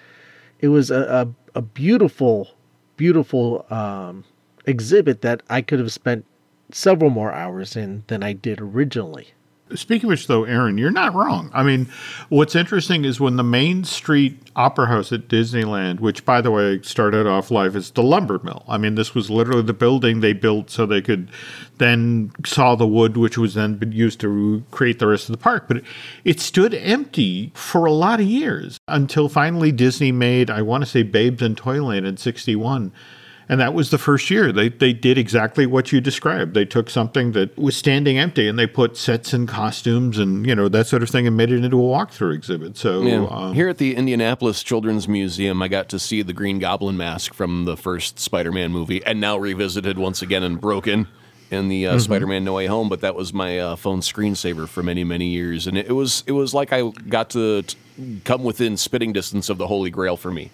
It 0.61 0.69
was 0.69 0.91
a, 0.91 1.29
a, 1.55 1.59
a 1.59 1.63
beautiful, 1.63 2.51
beautiful 2.97 3.67
um, 3.71 4.25
exhibit 4.67 5.23
that 5.23 5.43
I 5.49 5.63
could 5.63 5.79
have 5.79 5.93
spent 5.93 6.25
several 6.71 7.11
more 7.11 7.33
hours 7.33 7.77
in 7.77 8.05
than 8.07 8.23
I 8.23 8.33
did 8.33 8.61
originally. 8.61 9.29
Speaking 9.75 10.07
of 10.07 10.09
which, 10.09 10.27
though, 10.27 10.45
Aaron, 10.45 10.79
you're 10.79 10.91
not 10.91 11.15
wrong. 11.15 11.51
I 11.55 11.63
mean, 11.63 11.89
what's 12.29 12.55
interesting 12.55 13.05
is 13.05 13.21
when 13.21 13.37
the 13.37 13.45
Main 13.45 13.85
Street 13.85 14.39
Opera 14.55 14.87
House 14.87 15.13
at 15.13 15.29
Disneyland, 15.29 16.01
which, 16.01 16.25
by 16.25 16.41
the 16.41 16.51
way, 16.51 16.81
started 16.83 17.27
off 17.27 17.51
life 17.51 17.75
as 17.75 17.91
the 17.91 18.03
lumber 18.03 18.41
mill. 18.43 18.65
I 18.69 18.79
mean, 18.79 18.95
this 18.95 19.15
was 19.15 19.31
literally 19.31 19.63
the 19.63 19.73
building 19.73 20.21
they 20.21 20.33
built 20.33 20.71
so 20.71 20.87
they 20.87 21.01
could 21.01 21.31
then 21.79 22.33
saw 22.45 22.75
the 22.75 22.87
wood, 22.87 23.17
which 23.17 23.39
was 23.39 23.55
then 23.55 23.81
used 23.93 24.21
to 24.21 24.63
create 24.71 24.99
the 24.99 25.07
rest 25.07 25.29
of 25.29 25.33
the 25.33 25.43
park. 25.43 25.69
But 25.69 25.83
it, 26.25 26.41
stood 26.43 26.75
empty 26.75 27.53
for 27.55 27.87
a 27.87 27.93
lot 27.93 28.19
of 28.19 28.27
years 28.27 28.79
until 28.89 29.29
finally 29.29 29.71
Disney 29.71 30.11
made, 30.11 30.51
I 30.51 30.61
want 30.61 30.83
to 30.83 30.91
say, 30.91 31.05
Babes 31.05 31.41
in 31.41 31.55
Toyland 31.55 32.05
in 32.05 32.17
61 32.17 32.93
and 33.53 33.61
that 33.61 33.75
was 33.75 33.91
the 33.91 33.99
first 33.99 34.31
year. 34.31 34.51
They, 34.51 34.71
they 34.71 34.95
did 34.95 35.19
exactly 35.19 35.67
what 35.67 35.93
you 35.93 36.01
described. 36.01 36.55
They 36.55 36.65
took 36.65 36.89
something 36.89 37.33
that 37.33 37.55
was 37.59 37.77
standing 37.77 38.17
empty 38.17 38.49
and 38.49 38.59
they 38.59 38.67
put 38.67 38.97
sets 38.97 39.35
and 39.35 39.47
costumes 39.47 40.17
and, 40.17 40.47
you 40.47 40.55
know, 40.55 40.71
that 40.71 40.87
sort 40.87 41.03
of 41.03 41.11
thing 41.11 41.27
and 41.27 41.37
made 41.37 41.53
it 41.53 41.63
into 41.63 41.77
a 41.77 41.83
walkthrough 41.83 42.35
exhibit. 42.35 42.79
So 42.79 43.03
yeah. 43.03 43.27
um, 43.31 43.53
here 43.53 43.69
at 43.69 43.77
the 43.77 43.95
Indianapolis 43.95 44.63
Children's 44.63 45.07
Museum, 45.07 45.61
I 45.61 45.69
got 45.69 45.91
to 45.91 45.99
see 45.99 46.23
the 46.23 46.33
Green 46.33 46.61
Goblin 46.61 46.97
mask 46.97 47.35
from 47.35 47.67
the 47.67 47.77
first 47.77 48.19
Spider 48.19 48.53
Man 48.53 48.73
movie 48.73 49.05
and 49.05 49.21
now 49.21 49.37
revisited 49.37 49.99
once 49.99 50.23
again 50.23 50.43
and 50.43 50.59
broken 50.59 51.07
in 51.51 51.69
the 51.69 51.87
uh, 51.87 51.91
mm-hmm. 51.91 51.99
Spider-Man 51.99 52.45
No 52.45 52.55
Way 52.55 52.65
Home, 52.69 52.89
but 52.89 53.03
that 53.03 53.15
was 53.15 53.35
my 53.35 53.59
uh, 53.59 53.77
phone 53.77 54.01
screensaver 54.01 54.67
for 54.67 54.83
many, 54.83 55.05
many 55.05 55.27
years, 55.27 55.67
and 55.67 55.77
it, 55.77 55.89
it 55.89 55.93
was 55.93 56.25
it 56.27 56.33
was 56.33 56.55
like 56.55 56.73
I 56.73 56.89
got 56.89 57.29
to 57.31 57.61
t- 57.61 57.77
come 58.25 58.43
within 58.43 58.79
spitting 58.79 59.13
distance 59.13 59.51
of 59.51 59.59
the 59.59 59.67
Holy 59.67 59.91
Grail 59.91 60.17
for 60.17 60.31
me. 60.31 60.51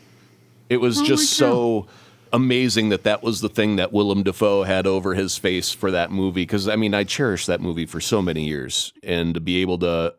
It 0.68 0.78
was 0.78 1.00
just 1.00 1.34
so 1.34 1.86
amazing 2.32 2.88
that 2.90 3.04
that 3.04 3.22
was 3.22 3.40
the 3.40 3.48
thing 3.48 3.76
that 3.76 3.92
Willem 3.92 4.22
Dafoe 4.22 4.62
had 4.62 4.86
over 4.86 5.14
his 5.14 5.36
face 5.36 5.72
for 5.72 5.90
that 5.90 6.10
movie. 6.10 6.42
Because 6.42 6.68
I 6.68 6.76
mean, 6.76 6.94
I 6.94 7.04
cherished 7.04 7.46
that 7.46 7.60
movie 7.60 7.86
for 7.86 8.00
so 8.00 8.22
many 8.22 8.44
years, 8.44 8.92
and 9.02 9.34
to 9.34 9.40
be 9.40 9.60
able 9.60 9.78
to 9.78 10.14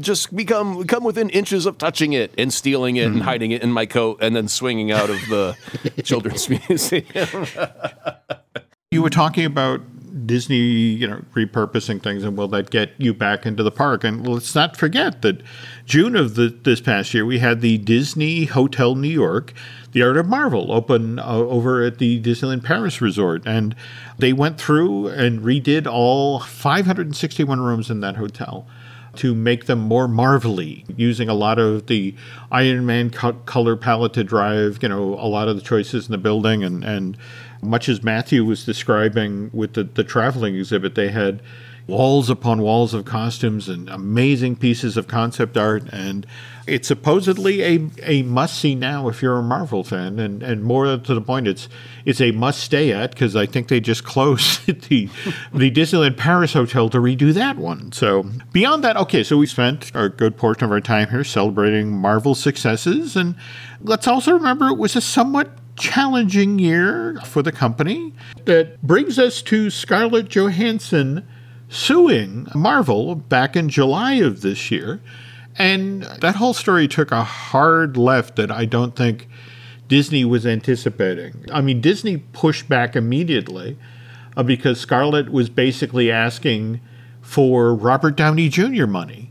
just 0.00 0.34
become 0.34 0.84
come 0.84 1.04
within 1.04 1.30
inches 1.30 1.66
of 1.66 1.78
touching 1.78 2.12
it 2.12 2.32
and 2.36 2.52
stealing 2.52 2.96
it 2.96 3.02
mm. 3.02 3.06
and 3.06 3.14
mm-hmm. 3.16 3.24
hiding 3.24 3.50
it 3.50 3.62
in 3.62 3.70
my 3.70 3.86
coat 3.86 4.18
and 4.20 4.34
then 4.34 4.48
swinging 4.48 4.90
out 4.90 5.10
of 5.10 5.18
the 5.28 5.56
children's 6.04 6.48
museum. 6.48 7.04
you 8.90 9.02
were 9.02 9.10
talking 9.10 9.44
about 9.44 9.80
Disney, 10.26 10.56
you 10.56 11.06
know, 11.06 11.22
repurposing 11.34 12.02
things, 12.02 12.22
and 12.22 12.36
will 12.36 12.48
that 12.48 12.70
get 12.70 12.92
you 12.98 13.12
back 13.12 13.46
into 13.46 13.62
the 13.62 13.70
park? 13.70 14.04
And 14.04 14.26
let's 14.26 14.54
not 14.54 14.76
forget 14.76 15.22
that 15.22 15.42
June 15.84 16.16
of 16.16 16.34
the, 16.34 16.48
this 16.48 16.80
past 16.80 17.12
year, 17.12 17.26
we 17.26 17.40
had 17.40 17.60
the 17.60 17.78
Disney 17.78 18.44
Hotel 18.44 18.94
New 18.94 19.08
York, 19.08 19.52
the 19.94 20.02
Art 20.02 20.16
of 20.16 20.26
Marvel, 20.26 20.72
open 20.72 21.20
uh, 21.20 21.24
over 21.24 21.82
at 21.82 21.98
the 21.98 22.20
Disneyland 22.20 22.64
Paris 22.64 23.00
Resort, 23.00 23.46
and 23.46 23.76
they 24.18 24.32
went 24.32 24.60
through 24.60 25.06
and 25.06 25.40
redid 25.40 25.86
all 25.86 26.40
561 26.40 27.60
rooms 27.60 27.90
in 27.90 28.00
that 28.00 28.16
hotel 28.16 28.66
to 29.14 29.36
make 29.36 29.66
them 29.66 29.78
more 29.78 30.08
marvelly, 30.08 30.84
using 30.96 31.28
a 31.28 31.34
lot 31.34 31.60
of 31.60 31.86
the 31.86 32.12
Iron 32.50 32.84
Man 32.84 33.10
co- 33.10 33.34
color 33.34 33.76
palette 33.76 34.12
to 34.14 34.24
drive, 34.24 34.80
you 34.82 34.88
know, 34.88 35.14
a 35.14 35.28
lot 35.28 35.46
of 35.46 35.54
the 35.54 35.62
choices 35.62 36.06
in 36.06 36.10
the 36.12 36.18
building. 36.18 36.64
And 36.64 36.84
and 36.84 37.16
much 37.62 37.88
as 37.88 38.02
Matthew 38.02 38.44
was 38.44 38.64
describing 38.64 39.50
with 39.52 39.74
the, 39.74 39.84
the 39.84 40.02
traveling 40.02 40.56
exhibit, 40.56 40.96
they 40.96 41.10
had 41.10 41.40
walls 41.86 42.30
upon 42.30 42.62
walls 42.62 42.94
of 42.94 43.04
costumes 43.04 43.68
and 43.68 43.88
amazing 43.90 44.56
pieces 44.56 44.96
of 44.96 45.06
concept 45.06 45.56
art. 45.56 45.84
And 45.92 46.26
it's 46.66 46.88
supposedly 46.88 47.62
a, 47.62 47.90
a 48.02 48.22
must 48.22 48.58
see 48.58 48.74
now 48.74 49.08
if 49.08 49.20
you're 49.20 49.36
a 49.36 49.42
Marvel 49.42 49.84
fan. 49.84 50.18
And, 50.18 50.42
and 50.42 50.64
more 50.64 50.96
to 50.96 51.14
the 51.14 51.20
point, 51.20 51.46
it's 51.46 51.68
it's 52.06 52.20
a 52.20 52.30
must 52.30 52.60
stay 52.60 52.92
at 52.92 53.10
because 53.10 53.36
I 53.36 53.44
think 53.46 53.68
they 53.68 53.80
just 53.80 54.04
closed 54.14 54.66
the, 54.66 55.08
the 55.52 55.70
Disneyland 55.70 56.16
Paris 56.16 56.54
Hotel 56.54 56.88
to 56.88 56.98
redo 56.98 57.34
that 57.34 57.56
one. 57.56 57.92
So 57.92 58.24
beyond 58.52 58.82
that, 58.84 58.96
okay, 58.96 59.22
so 59.22 59.36
we 59.36 59.46
spent 59.46 59.90
a 59.94 60.08
good 60.08 60.36
portion 60.36 60.64
of 60.64 60.72
our 60.72 60.80
time 60.80 61.10
here 61.10 61.24
celebrating 61.24 61.92
Marvel 61.92 62.34
successes. 62.34 63.14
And 63.14 63.36
let's 63.80 64.08
also 64.08 64.32
remember 64.32 64.68
it 64.68 64.78
was 64.78 64.96
a 64.96 65.00
somewhat 65.00 65.58
challenging 65.76 66.58
year 66.58 67.20
for 67.24 67.42
the 67.42 67.52
company 67.52 68.14
that 68.44 68.80
brings 68.82 69.18
us 69.18 69.42
to 69.42 69.70
Scarlett 69.70 70.28
Johansson 70.28 71.26
suing 71.74 72.46
Marvel 72.54 73.16
back 73.16 73.56
in 73.56 73.68
July 73.68 74.14
of 74.14 74.42
this 74.42 74.70
year. 74.70 75.02
And 75.56 76.02
that 76.20 76.36
whole 76.36 76.54
story 76.54 76.88
took 76.88 77.10
a 77.10 77.24
hard 77.24 77.96
left 77.96 78.36
that 78.36 78.50
I 78.50 78.64
don't 78.64 78.96
think 78.96 79.28
Disney 79.88 80.24
was 80.24 80.46
anticipating. 80.46 81.44
I 81.52 81.60
mean, 81.60 81.80
Disney 81.80 82.18
pushed 82.18 82.68
back 82.68 82.96
immediately 82.96 83.76
uh, 84.36 84.42
because 84.42 84.80
Scarlett 84.80 85.30
was 85.30 85.48
basically 85.48 86.10
asking 86.10 86.80
for 87.20 87.74
Robert 87.74 88.16
Downey 88.16 88.48
Jr. 88.48 88.86
money 88.86 89.30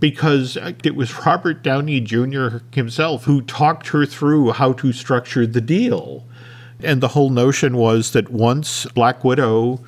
because 0.00 0.58
it 0.84 0.94
was 0.94 1.26
Robert 1.26 1.62
Downey 1.62 2.00
Jr. 2.00 2.58
himself 2.72 3.24
who 3.24 3.42
talked 3.42 3.88
her 3.88 4.04
through 4.04 4.52
how 4.52 4.72
to 4.74 4.92
structure 4.92 5.46
the 5.46 5.60
deal. 5.60 6.26
And 6.82 7.00
the 7.00 7.08
whole 7.08 7.30
notion 7.30 7.76
was 7.76 8.12
that 8.12 8.30
once 8.30 8.84
Black 8.86 9.24
Widow 9.24 9.80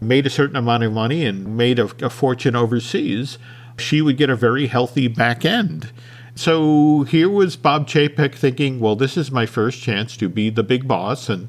made 0.00 0.26
a 0.26 0.30
certain 0.30 0.56
amount 0.56 0.84
of 0.84 0.92
money 0.92 1.24
and 1.24 1.56
made 1.56 1.78
a, 1.78 1.90
a 2.04 2.10
fortune 2.10 2.56
overseas, 2.56 3.38
she 3.78 4.02
would 4.02 4.16
get 4.16 4.30
a 4.30 4.36
very 4.36 4.66
healthy 4.66 5.08
back 5.08 5.44
end. 5.44 5.90
So 6.34 7.02
here 7.02 7.28
was 7.28 7.56
Bob 7.56 7.88
Chapek 7.88 8.32
thinking, 8.32 8.78
well, 8.78 8.94
this 8.94 9.16
is 9.16 9.32
my 9.32 9.44
first 9.44 9.82
chance 9.82 10.16
to 10.18 10.28
be 10.28 10.50
the 10.50 10.62
big 10.62 10.86
boss 10.86 11.28
and 11.28 11.48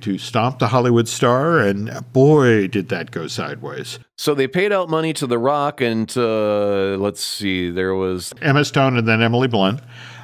to 0.00 0.16
stomp 0.16 0.58
the 0.58 0.68
Hollywood 0.68 1.06
star. 1.06 1.58
And 1.58 2.02
boy, 2.14 2.66
did 2.66 2.88
that 2.88 3.10
go 3.10 3.26
sideways. 3.26 3.98
So 4.16 4.34
they 4.34 4.48
paid 4.48 4.72
out 4.72 4.88
money 4.88 5.12
to 5.12 5.26
The 5.26 5.38
Rock 5.38 5.82
and 5.82 6.08
to, 6.10 6.96
let's 6.98 7.22
see, 7.22 7.70
there 7.70 7.94
was 7.94 8.32
Emma 8.40 8.64
Stone 8.64 8.96
and 8.96 9.06
then 9.06 9.20
Emily 9.20 9.48
Blunt. 9.48 9.80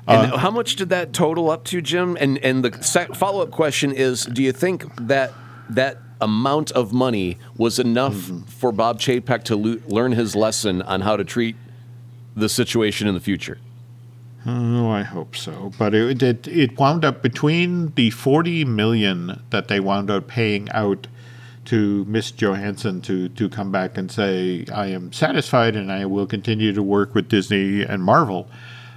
And 0.06 0.32
uh, 0.32 0.38
how 0.38 0.50
much 0.50 0.76
did 0.76 0.88
that 0.88 1.12
total 1.12 1.50
up 1.50 1.64
to, 1.64 1.82
Jim? 1.82 2.16
And 2.18 2.38
and 2.38 2.64
the 2.64 2.72
follow 3.14 3.42
up 3.42 3.50
question 3.50 3.92
is: 3.92 4.24
Do 4.24 4.42
you 4.42 4.52
think 4.52 4.86
that 5.06 5.34
that 5.68 5.98
amount 6.20 6.70
of 6.72 6.92
money 6.92 7.38
was 7.56 7.78
enough 7.78 8.30
for 8.46 8.72
Bob 8.72 9.00
Chapek 9.00 9.44
to 9.44 9.56
lo- 9.56 9.80
learn 9.86 10.12
his 10.12 10.34
lesson 10.34 10.82
on 10.82 11.02
how 11.02 11.16
to 11.16 11.24
treat 11.24 11.56
the 12.34 12.48
situation 12.48 13.08
in 13.08 13.14
the 13.14 13.20
future? 13.20 13.58
Oh, 14.46 14.88
I 14.88 15.02
hope 15.02 15.36
so. 15.36 15.72
But 15.78 15.94
it, 15.94 16.22
it 16.22 16.46
it 16.48 16.78
wound 16.78 17.04
up 17.04 17.22
between 17.22 17.92
the 17.94 18.10
forty 18.10 18.64
million 18.64 19.42
that 19.50 19.68
they 19.68 19.80
wound 19.80 20.10
up 20.10 20.28
paying 20.28 20.70
out 20.70 21.06
to 21.66 22.04
Miss 22.06 22.30
Johansson 22.30 23.00
to 23.02 23.28
to 23.28 23.48
come 23.48 23.70
back 23.70 23.98
and 23.98 24.10
say 24.10 24.64
I 24.72 24.86
am 24.86 25.12
satisfied 25.12 25.76
and 25.76 25.92
I 25.92 26.06
will 26.06 26.26
continue 26.26 26.72
to 26.72 26.82
work 26.82 27.14
with 27.14 27.28
Disney 27.28 27.82
and 27.82 28.02
Marvel. 28.02 28.48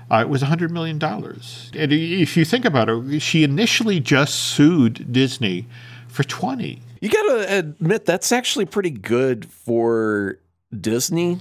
Uh, 0.09 0.21
it 0.21 0.29
was 0.29 0.41
hundred 0.41 0.71
million 0.71 0.99
dollars. 0.99 1.71
And 1.75 1.91
if 1.91 2.37
you 2.37 2.45
think 2.45 2.63
about 2.63 2.89
it, 2.89 3.19
she 3.21 3.43
initially 3.43 3.99
just 3.99 4.35
sued 4.35 5.11
Disney 5.11 5.67
for 6.07 6.23
twenty. 6.23 6.81
You 7.01 7.09
got 7.09 7.23
to 7.23 7.57
admit 7.57 8.05
that's 8.05 8.31
actually 8.31 8.65
pretty 8.65 8.91
good 8.91 9.51
for 9.51 10.37
Disney 10.79 11.39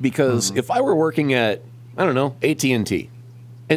because 0.00 0.48
mm-hmm. 0.48 0.58
if 0.58 0.70
I 0.70 0.80
were 0.80 0.96
working 0.96 1.34
at 1.34 1.62
I 1.96 2.04
don't 2.06 2.14
know 2.14 2.34
AT 2.42 2.64
and 2.64 2.90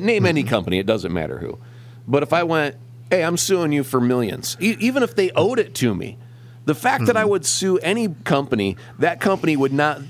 name 0.06 0.26
any 0.26 0.42
mm-hmm. 0.42 0.50
company, 0.50 0.80
it 0.80 0.86
doesn't 0.86 1.14
matter 1.14 1.38
who, 1.38 1.60
but 2.08 2.24
if 2.24 2.32
I 2.32 2.44
went, 2.44 2.78
hey, 3.10 3.24
I'm 3.24 3.38
suing 3.38 3.74
you 3.74 3.84
for 3.84 4.00
millions, 4.00 4.56
e- 4.60 4.78
even 4.80 5.04
if 5.04 5.16
they 5.16 5.32
owed 5.32 5.60
it 5.60 5.76
to 5.76 5.94
me, 5.94 6.18
the 6.64 6.74
fact 6.74 7.06
that 7.06 7.14
mm-hmm. 7.14 7.22
I 7.22 7.26
would 7.26 7.46
sue 7.46 7.78
any 7.80 8.08
company, 8.24 8.78
that 9.00 9.20
company 9.20 9.58
would 9.58 9.74
not 9.74 10.02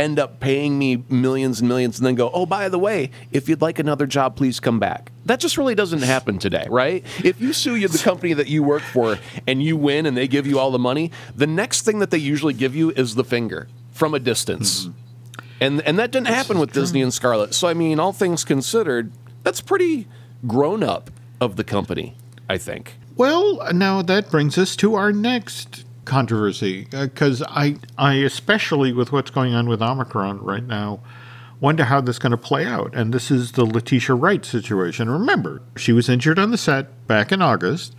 end 0.00 0.18
up 0.18 0.40
paying 0.40 0.78
me 0.78 1.04
millions 1.08 1.60
and 1.60 1.68
millions 1.68 1.98
and 1.98 2.06
then 2.06 2.14
go, 2.14 2.30
oh, 2.32 2.46
by 2.46 2.68
the 2.68 2.78
way, 2.78 3.10
if 3.30 3.48
you'd 3.48 3.60
like 3.60 3.78
another 3.78 4.06
job, 4.06 4.34
please 4.34 4.58
come 4.58 4.78
back. 4.78 5.12
That 5.26 5.40
just 5.40 5.58
really 5.58 5.74
doesn't 5.74 6.02
happen 6.02 6.38
today, 6.38 6.66
right? 6.70 7.04
If 7.22 7.40
you 7.40 7.52
sue 7.52 7.76
you, 7.76 7.88
the 7.88 7.98
company 7.98 8.32
that 8.32 8.48
you 8.48 8.62
work 8.62 8.82
for 8.82 9.18
and 9.46 9.62
you 9.62 9.76
win 9.76 10.06
and 10.06 10.16
they 10.16 10.26
give 10.26 10.46
you 10.46 10.58
all 10.58 10.70
the 10.70 10.78
money, 10.78 11.12
the 11.36 11.46
next 11.46 11.82
thing 11.82 11.98
that 11.98 12.10
they 12.10 12.18
usually 12.18 12.54
give 12.54 12.74
you 12.74 12.90
is 12.90 13.14
the 13.14 13.24
finger 13.24 13.68
from 13.92 14.14
a 14.14 14.18
distance. 14.18 14.86
Mm-hmm. 14.86 14.98
And, 15.60 15.82
and 15.82 15.98
that 15.98 16.10
didn't 16.10 16.28
happen 16.28 16.58
with 16.58 16.72
Disney 16.72 17.02
and 17.02 17.12
Scarlett. 17.12 17.52
So, 17.54 17.68
I 17.68 17.74
mean, 17.74 18.00
all 18.00 18.14
things 18.14 18.44
considered, 18.44 19.12
that's 19.42 19.60
pretty 19.60 20.08
grown 20.46 20.82
up 20.82 21.10
of 21.38 21.56
the 21.56 21.64
company, 21.64 22.16
I 22.48 22.56
think. 22.56 22.94
Well, 23.16 23.70
now 23.74 24.00
that 24.00 24.30
brings 24.30 24.56
us 24.56 24.74
to 24.76 24.94
our 24.94 25.12
next 25.12 25.84
controversy 26.10 26.88
because 26.90 27.42
I, 27.42 27.76
I 27.96 28.14
especially 28.14 28.92
with 28.92 29.12
what's 29.12 29.30
going 29.30 29.54
on 29.54 29.68
with 29.68 29.80
Omicron 29.80 30.42
right 30.42 30.64
now, 30.64 31.00
wonder 31.60 31.84
how 31.84 32.00
this 32.00 32.16
is 32.16 32.18
going 32.18 32.32
to 32.32 32.36
play 32.36 32.66
out. 32.66 32.94
And 32.94 33.14
this 33.14 33.30
is 33.30 33.52
the 33.52 33.64
Letitia 33.64 34.16
Wright 34.16 34.44
situation. 34.44 35.08
Remember, 35.08 35.62
she 35.76 35.92
was 35.92 36.08
injured 36.08 36.38
on 36.38 36.50
the 36.50 36.58
set 36.58 37.06
back 37.06 37.30
in 37.30 37.40
August 37.40 37.94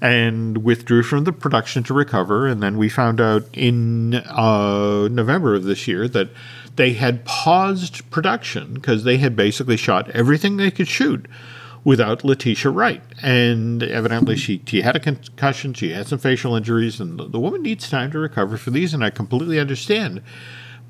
and 0.00 0.58
withdrew 0.58 1.02
from 1.02 1.24
the 1.24 1.32
production 1.32 1.82
to 1.84 1.94
recover. 1.94 2.46
And 2.46 2.62
then 2.62 2.76
we 2.76 2.88
found 2.88 3.20
out 3.20 3.44
in 3.52 4.14
uh, 4.14 5.08
November 5.08 5.54
of 5.54 5.64
this 5.64 5.88
year 5.88 6.06
that 6.08 6.30
they 6.76 6.92
had 6.92 7.24
paused 7.24 8.08
production 8.10 8.74
because 8.74 9.04
they 9.04 9.16
had 9.16 9.34
basically 9.34 9.76
shot 9.76 10.08
everything 10.10 10.56
they 10.56 10.70
could 10.70 10.88
shoot 10.88 11.26
without 11.86 12.24
Letitia 12.24 12.72
Wright. 12.72 13.00
And 13.22 13.80
evidently, 13.80 14.36
she, 14.36 14.60
she 14.66 14.82
had 14.82 14.96
a 14.96 15.00
concussion, 15.00 15.72
she 15.72 15.92
had 15.92 16.08
some 16.08 16.18
facial 16.18 16.56
injuries, 16.56 17.00
and 17.00 17.16
the, 17.16 17.28
the 17.28 17.38
woman 17.38 17.62
needs 17.62 17.88
time 17.88 18.10
to 18.10 18.18
recover 18.18 18.56
for 18.56 18.72
these, 18.72 18.92
and 18.92 19.04
I 19.04 19.10
completely 19.10 19.60
understand. 19.60 20.20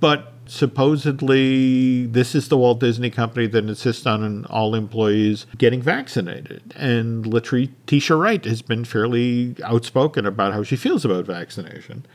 But 0.01 0.33
supposedly, 0.47 2.07
this 2.07 2.35
is 2.35 2.49
the 2.49 2.57
Walt 2.57 2.81
Disney 2.81 3.11
Company 3.11 3.47
that 3.47 3.69
insists 3.69 4.07
on 4.07 4.47
all 4.47 4.75
employees 4.75 5.45
getting 5.59 5.83
vaccinated. 5.83 6.73
And 6.75 7.27
Letitia 7.27 8.17
Wright 8.17 8.45
has 8.47 8.63
been 8.63 8.87
fairly 8.87 9.55
outspoken 9.63 10.25
about 10.25 10.55
how 10.55 10.63
she 10.63 10.77
feels 10.77 11.05
about 11.05 11.27
vaccination. 11.27 12.07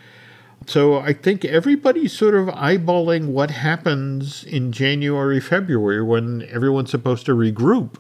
So 0.66 0.98
I 0.98 1.14
think 1.14 1.46
everybody's 1.46 2.14
sort 2.14 2.34
of 2.34 2.48
eyeballing 2.48 3.28
what 3.28 3.52
happens 3.52 4.44
in 4.44 4.72
January, 4.72 5.40
February 5.40 6.02
when 6.02 6.48
everyone's 6.50 6.90
supposed 6.90 7.28
to 7.28 7.36
regroup 7.36 7.98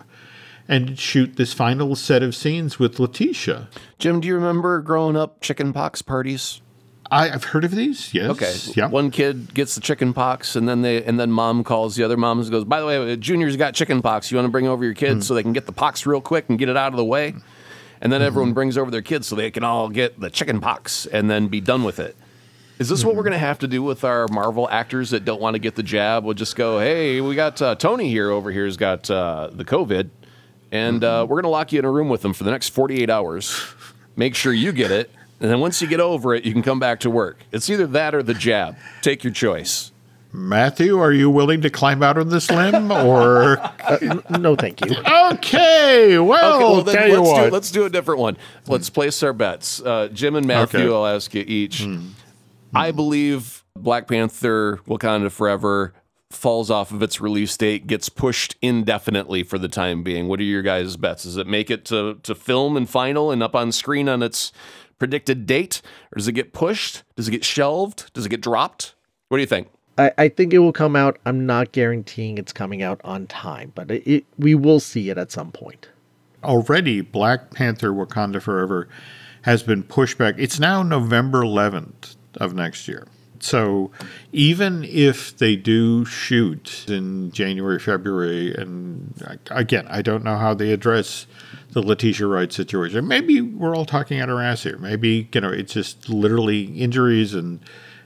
and 0.71 0.97
shoot 0.97 1.35
this 1.35 1.53
final 1.53 1.97
set 1.97 2.23
of 2.23 2.33
scenes 2.33 2.79
with 2.79 2.97
Letitia. 2.97 3.67
Jim, 3.99 4.21
do 4.21 4.27
you 4.29 4.35
remember 4.35 4.79
growing 4.79 5.17
up 5.17 5.41
chicken 5.41 5.73
pox 5.73 6.01
parties? 6.01 6.61
I, 7.11 7.27
have 7.27 7.43
heard 7.43 7.65
of 7.65 7.71
these. 7.71 8.13
Yes. 8.13 8.29
Okay. 8.29 8.79
Yeah. 8.79 8.87
One 8.87 9.11
kid 9.11 9.53
gets 9.53 9.75
the 9.75 9.81
chicken 9.81 10.13
pox, 10.13 10.55
and 10.55 10.69
then 10.69 10.81
they 10.81 11.03
and 11.03 11.19
then 11.19 11.29
mom 11.29 11.65
calls 11.65 11.97
the 11.97 12.05
other 12.05 12.15
moms 12.15 12.47
and 12.47 12.53
goes, 12.53 12.63
"By 12.63 12.79
the 12.79 12.85
way, 12.87 13.17
Junior's 13.17 13.57
got 13.57 13.73
chicken 13.73 14.01
pox. 14.01 14.31
You 14.31 14.37
want 14.37 14.45
to 14.45 14.51
bring 14.51 14.65
over 14.65 14.85
your 14.85 14.93
kids 14.93 15.27
so 15.27 15.33
they 15.33 15.43
can 15.43 15.51
get 15.51 15.65
the 15.65 15.73
pox 15.73 16.05
real 16.05 16.21
quick 16.21 16.45
and 16.47 16.57
get 16.57 16.69
it 16.69 16.77
out 16.77 16.93
of 16.93 16.97
the 16.97 17.03
way." 17.03 17.35
And 17.99 18.13
then 18.13 18.21
everyone 18.21 18.53
brings 18.53 18.77
over 18.77 18.89
their 18.89 19.01
kids 19.01 19.27
so 19.27 19.35
they 19.35 19.51
can 19.51 19.65
all 19.65 19.89
get 19.89 20.21
the 20.21 20.29
chicken 20.29 20.61
pox 20.61 21.05
and 21.05 21.29
then 21.29 21.49
be 21.49 21.59
done 21.59 21.83
with 21.83 21.99
it. 21.99 22.15
Is 22.79 22.87
this 22.87 23.03
what 23.03 23.15
we're 23.15 23.23
going 23.23 23.33
to 23.33 23.37
have 23.37 23.59
to 23.59 23.67
do 23.67 23.83
with 23.83 24.03
our 24.03 24.27
Marvel 24.29 24.67
actors 24.69 25.11
that 25.11 25.23
don't 25.25 25.39
want 25.41 25.53
to 25.53 25.59
get 25.59 25.75
the 25.75 25.83
jab? 25.83 26.23
We'll 26.23 26.33
just 26.33 26.55
go, 26.55 26.79
"Hey, 26.79 27.19
we 27.19 27.35
got 27.35 27.61
uh, 27.61 27.75
Tony 27.75 28.07
here 28.09 28.31
over 28.31 28.51
here's 28.51 28.77
got 28.77 29.11
uh, 29.11 29.49
the 29.51 29.65
COVID, 29.65 30.09
and 30.71 31.03
uh, 31.03 31.25
we're 31.27 31.35
going 31.37 31.43
to 31.43 31.49
lock 31.49 31.71
you 31.71 31.79
in 31.79 31.85
a 31.85 31.91
room 31.91 32.09
with 32.09 32.21
them 32.21 32.33
for 32.33 32.43
the 32.43 32.51
next 32.51 32.69
48 32.69 33.09
hours. 33.09 33.61
Make 34.15 34.35
sure 34.35 34.53
you 34.53 34.71
get 34.71 34.91
it." 34.91 35.09
And 35.39 35.49
then 35.49 35.59
once 35.59 35.81
you 35.81 35.87
get 35.87 35.99
over 35.99 36.35
it, 36.35 36.45
you 36.45 36.53
can 36.53 36.61
come 36.61 36.79
back 36.79 36.99
to 36.99 37.09
work. 37.09 37.39
It's 37.51 37.67
either 37.69 37.87
that 37.87 38.13
or 38.13 38.21
the 38.21 38.35
jab. 38.35 38.75
Take 39.01 39.23
your 39.23 39.33
choice. 39.33 39.91
Matthew, 40.33 40.97
are 40.99 41.11
you 41.11 41.29
willing 41.29 41.61
to 41.61 41.69
climb 41.69 42.01
out 42.03 42.17
on 42.17 42.29
this 42.29 42.49
limb 42.51 42.89
or? 42.91 43.57
Uh, 43.59 44.21
no, 44.39 44.55
thank 44.55 44.79
you. 44.85 44.95
okay, 44.95 46.17
well, 46.19 46.55
Okay, 46.55 46.63
well, 46.63 46.81
then 46.83 46.95
tell 46.95 47.07
you 47.07 47.19
let's, 47.19 47.29
what. 47.31 47.45
do, 47.45 47.51
let's 47.51 47.71
do 47.71 47.85
a 47.85 47.89
different 47.89 48.21
one. 48.21 48.37
Let's 48.67 48.89
place 48.89 49.21
our 49.23 49.33
bets. 49.33 49.81
Uh, 49.81 50.09
Jim 50.13 50.35
and 50.35 50.45
Matthew, 50.45 50.81
Okay. 50.81 50.93
I'll 50.93 51.05
ask 51.07 51.33
you 51.33 51.43
each. 51.45 51.85
I 52.73 52.91
believe 52.91 53.63
Black 53.75 54.07
Panther 54.07 54.79
Wakanda 54.87 55.31
Forever 55.31 55.93
falls 56.33 56.69
off 56.71 56.91
of 56.91 57.01
its 57.01 57.21
release 57.21 57.55
date, 57.57 57.87
gets 57.87 58.09
pushed 58.09 58.55
indefinitely 58.61 59.43
for 59.43 59.57
the 59.57 59.67
time 59.67 60.03
being. 60.03 60.27
What 60.27 60.39
are 60.39 60.43
your 60.43 60.61
guys' 60.61 60.97
bets? 60.97 61.23
Does 61.23 61.37
it 61.37 61.47
make 61.47 61.69
it 61.69 61.85
to, 61.85 62.15
to 62.23 62.35
film 62.35 62.77
and 62.77 62.89
final 62.89 63.31
and 63.31 63.41
up 63.43 63.55
on 63.55 63.71
screen 63.71 64.09
on 64.09 64.21
its 64.23 64.51
predicted 64.99 65.45
date? 65.45 65.81
Or 66.11 66.17
does 66.17 66.27
it 66.27 66.33
get 66.33 66.53
pushed? 66.53 67.03
Does 67.15 67.27
it 67.27 67.31
get 67.31 67.45
shelved? 67.45 68.13
Does 68.13 68.25
it 68.25 68.29
get 68.29 68.41
dropped? 68.41 68.95
What 69.27 69.37
do 69.37 69.41
you 69.41 69.47
think? 69.47 69.69
I, 69.97 70.11
I 70.17 70.29
think 70.29 70.53
it 70.53 70.59
will 70.59 70.73
come 70.73 70.95
out. 70.95 71.19
I'm 71.25 71.45
not 71.45 71.71
guaranteeing 71.71 72.37
it's 72.37 72.53
coming 72.53 72.81
out 72.81 73.01
on 73.03 73.27
time, 73.27 73.71
but 73.75 73.91
it, 73.91 74.07
it 74.07 74.25
we 74.37 74.55
will 74.55 74.79
see 74.79 75.09
it 75.09 75.17
at 75.17 75.31
some 75.31 75.51
point. 75.51 75.89
already 76.43 77.01
Black 77.01 77.51
Panther 77.51 77.91
Wakanda 77.91 78.41
Forever 78.41 78.87
has 79.43 79.63
been 79.63 79.83
pushed 79.83 80.17
back. 80.17 80.35
It's 80.37 80.59
now 80.59 80.83
November 80.83 81.41
11th 81.41 82.15
of 82.37 82.53
next 82.53 82.87
year. 82.87 83.07
So 83.41 83.91
even 84.31 84.83
if 84.83 85.35
they 85.37 85.55
do 85.55 86.05
shoot 86.05 86.85
in 86.87 87.31
January, 87.31 87.79
February, 87.79 88.53
and 88.53 89.13
again, 89.49 89.87
I 89.89 90.01
don't 90.01 90.23
know 90.23 90.37
how 90.37 90.53
they 90.53 90.71
address 90.71 91.25
the 91.71 91.81
Letitia 91.81 92.27
Wright 92.27 92.51
situation. 92.51 93.07
Maybe 93.07 93.41
we're 93.41 93.75
all 93.75 93.85
talking 93.85 94.19
out 94.19 94.29
our 94.29 94.41
ass 94.41 94.63
here. 94.63 94.77
Maybe, 94.77 95.27
you 95.33 95.41
know, 95.41 95.49
it's 95.49 95.73
just 95.73 96.09
literally 96.09 96.65
injuries 96.65 97.33
and 97.33 97.59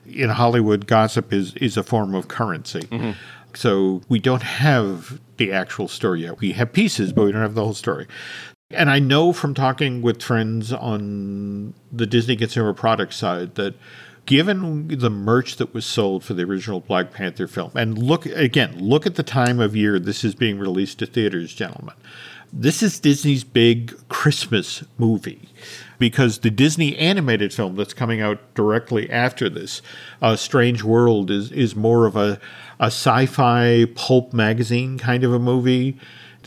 in 0.07 0.29
Hollywood, 0.29 0.87
gossip 0.87 1.33
is, 1.33 1.53
is 1.55 1.77
a 1.77 1.83
form 1.83 2.13
of 2.13 2.27
currency. 2.27 2.81
Mm-hmm. 2.81 3.11
So 3.55 4.01
we 4.09 4.19
don't 4.19 4.43
have 4.43 5.19
the 5.37 5.51
actual 5.51 5.87
story 5.87 6.21
yet. 6.21 6.39
We 6.39 6.51
have 6.53 6.73
pieces, 6.73 7.11
but 7.13 7.25
we 7.25 7.31
don't 7.31 7.41
have 7.41 7.55
the 7.55 7.63
whole 7.63 7.73
story. 7.73 8.07
And 8.71 8.89
I 8.89 8.99
know 8.99 9.31
from 9.31 9.53
talking 9.53 10.01
with 10.01 10.21
friends 10.21 10.73
on 10.73 11.73
the 11.91 12.05
Disney 12.05 12.35
consumer 12.35 12.73
products 12.73 13.15
side 13.15 13.55
that 13.55 13.75
given 14.25 14.87
the 14.87 15.09
merch 15.09 15.57
that 15.57 15.73
was 15.73 15.85
sold 15.85 16.23
for 16.23 16.33
the 16.33 16.43
original 16.43 16.79
Black 16.79 17.11
Panther 17.11 17.47
film, 17.47 17.71
and 17.75 17.97
look 17.97 18.25
again, 18.25 18.77
look 18.79 19.05
at 19.05 19.15
the 19.15 19.23
time 19.23 19.59
of 19.59 19.75
year 19.75 19.99
this 19.99 20.23
is 20.23 20.35
being 20.35 20.59
released 20.59 20.99
to 20.99 21.05
theaters, 21.05 21.53
gentlemen. 21.53 21.95
This 22.53 22.81
is 22.81 22.99
Disney's 22.99 23.43
big 23.43 23.93
Christmas 24.07 24.83
movie 24.97 25.49
because 25.99 26.39
the 26.39 26.49
Disney 26.49 26.95
animated 26.97 27.53
film 27.53 27.75
that's 27.75 27.93
coming 27.93 28.21
out 28.21 28.53
directly 28.53 29.09
after 29.09 29.49
this, 29.49 29.81
uh, 30.21 30.35
Strange 30.35 30.83
World, 30.83 31.29
is 31.29 31.51
is 31.51 31.75
more 31.75 32.05
of 32.05 32.15
a 32.15 32.39
a 32.79 32.87
sci-fi 32.87 33.85
pulp 33.95 34.33
magazine 34.33 34.97
kind 34.97 35.23
of 35.23 35.33
a 35.33 35.39
movie 35.39 35.97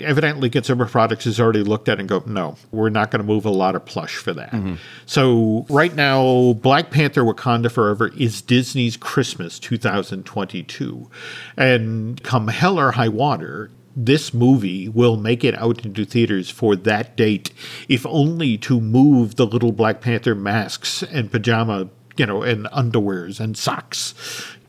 evidently 0.02 0.50
consumer 0.50 0.86
products 0.86 1.24
has 1.24 1.40
already 1.40 1.62
looked 1.62 1.88
at 1.88 1.98
and 1.98 2.08
go 2.08 2.22
no 2.26 2.56
we're 2.70 2.88
not 2.88 3.10
going 3.10 3.20
to 3.20 3.26
move 3.26 3.44
a 3.44 3.50
lot 3.50 3.74
of 3.74 3.84
plush 3.84 4.16
for 4.16 4.32
that. 4.32 4.50
Mm-hmm. 4.50 4.74
so 5.06 5.66
right 5.68 5.94
now 5.94 6.54
black 6.54 6.90
panther 6.90 7.22
wakanda 7.22 7.70
forever 7.70 8.08
is 8.16 8.42
disney's 8.42 8.96
christmas 8.96 9.58
2022 9.58 11.10
and 11.56 12.22
come 12.22 12.48
hell 12.48 12.78
or 12.78 12.92
high 12.92 13.08
water 13.08 13.70
this 13.96 14.32
movie 14.32 14.88
will 14.88 15.16
make 15.16 15.42
it 15.42 15.58
out 15.58 15.84
into 15.84 16.04
theaters 16.04 16.48
for 16.48 16.76
that 16.76 17.16
date 17.16 17.52
if 17.88 18.06
only 18.06 18.56
to 18.56 18.80
move 18.80 19.34
the 19.34 19.46
little 19.46 19.72
black 19.72 20.00
panther 20.00 20.34
masks 20.34 21.02
and 21.02 21.32
pajama 21.32 21.88
you 22.16 22.26
know 22.26 22.42
and 22.42 22.66
underwears 22.66 23.40
and 23.40 23.56
socks. 23.56 24.14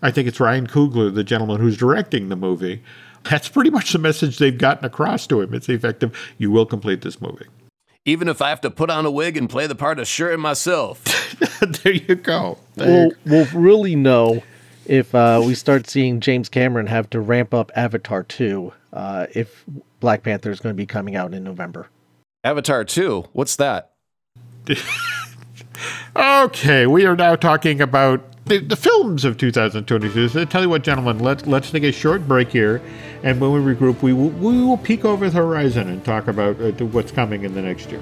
I 0.01 0.11
think 0.11 0.27
it's 0.27 0.39
ryan 0.39 0.67
coogler 0.67 1.13
the 1.13 1.23
gentleman 1.23 1.59
who's 1.59 1.77
directing 1.77 2.29
the 2.29 2.35
movie 2.35 2.81
that's 3.29 3.47
pretty 3.47 3.69
much 3.69 3.93
the 3.93 3.99
message 3.99 4.37
they've 4.37 4.57
gotten 4.57 4.85
across 4.85 5.27
to 5.27 5.41
him. 5.41 5.53
It's 5.53 5.69
effective. 5.69 6.17
You 6.37 6.51
will 6.51 6.65
complete 6.65 7.01
this 7.01 7.21
movie. 7.21 7.45
Even 8.05 8.27
if 8.27 8.41
I 8.41 8.49
have 8.49 8.61
to 8.61 8.71
put 8.71 8.89
on 8.89 9.05
a 9.05 9.11
wig 9.11 9.37
and 9.37 9.49
play 9.49 9.67
the 9.67 9.75
part 9.75 9.99
of 9.99 10.07
Shuri 10.07 10.37
myself. 10.37 11.03
there 11.83 11.93
you 11.93 12.15
go. 12.15 12.57
There 12.75 12.87
we'll, 12.87 13.11
we'll 13.25 13.61
really 13.61 13.95
know 13.95 14.41
if 14.85 15.13
uh, 15.13 15.43
we 15.45 15.53
start 15.53 15.87
seeing 15.87 16.19
James 16.19 16.49
Cameron 16.49 16.87
have 16.87 17.09
to 17.11 17.19
ramp 17.19 17.53
up 17.53 17.71
Avatar 17.75 18.23
2 18.23 18.73
uh, 18.93 19.27
if 19.35 19.63
Black 19.99 20.23
Panther 20.23 20.49
is 20.49 20.59
going 20.59 20.73
to 20.73 20.77
be 20.77 20.87
coming 20.87 21.15
out 21.15 21.33
in 21.33 21.43
November. 21.43 21.89
Avatar 22.43 22.83
2? 22.83 23.25
What's 23.33 23.55
that? 23.57 23.91
okay, 26.15 26.87
we 26.87 27.05
are 27.05 27.15
now 27.15 27.35
talking 27.35 27.81
about 27.81 28.23
the, 28.49 28.59
the 28.59 28.75
films 28.75 29.23
of 29.23 29.37
2022. 29.37 30.29
So 30.29 30.45
tell 30.45 30.61
you 30.61 30.69
what, 30.69 30.81
gentlemen, 30.81 31.19
let's 31.19 31.45
let's 31.45 31.71
take 31.71 31.83
a 31.83 31.91
short 31.91 32.27
break 32.27 32.49
here, 32.49 32.81
and 33.23 33.39
when 33.39 33.53
we 33.53 33.73
regroup, 33.73 34.01
we 34.01 34.11
will, 34.11 34.29
we 34.29 34.61
will 34.61 34.77
peek 34.77 35.05
over 35.05 35.29
the 35.29 35.37
horizon 35.37 35.87
and 35.87 36.03
talk 36.03 36.27
about 36.27 36.59
uh, 36.59 36.71
what's 36.85 37.11
coming 37.11 37.43
in 37.43 37.53
the 37.53 37.61
next 37.61 37.91
year. 37.91 38.01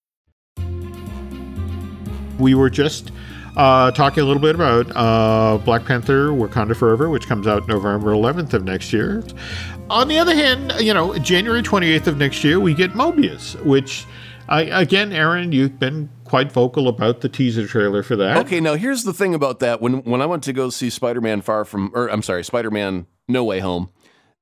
We 2.41 2.55
were 2.55 2.69
just 2.69 3.11
uh, 3.55 3.91
talking 3.91 4.23
a 4.23 4.25
little 4.25 4.41
bit 4.41 4.55
about 4.55 4.91
uh, 4.95 5.57
Black 5.63 5.85
Panther 5.85 6.29
Wakanda 6.29 6.75
Forever, 6.75 7.09
which 7.09 7.27
comes 7.27 7.47
out 7.47 7.67
November 7.67 8.11
11th 8.11 8.53
of 8.53 8.63
next 8.63 8.91
year. 8.91 9.23
On 9.89 10.07
the 10.07 10.17
other 10.17 10.33
hand, 10.33 10.73
you 10.79 10.93
know, 10.93 11.17
January 11.19 11.61
28th 11.61 12.07
of 12.07 12.17
next 12.17 12.43
year, 12.43 12.59
we 12.59 12.73
get 12.73 12.91
Morbius, 12.93 13.61
which, 13.63 14.05
I, 14.49 14.61
again, 14.61 15.11
Aaron, 15.11 15.51
you've 15.51 15.77
been 15.79 16.09
quite 16.23 16.51
vocal 16.51 16.87
about 16.87 17.21
the 17.21 17.29
teaser 17.29 17.67
trailer 17.67 18.01
for 18.01 18.15
that. 18.15 18.37
Okay, 18.37 18.59
now 18.59 18.75
here's 18.75 19.03
the 19.03 19.13
thing 19.13 19.35
about 19.35 19.59
that. 19.59 19.81
When 19.81 20.03
when 20.03 20.21
I 20.21 20.25
went 20.25 20.43
to 20.43 20.53
go 20.53 20.69
see 20.69 20.89
Spider-Man 20.89 21.41
Far 21.41 21.65
From, 21.65 21.91
or 21.93 22.07
I'm 22.07 22.23
sorry, 22.23 22.43
Spider-Man 22.43 23.05
No 23.27 23.43
Way 23.43 23.59
Home, 23.59 23.89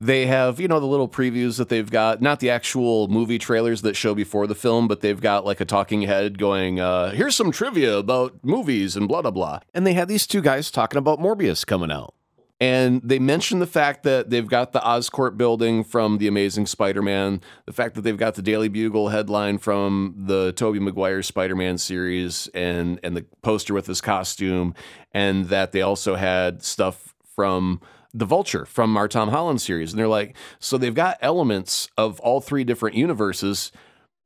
they 0.02 0.26
have, 0.28 0.60
you 0.60 0.68
know, 0.68 0.80
the 0.80 0.86
little 0.86 1.10
previews 1.10 1.58
that 1.58 1.68
they've 1.68 1.90
got, 1.90 2.22
not 2.22 2.40
the 2.40 2.50
actual 2.50 3.10
movie 3.10 3.38
trailers 3.38 3.82
that 3.82 3.96
show 3.96 4.16
before 4.16 4.48
the 4.48 4.56
film, 4.56 4.88
but 4.88 5.02
they've 5.02 5.20
got 5.20 5.46
like 5.46 5.60
a 5.60 5.66
talking 5.66 6.04
head 6.04 6.38
going, 6.38 6.80
uh, 6.80 7.12
here's 7.12 7.36
some 7.36 7.52
trivia 7.52 7.98
about 7.98 8.34
movies 8.42 8.96
and 8.96 9.08
blah, 9.10 9.22
blah, 9.22 9.32
blah. 9.32 9.60
And 9.74 9.86
they 9.86 9.94
had 9.94 10.08
these 10.08 10.26
two 10.26 10.42
guys 10.42 10.72
talking 10.72 10.98
about 10.98 11.20
Morbius 11.20 11.66
coming 11.66 11.92
out. 11.92 12.14
And 12.62 13.02
they 13.04 13.20
mentioned 13.20 13.62
the 13.62 13.68
fact 13.68 14.04
that 14.04 14.30
they've 14.30 14.48
got 14.48 14.74
the 14.74 14.82
Oscorp 14.82 15.38
building 15.38 15.84
from 15.84 16.18
The 16.18 16.28
Amazing 16.28 16.66
Spider 16.66 17.02
Man, 17.02 17.42
the 17.66 17.72
fact 17.72 17.96
that 17.96 18.02
they've 18.02 18.18
got 18.18 18.36
the 18.36 18.42
Daily 18.42 18.68
Bugle 18.68 19.10
headline 19.10 19.60
from 19.60 20.14
the 20.18 20.52
Tobey 20.54 20.80
Maguire 20.80 21.24
Spider 21.24 21.56
Man 21.56 21.78
series 21.78 22.50
and, 22.54 23.00
and 23.02 23.16
the 23.16 23.26
poster 23.42 23.74
with 23.74 23.88
his 23.88 24.02
costume, 24.02 24.76
and 25.14 25.46
that 25.46 25.72
they 25.72 25.82
also 25.82 26.16
had 26.16 26.62
stuff 26.62 27.16
from 27.24 27.80
the 28.14 28.26
Vulture 28.26 28.66
from 28.66 28.98
our 28.98 29.08
Tom 29.08 29.30
Holland 29.30 29.62
series. 29.62 29.92
And 29.92 30.00
they're 30.00 30.08
like, 30.08 30.36
so 30.60 30.78
they've 30.78 30.94
got 30.94 31.18
elements 31.22 31.90
of 31.98 32.20
all 32.22 32.42
three 32.42 32.64
different 32.64 32.96
universes. 32.96 33.72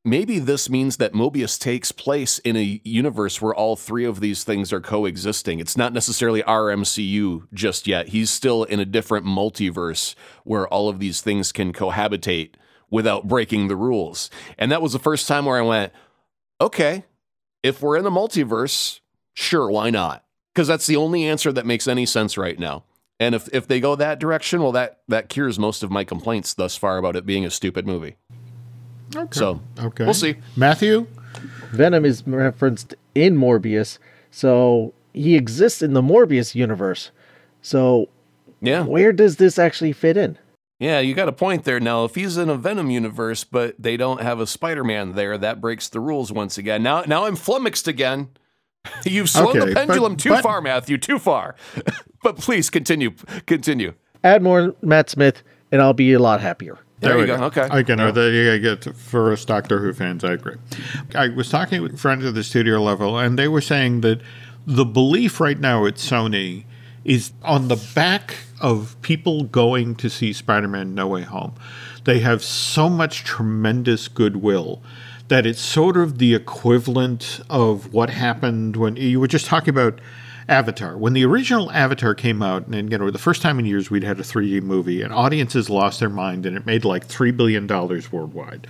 Maybe 0.05 0.39
this 0.39 0.69
means 0.69 0.97
that 0.97 1.13
Morbius 1.13 1.57
takes 1.57 1.91
place 1.91 2.39
in 2.39 2.55
a 2.57 2.81
universe 2.83 3.41
where 3.41 3.55
all 3.55 3.75
three 3.75 4.03
of 4.05 4.19
these 4.19 4.43
things 4.43 4.73
are 4.73 4.81
coexisting. 4.81 5.59
It's 5.59 5.77
not 5.77 5.93
necessarily 5.93 6.43
our 6.43 6.63
MCU 6.63 7.47
just 7.53 7.87
yet. 7.87 8.09
He's 8.09 8.29
still 8.29 8.63
in 8.63 8.79
a 8.79 8.85
different 8.85 9.25
multiverse 9.25 10.15
where 10.43 10.67
all 10.67 10.89
of 10.89 10.99
these 10.99 11.21
things 11.21 11.51
can 11.51 11.71
cohabitate 11.71 12.55
without 12.89 13.27
breaking 13.27 13.69
the 13.69 13.75
rules. 13.75 14.29
And 14.57 14.71
that 14.71 14.81
was 14.81 14.93
the 14.93 14.99
first 14.99 15.27
time 15.27 15.45
where 15.45 15.57
I 15.57 15.61
went, 15.61 15.93
okay, 16.59 17.05
if 17.63 17.81
we're 17.81 17.97
in 17.97 18.05
a 18.05 18.11
multiverse, 18.11 18.99
sure, 19.33 19.71
why 19.71 19.89
not? 19.89 20.25
Because 20.53 20.67
that's 20.67 20.85
the 20.85 20.97
only 20.97 21.25
answer 21.25 21.51
that 21.51 21.65
makes 21.65 21.87
any 21.87 22.05
sense 22.05 22.37
right 22.37 22.59
now. 22.59 22.83
And 23.23 23.33
if, 23.33 23.47
if 23.53 23.67
they 23.67 23.79
go 23.79 23.95
that 23.95 24.19
direction, 24.19 24.61
well, 24.61 24.73
that, 24.73 24.99
that 25.07 25.29
cures 25.29 25.57
most 25.57 25.81
of 25.81 25.89
my 25.89 26.03
complaints 26.03 26.53
thus 26.53 26.75
far 26.75 26.97
about 26.97 27.15
it 27.15 27.25
being 27.25 27.45
a 27.45 27.49
stupid 27.49 27.87
movie. 27.87 28.17
Okay. 29.15 29.39
So, 29.39 29.61
okay. 29.79 30.03
we'll 30.03 30.13
see. 30.13 30.35
Matthew? 30.57 31.07
Venom 31.71 32.03
is 32.03 32.27
referenced 32.27 32.95
in 33.15 33.37
Morbius, 33.37 33.97
so 34.29 34.93
he 35.13 35.35
exists 35.35 35.81
in 35.81 35.93
the 35.93 36.01
Morbius 36.01 36.53
universe. 36.53 37.11
So, 37.61 38.09
yeah, 38.61 38.83
where 38.83 39.13
does 39.13 39.37
this 39.37 39.57
actually 39.57 39.93
fit 39.93 40.17
in? 40.17 40.37
Yeah, 40.79 40.99
you 40.99 41.13
got 41.13 41.29
a 41.29 41.33
point 41.33 41.63
there. 41.63 41.79
Now, 41.79 42.03
if 42.03 42.15
he's 42.15 42.37
in 42.37 42.49
a 42.49 42.57
Venom 42.57 42.89
universe, 42.89 43.45
but 43.45 43.75
they 43.79 43.95
don't 43.95 44.21
have 44.21 44.41
a 44.41 44.47
Spider-Man 44.47 45.13
there, 45.13 45.37
that 45.37 45.61
breaks 45.61 45.87
the 45.87 46.01
rules 46.01 46.31
once 46.31 46.57
again. 46.57 46.83
Now, 46.83 47.03
now 47.07 47.25
I'm 47.25 47.37
flummoxed 47.37 47.87
again. 47.87 48.29
You've 49.05 49.29
swung 49.29 49.57
Okay, 49.57 49.69
the 49.69 49.73
pendulum 49.75 50.13
but- 50.13 50.19
too 50.21 50.29
but- 50.29 50.43
far, 50.43 50.61
Matthew. 50.61 50.97
Too 50.97 51.19
far. 51.19 51.55
but 52.23 52.37
please 52.37 52.69
continue. 52.69 53.11
Continue. 53.45 53.93
Add 54.23 54.41
more 54.41 54.75
Matt 54.81 55.09
Smith, 55.09 55.43
and 55.71 55.81
I'll 55.81 55.93
be 55.93 56.13
a 56.13 56.19
lot 56.19 56.41
happier. 56.41 56.79
There 56.99 57.15
we 57.15 57.21
you 57.21 57.27
go. 57.27 57.43
Okay. 57.45 57.67
I 57.69 57.83
can 57.83 57.97
know 57.97 58.11
that 58.11 58.31
you 58.31 58.59
get 58.59 58.95
for 58.95 59.33
us 59.33 59.43
Doctor 59.43 59.79
Who 59.79 59.91
fans. 59.91 60.23
I 60.23 60.33
agree. 60.33 60.55
I 61.13 61.27
was 61.27 61.49
talking 61.49 61.81
with 61.81 61.99
friends 61.99 62.23
at 62.23 62.33
the 62.33 62.43
studio 62.43 62.81
level, 62.81 63.17
and 63.19 63.37
they 63.37 63.49
were 63.49 63.59
saying 63.59 64.01
that 64.01 64.21
the 64.65 64.85
belief 64.85 65.41
right 65.41 65.59
now 65.59 65.85
at 65.85 65.95
Sony 65.95 66.63
is 67.03 67.33
on 67.43 67.67
the 67.67 67.75
back 67.93 68.37
of 68.61 68.95
people 69.01 69.43
going 69.43 69.95
to 69.95 70.09
see 70.09 70.31
Spider-Man: 70.31 70.95
No 70.95 71.07
Way 71.09 71.23
Home. 71.23 71.53
They 72.05 72.19
have 72.19 72.41
so 72.41 72.87
much 72.89 73.25
tremendous 73.25 74.07
goodwill 74.07 74.81
that 75.33 75.47
it's 75.47 75.59
sort 75.59 75.97
of 75.97 76.19
the 76.19 76.35
equivalent 76.35 77.41
of 77.49 77.91
what 77.91 78.11
happened 78.11 78.75
when 78.75 78.95
you 78.97 79.19
were 79.19 79.27
just 79.27 79.47
talking 79.47 79.69
about 79.69 79.99
Avatar. 80.47 80.95
When 80.95 81.13
the 81.13 81.25
original 81.25 81.71
Avatar 81.71 82.13
came 82.13 82.43
out, 82.43 82.67
and 82.67 82.91
you 82.91 82.97
know, 82.99 83.09
the 83.09 83.17
first 83.17 83.41
time 83.41 83.57
in 83.57 83.65
years 83.65 83.89
we'd 83.89 84.03
had 84.03 84.19
a 84.19 84.21
3D 84.21 84.61
movie, 84.61 85.01
and 85.01 85.11
audiences 85.11 85.71
lost 85.71 85.99
their 85.99 86.09
mind, 86.09 86.45
and 86.45 86.55
it 86.55 86.67
made 86.67 86.85
like 86.85 87.07
$3 87.07 87.35
billion 87.35 87.65
worldwide. 87.65 88.67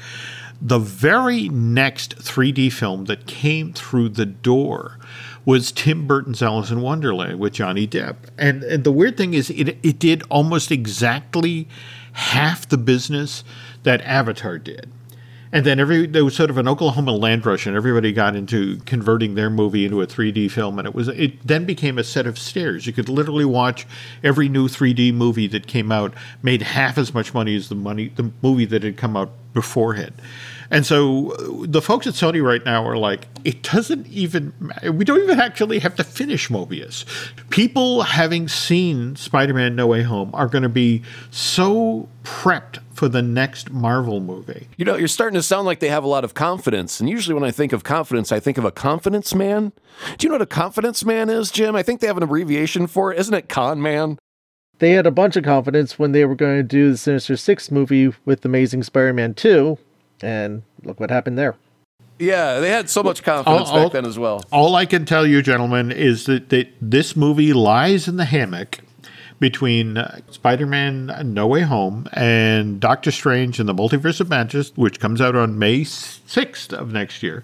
The 0.61 0.79
very 0.79 1.49
next 1.49 2.15
3D 2.19 2.71
film 2.71 3.05
that 3.05 3.27
came 3.27 3.73
through 3.73 4.09
the 4.09 4.25
door 4.25 4.99
was 5.43 5.69
Tim 5.69 6.07
Burton's 6.07 6.41
Alice 6.41 6.71
in 6.71 6.79
Wonderland 6.79 7.41
with 7.41 7.51
Johnny 7.51 7.85
Depp. 7.85 8.15
And, 8.37 8.63
and 8.63 8.85
the 8.85 8.91
weird 8.93 9.17
thing 9.17 9.33
is, 9.33 9.49
it, 9.49 9.77
it 9.83 9.99
did 9.99 10.23
almost 10.29 10.71
exactly 10.71 11.67
half 12.13 12.69
the 12.69 12.77
business 12.77 13.43
that 13.83 13.99
Avatar 14.03 14.57
did. 14.57 14.89
And 15.53 15.67
then 15.67 15.79
every 15.79 16.07
there 16.07 16.25
was 16.25 16.35
sort 16.35 16.49
of 16.49 16.57
an 16.57 16.67
Oklahoma 16.67 17.11
land 17.11 17.45
rush, 17.45 17.67
and 17.67 17.77
everybody 17.77 18.11
got 18.11 18.35
into 18.35 18.77
converting 18.87 19.35
their 19.35 19.51
movie 19.51 19.85
into 19.85 20.01
a 20.01 20.07
3D 20.07 20.49
film, 20.49 20.79
and 20.79 20.87
it 20.87 20.95
was 20.95 21.07
it 21.09 21.45
then 21.47 21.63
became 21.65 21.99
a 21.99 22.03
set 22.03 22.25
of 22.25 22.39
stairs. 22.39 22.87
You 22.87 22.91
could 22.91 23.07
literally 23.07 23.45
watch 23.45 23.85
every 24.23 24.49
new 24.49 24.67
3D 24.67 25.13
movie 25.13 25.45
that 25.47 25.67
came 25.67 25.91
out 25.91 26.15
made 26.41 26.63
half 26.63 26.97
as 26.97 27.13
much 27.13 27.35
money 27.35 27.55
as 27.55 27.69
the 27.69 27.75
money 27.75 28.07
the 28.07 28.31
movie 28.41 28.65
that 28.65 28.81
had 28.81 28.97
come 28.97 29.15
out 29.15 29.31
beforehand. 29.53 30.13
And 30.71 30.87
so 30.87 31.33
uh, 31.33 31.67
the 31.67 31.83
folks 31.83 32.07
at 32.07 32.15
Sony 32.15 32.43
right 32.43 32.65
now 32.65 32.83
are 32.87 32.97
like, 32.97 33.27
it 33.43 33.61
doesn't 33.61 34.07
even, 34.07 34.53
we 34.91 35.05
don't 35.05 35.21
even 35.21 35.39
actually 35.39 35.77
have 35.79 35.95
to 35.97 36.03
finish 36.03 36.49
Morbius. 36.49 37.05
People 37.51 38.01
having 38.01 38.47
seen 38.47 39.15
Spider 39.15 39.53
Man 39.53 39.75
No 39.75 39.85
Way 39.85 40.01
Home 40.01 40.31
are 40.33 40.47
going 40.47 40.63
to 40.63 40.69
be 40.69 41.03
so 41.29 42.09
prepped 42.23 42.79
for 42.93 43.09
the 43.09 43.21
next 43.21 43.71
Marvel 43.71 44.19
movie. 44.19 44.67
You 44.77 44.85
know, 44.85 44.95
you're 44.95 45.07
starting 45.07 45.35
to 45.35 45.43
sound 45.43 45.65
like 45.65 45.79
they 45.79 45.89
have 45.89 46.03
a 46.03 46.07
lot 46.07 46.23
of 46.23 46.33
confidence. 46.33 46.99
And 46.99 47.09
usually 47.09 47.33
when 47.33 47.43
I 47.43 47.51
think 47.51 47.73
of 47.73 47.83
confidence, 47.83 48.31
I 48.31 48.39
think 48.39 48.57
of 48.57 48.65
a 48.65 48.71
confidence 48.71 49.33
man. 49.33 49.71
Do 50.17 50.25
you 50.25 50.29
know 50.29 50.35
what 50.35 50.41
a 50.41 50.45
confidence 50.45 51.03
man 51.03 51.29
is, 51.29 51.51
Jim? 51.51 51.75
I 51.75 51.83
think 51.83 51.99
they 52.01 52.07
have 52.07 52.17
an 52.17 52.23
abbreviation 52.23 52.87
for 52.87 53.11
it. 53.11 53.19
Isn't 53.19 53.33
it 53.33 53.49
con 53.49 53.81
man? 53.81 54.17
They 54.79 54.91
had 54.91 55.05
a 55.05 55.11
bunch 55.11 55.35
of 55.35 55.43
confidence 55.43 55.97
when 55.97 56.11
they 56.11 56.25
were 56.25 56.35
going 56.35 56.57
to 56.57 56.63
do 56.63 56.91
the 56.91 56.97
Sinister 56.97 57.37
Six 57.37 57.71
movie 57.71 58.11
with 58.25 58.43
Amazing 58.43 58.83
Spider 58.83 59.13
Man 59.13 59.33
2, 59.33 59.77
and 60.21 60.63
look 60.83 60.99
what 60.99 61.09
happened 61.09 61.37
there. 61.37 61.55
Yeah, 62.19 62.59
they 62.59 62.69
had 62.69 62.89
so 62.89 63.01
much 63.03 63.23
confidence 63.23 63.69
All- 63.69 63.77
all- 63.77 63.83
back 63.85 63.93
then 63.93 64.05
as 64.05 64.19
well. 64.19 64.43
All 64.51 64.75
I 64.75 64.85
can 64.85 65.05
tell 65.05 65.25
you, 65.25 65.41
gentlemen, 65.41 65.91
is 65.91 66.25
that, 66.25 66.49
that 66.49 66.69
this 66.81 67.15
movie 67.15 67.53
lies 67.53 68.07
in 68.07 68.17
the 68.17 68.25
hammock 68.25 68.79
between 69.43 69.97
uh, 69.97 70.21
Spider-Man: 70.29 71.33
No 71.33 71.47
Way 71.47 71.63
Home 71.63 72.07
and 72.13 72.79
Doctor 72.79 73.11
Strange 73.11 73.59
and 73.59 73.67
the 73.67 73.75
Multiverse 73.75 74.21
of 74.21 74.29
Madness, 74.29 74.71
which 74.77 75.01
comes 75.01 75.19
out 75.19 75.35
on 75.35 75.59
May 75.59 75.83
sixth 75.83 76.71
of 76.71 76.93
next 76.93 77.21
year. 77.21 77.43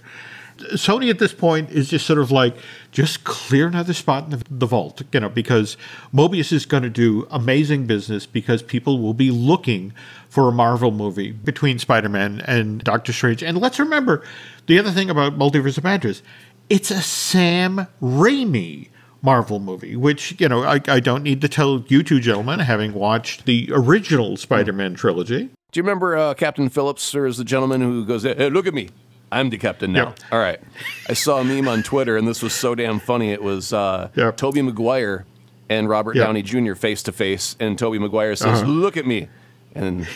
Sony 0.76 1.10
at 1.10 1.20
this 1.20 1.34
point 1.34 1.70
is 1.72 1.90
just 1.90 2.06
sort 2.06 2.20
of 2.20 2.32
like 2.32 2.56
just 2.94 3.26
clear 3.26 3.68
another 3.68 3.94
spot 3.94 4.24
in 4.24 4.30
the, 4.30 4.44
the 4.50 4.66
vault, 4.66 5.02
you 5.12 5.20
know, 5.20 5.28
because 5.28 5.76
Morbius 6.14 6.54
is 6.54 6.66
going 6.66 6.84
to 6.84 6.90
do 6.90 7.28
amazing 7.32 7.86
business 7.86 8.26
because 8.26 8.64
people 8.64 9.02
will 9.02 9.14
be 9.14 9.30
looking 9.30 9.92
for 10.30 10.48
a 10.48 10.54
Marvel 10.54 10.92
movie 10.92 11.34
between 11.34 11.80
Spider-Man 11.80 12.42
and 12.46 12.82
Doctor 12.82 13.12
Strange. 13.12 13.44
And 13.44 13.58
let's 13.58 13.78
remember 13.78 14.24
the 14.68 14.80
other 14.80 14.92
thing 14.92 15.10
about 15.10 15.38
Multiverse 15.38 15.78
of 15.78 15.84
Madness, 15.84 16.22
it's 16.70 16.92
a 16.92 17.02
Sam 17.02 17.88
Raimi 18.02 18.88
Marvel 19.22 19.60
movie, 19.60 19.96
which, 19.96 20.40
you 20.40 20.48
know, 20.48 20.64
I, 20.64 20.80
I 20.88 21.00
don't 21.00 21.24
need 21.24 21.42
to 21.42 21.50
tell 21.50 21.84
you 21.88 22.04
two 22.04 22.20
gentlemen, 22.20 22.60
having 22.60 22.94
watched 22.94 23.46
the 23.46 23.70
original 23.74 24.38
Spider-Man 24.38 24.96
trilogy. 24.96 25.50
Do 25.72 25.78
you 25.80 25.84
remember 25.84 26.16
uh, 26.18 26.34
Captain 26.34 26.70
Phillips, 26.70 27.14
or 27.14 27.26
is 27.26 27.38
the 27.38 27.44
gentleman 27.44 27.82
who 27.82 28.06
goes, 28.06 28.24
"Hey, 28.24 28.50
look 28.50 28.66
at 28.66 28.74
me, 28.74 28.90
I'm 29.32 29.50
the 29.50 29.58
captain 29.58 29.92
now." 29.94 30.08
Yep. 30.10 30.20
All 30.32 30.40
right. 30.40 30.60
I 31.08 31.14
saw 31.14 31.40
a 31.40 31.44
meme 31.44 31.68
on 31.68 31.84
Twitter, 31.84 32.18
and 32.18 32.28
this 32.28 32.42
was 32.42 32.54
so 32.54 32.74
damn 32.76 33.00
funny. 33.00 33.32
It 33.32 33.44
was 33.44 33.72
uh, 33.74 34.10
Yep. 34.16 34.38
Tobey 34.38 34.62
Maguire 34.62 35.26
and 35.70 35.88
Robert 35.88 36.16
Yep. 36.16 36.26
Downey 36.26 36.42
Jr. 36.42 36.74
face 36.74 37.04
to 37.04 37.12
face, 37.12 37.56
and 37.60 37.78
Tobey 37.78 38.00
Maguire 38.00 38.36
says, 38.36 38.62
Uh-huh. 38.62 38.72
"Look 38.72 38.98
at 38.98 39.06
me," 39.06 39.28
and 39.76 40.08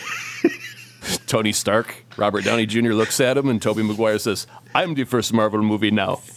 Tony 1.26 1.52
Stark, 1.52 2.04
Robert 2.16 2.44
Downey 2.44 2.66
Jr. 2.66 2.92
looks 2.92 3.20
at 3.20 3.36
him, 3.36 3.48
and 3.48 3.60
Tobey 3.60 3.82
Maguire 3.82 4.18
says, 4.18 4.46
"I'm 4.74 4.94
the 4.94 5.04
first 5.04 5.32
Marvel 5.32 5.62
movie 5.62 5.90
now," 5.90 6.20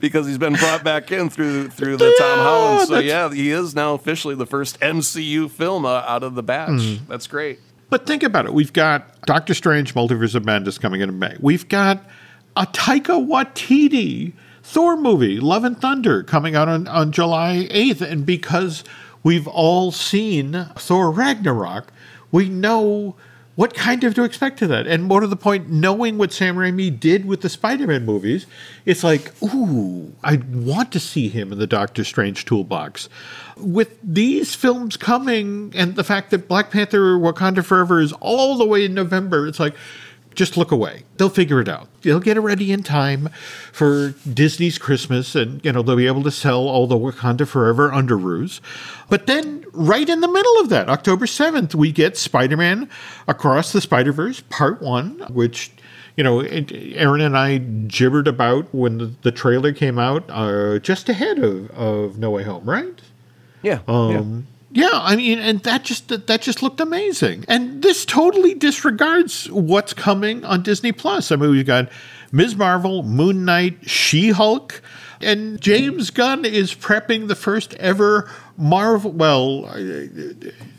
because 0.00 0.26
he's 0.26 0.38
been 0.38 0.54
brought 0.54 0.84
back 0.84 1.10
in 1.10 1.30
through 1.30 1.70
through 1.70 1.96
the 1.96 2.14
Tom 2.18 2.38
Holland. 2.38 2.88
So 2.88 2.98
yeah, 2.98 3.32
he 3.32 3.50
is 3.50 3.74
now 3.74 3.94
officially 3.94 4.34
the 4.34 4.46
first 4.46 4.78
MCU 4.80 5.50
film 5.50 5.84
uh, 5.84 6.04
out 6.06 6.22
of 6.22 6.34
the 6.34 6.42
batch. 6.42 6.70
Mm-hmm. 6.70 7.10
That's 7.10 7.26
great. 7.26 7.60
But 7.90 8.06
think 8.06 8.22
about 8.22 8.46
it. 8.46 8.52
We've 8.52 8.72
got 8.72 9.20
Doctor 9.22 9.54
Strange 9.54 9.94
Multiverse 9.94 10.34
of 10.34 10.44
Madness 10.44 10.76
coming 10.78 11.00
in 11.00 11.18
May. 11.18 11.36
We've 11.40 11.68
got 11.68 12.04
a 12.56 12.66
Taika 12.66 13.26
Waititi 13.26 14.34
Thor 14.62 14.98
movie, 14.98 15.40
Love 15.40 15.64
and 15.64 15.80
Thunder, 15.80 16.22
coming 16.22 16.54
out 16.54 16.68
on, 16.68 16.86
on 16.88 17.10
July 17.10 17.66
8th. 17.70 18.02
And 18.02 18.26
because 18.26 18.84
we've 19.22 19.48
all 19.48 19.90
seen 19.90 20.68
Thor 20.76 21.10
Ragnarok, 21.10 21.90
we 22.30 22.48
know 22.48 23.16
what 23.58 23.74
kind 23.74 24.04
of 24.04 24.14
to 24.14 24.22
expect 24.22 24.56
to 24.60 24.68
that. 24.68 24.86
And 24.86 25.02
more 25.02 25.18
to 25.18 25.26
the 25.26 25.34
point, 25.34 25.68
knowing 25.68 26.16
what 26.16 26.32
Sam 26.32 26.54
Raimi 26.54 27.00
did 27.00 27.26
with 27.26 27.40
the 27.40 27.48
Spider 27.48 27.88
Man 27.88 28.04
movies, 28.06 28.46
it's 28.84 29.02
like, 29.02 29.32
ooh, 29.42 30.14
I 30.22 30.36
want 30.36 30.92
to 30.92 31.00
see 31.00 31.28
him 31.28 31.50
in 31.52 31.58
the 31.58 31.66
Doctor 31.66 32.04
Strange 32.04 32.44
toolbox. 32.44 33.08
With 33.56 33.98
these 34.00 34.54
films 34.54 34.96
coming 34.96 35.72
and 35.74 35.96
the 35.96 36.04
fact 36.04 36.30
that 36.30 36.46
Black 36.46 36.70
Panther 36.70 37.18
Wakanda 37.18 37.64
Forever 37.64 38.00
is 38.00 38.12
all 38.20 38.56
the 38.56 38.64
way 38.64 38.84
in 38.84 38.94
November, 38.94 39.48
it's 39.48 39.58
like, 39.58 39.74
just 40.38 40.56
look 40.56 40.70
away. 40.70 41.02
They'll 41.16 41.28
figure 41.28 41.60
it 41.60 41.68
out. 41.68 41.88
They'll 42.02 42.20
get 42.20 42.36
it 42.36 42.40
ready 42.40 42.70
in 42.70 42.84
time 42.84 43.28
for 43.72 44.10
Disney's 44.32 44.78
Christmas, 44.78 45.34
and 45.34 45.62
you 45.64 45.72
know 45.72 45.82
they'll 45.82 45.96
be 45.96 46.06
able 46.06 46.22
to 46.22 46.30
sell 46.30 46.68
all 46.68 46.86
the 46.86 46.96
Wakanda 46.96 47.46
Forever 47.46 47.90
underoos. 47.90 48.60
But 49.08 49.26
then, 49.26 49.64
right 49.72 50.08
in 50.08 50.20
the 50.20 50.28
middle 50.28 50.60
of 50.60 50.68
that, 50.68 50.88
October 50.88 51.26
seventh, 51.26 51.74
we 51.74 51.90
get 51.90 52.16
Spider-Man 52.16 52.88
Across 53.26 53.72
the 53.72 53.80
Spider-Verse 53.80 54.44
Part 54.48 54.80
One, 54.80 55.26
which 55.28 55.72
you 56.16 56.22
know 56.22 56.40
Aaron 56.40 57.20
and 57.20 57.36
I 57.36 57.58
gibbered 57.58 58.28
about 58.28 58.72
when 58.72 58.98
the, 58.98 59.12
the 59.22 59.32
trailer 59.32 59.72
came 59.72 59.98
out, 59.98 60.24
uh, 60.28 60.78
just 60.78 61.08
ahead 61.08 61.40
of, 61.40 61.68
of 61.72 62.18
No 62.18 62.30
Way 62.30 62.44
Home, 62.44 62.64
right? 62.64 62.94
Yeah. 63.62 63.80
Um, 63.88 64.12
yeah. 64.12 64.57
I 64.74 65.16
mean, 65.16 65.38
and 65.38 65.60
that 65.60 65.84
just 65.84 66.08
that 66.08 66.42
just 66.42 66.62
looked 66.62 66.80
amazing. 66.80 67.44
And 67.48 67.82
this 67.82 68.04
totally 68.04 68.54
disregards 68.54 69.50
what's 69.50 69.94
coming 69.94 70.44
on 70.44 70.62
Disney 70.62 70.92
Plus. 70.92 71.32
I 71.32 71.36
mean, 71.36 71.50
we've 71.50 71.66
got 71.66 71.90
Ms. 72.32 72.56
Marvel, 72.56 73.02
Moon 73.02 73.44
Knight, 73.44 73.88
She 73.88 74.30
Hulk, 74.30 74.82
and 75.20 75.60
James 75.60 76.10
Gunn 76.10 76.44
is 76.44 76.74
prepping 76.74 77.28
the 77.28 77.34
first 77.34 77.74
ever 77.74 78.30
Marvel. 78.56 79.12
Well, 79.12 79.74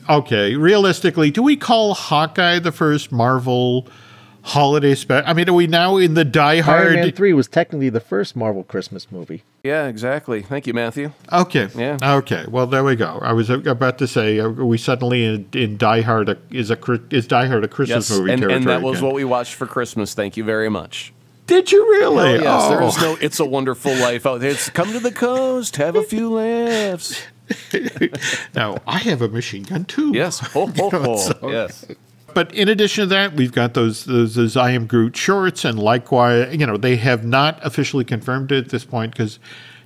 okay, 0.08 0.56
realistically, 0.56 1.32
do 1.32 1.42
we 1.42 1.58
call 1.58 1.96
Hawkeye 1.96 2.60
the 2.60 2.72
first 2.72 3.12
Marvel? 3.12 3.88
Holiday 4.42 4.96
special. 4.96 5.30
I 5.30 5.34
mean, 5.34 5.50
are 5.50 5.54
we 5.54 5.68
now 5.68 5.98
in 5.98 6.14
the 6.14 6.24
Die 6.26 6.62
Hard? 6.62 6.88
Iron 6.88 6.96
Man 6.96 7.12
3 7.12 7.34
was 7.34 7.48
technically 7.48 7.90
the 7.90 8.00
first 8.00 8.36
Marvel 8.36 8.64
Christmas 8.64 9.12
movie. 9.12 9.44
Yeah, 9.64 9.88
exactly. 9.88 10.42
Thank 10.42 10.66
you, 10.66 10.74
Matthew. 10.74 11.12
Okay. 11.32 11.68
Yeah. 11.76 11.98
Okay. 12.02 12.46
Well, 12.48 12.66
there 12.66 12.84
we 12.84 12.96
go. 12.96 13.20
I 13.22 13.34
was 13.34 13.50
about 13.50 13.98
to 14.00 14.08
say, 14.08 14.40
are 14.40 14.50
we 14.50 14.78
suddenly 14.78 15.26
in, 15.26 15.48
in 15.54 15.78
Die 15.78 16.02
Hard 16.02 16.30
a, 16.30 16.38
is 16.50 16.72
a 16.72 16.78
is 17.12 17.28
Die 17.28 17.46
Hard 17.48 17.64
a 17.64 17.68
Christmas 17.68 18.10
Yes, 18.10 18.18
movie 18.18 18.32
and, 18.32 18.42
and 18.44 18.50
territory 18.50 18.66
that 18.76 18.82
was 18.82 18.98
again? 19.00 19.06
what 19.08 19.16
we 19.16 19.24
watched 19.26 19.54
for 19.56 19.68
Christmas. 19.68 20.14
Thank 20.14 20.38
you 20.38 20.44
very 20.44 20.70
much. 20.70 21.14
Did 21.46 21.72
you 21.72 21.84
really? 21.84 22.38
Oh, 22.38 22.42
yes, 22.42 22.70
there 22.70 22.82
Oh. 22.82 22.88
is 22.88 23.02
no 23.02 23.18
"It's 23.20 23.40
a 23.40 23.46
Wonderful 23.46 23.94
Life" 23.96 24.26
out 24.26 24.40
there. 24.40 24.52
It's 24.52 24.70
come 24.70 24.92
to 24.94 25.00
the 25.00 25.12
coast, 25.12 25.76
have 25.78 25.96
a 25.96 26.04
few 26.04 26.30
laughs. 26.30 27.22
Now 28.56 28.78
I 28.86 29.00
have 29.00 29.22
a 29.24 29.28
machine 29.28 29.64
gun 29.64 29.86
too. 29.86 30.12
Yes, 30.14 30.40
ho 30.40 30.68
ho 30.68 30.90
ho. 30.92 31.50
Yes. 31.50 31.86
But 32.34 32.54
in 32.54 32.70
addition 32.70 33.04
to 33.04 33.08
that, 33.08 33.34
we've 33.34 33.52
got 33.52 33.74
those, 33.74 34.06
those 34.06 34.36
those 34.36 34.58
I 34.58 34.72
am 34.72 34.88
Groot 34.88 35.16
shorts, 35.16 35.66
and 35.66 35.80
likewise, 35.80 36.56
you 36.56 36.66
know, 36.66 36.78
they 36.78 36.98
have 36.98 37.26
not 37.26 37.60
officially 37.66 38.04
confirmed 38.04 38.52
it 38.52 38.66
at 38.66 38.70
this 38.70 38.86
point 38.86 39.12
because 39.12 39.40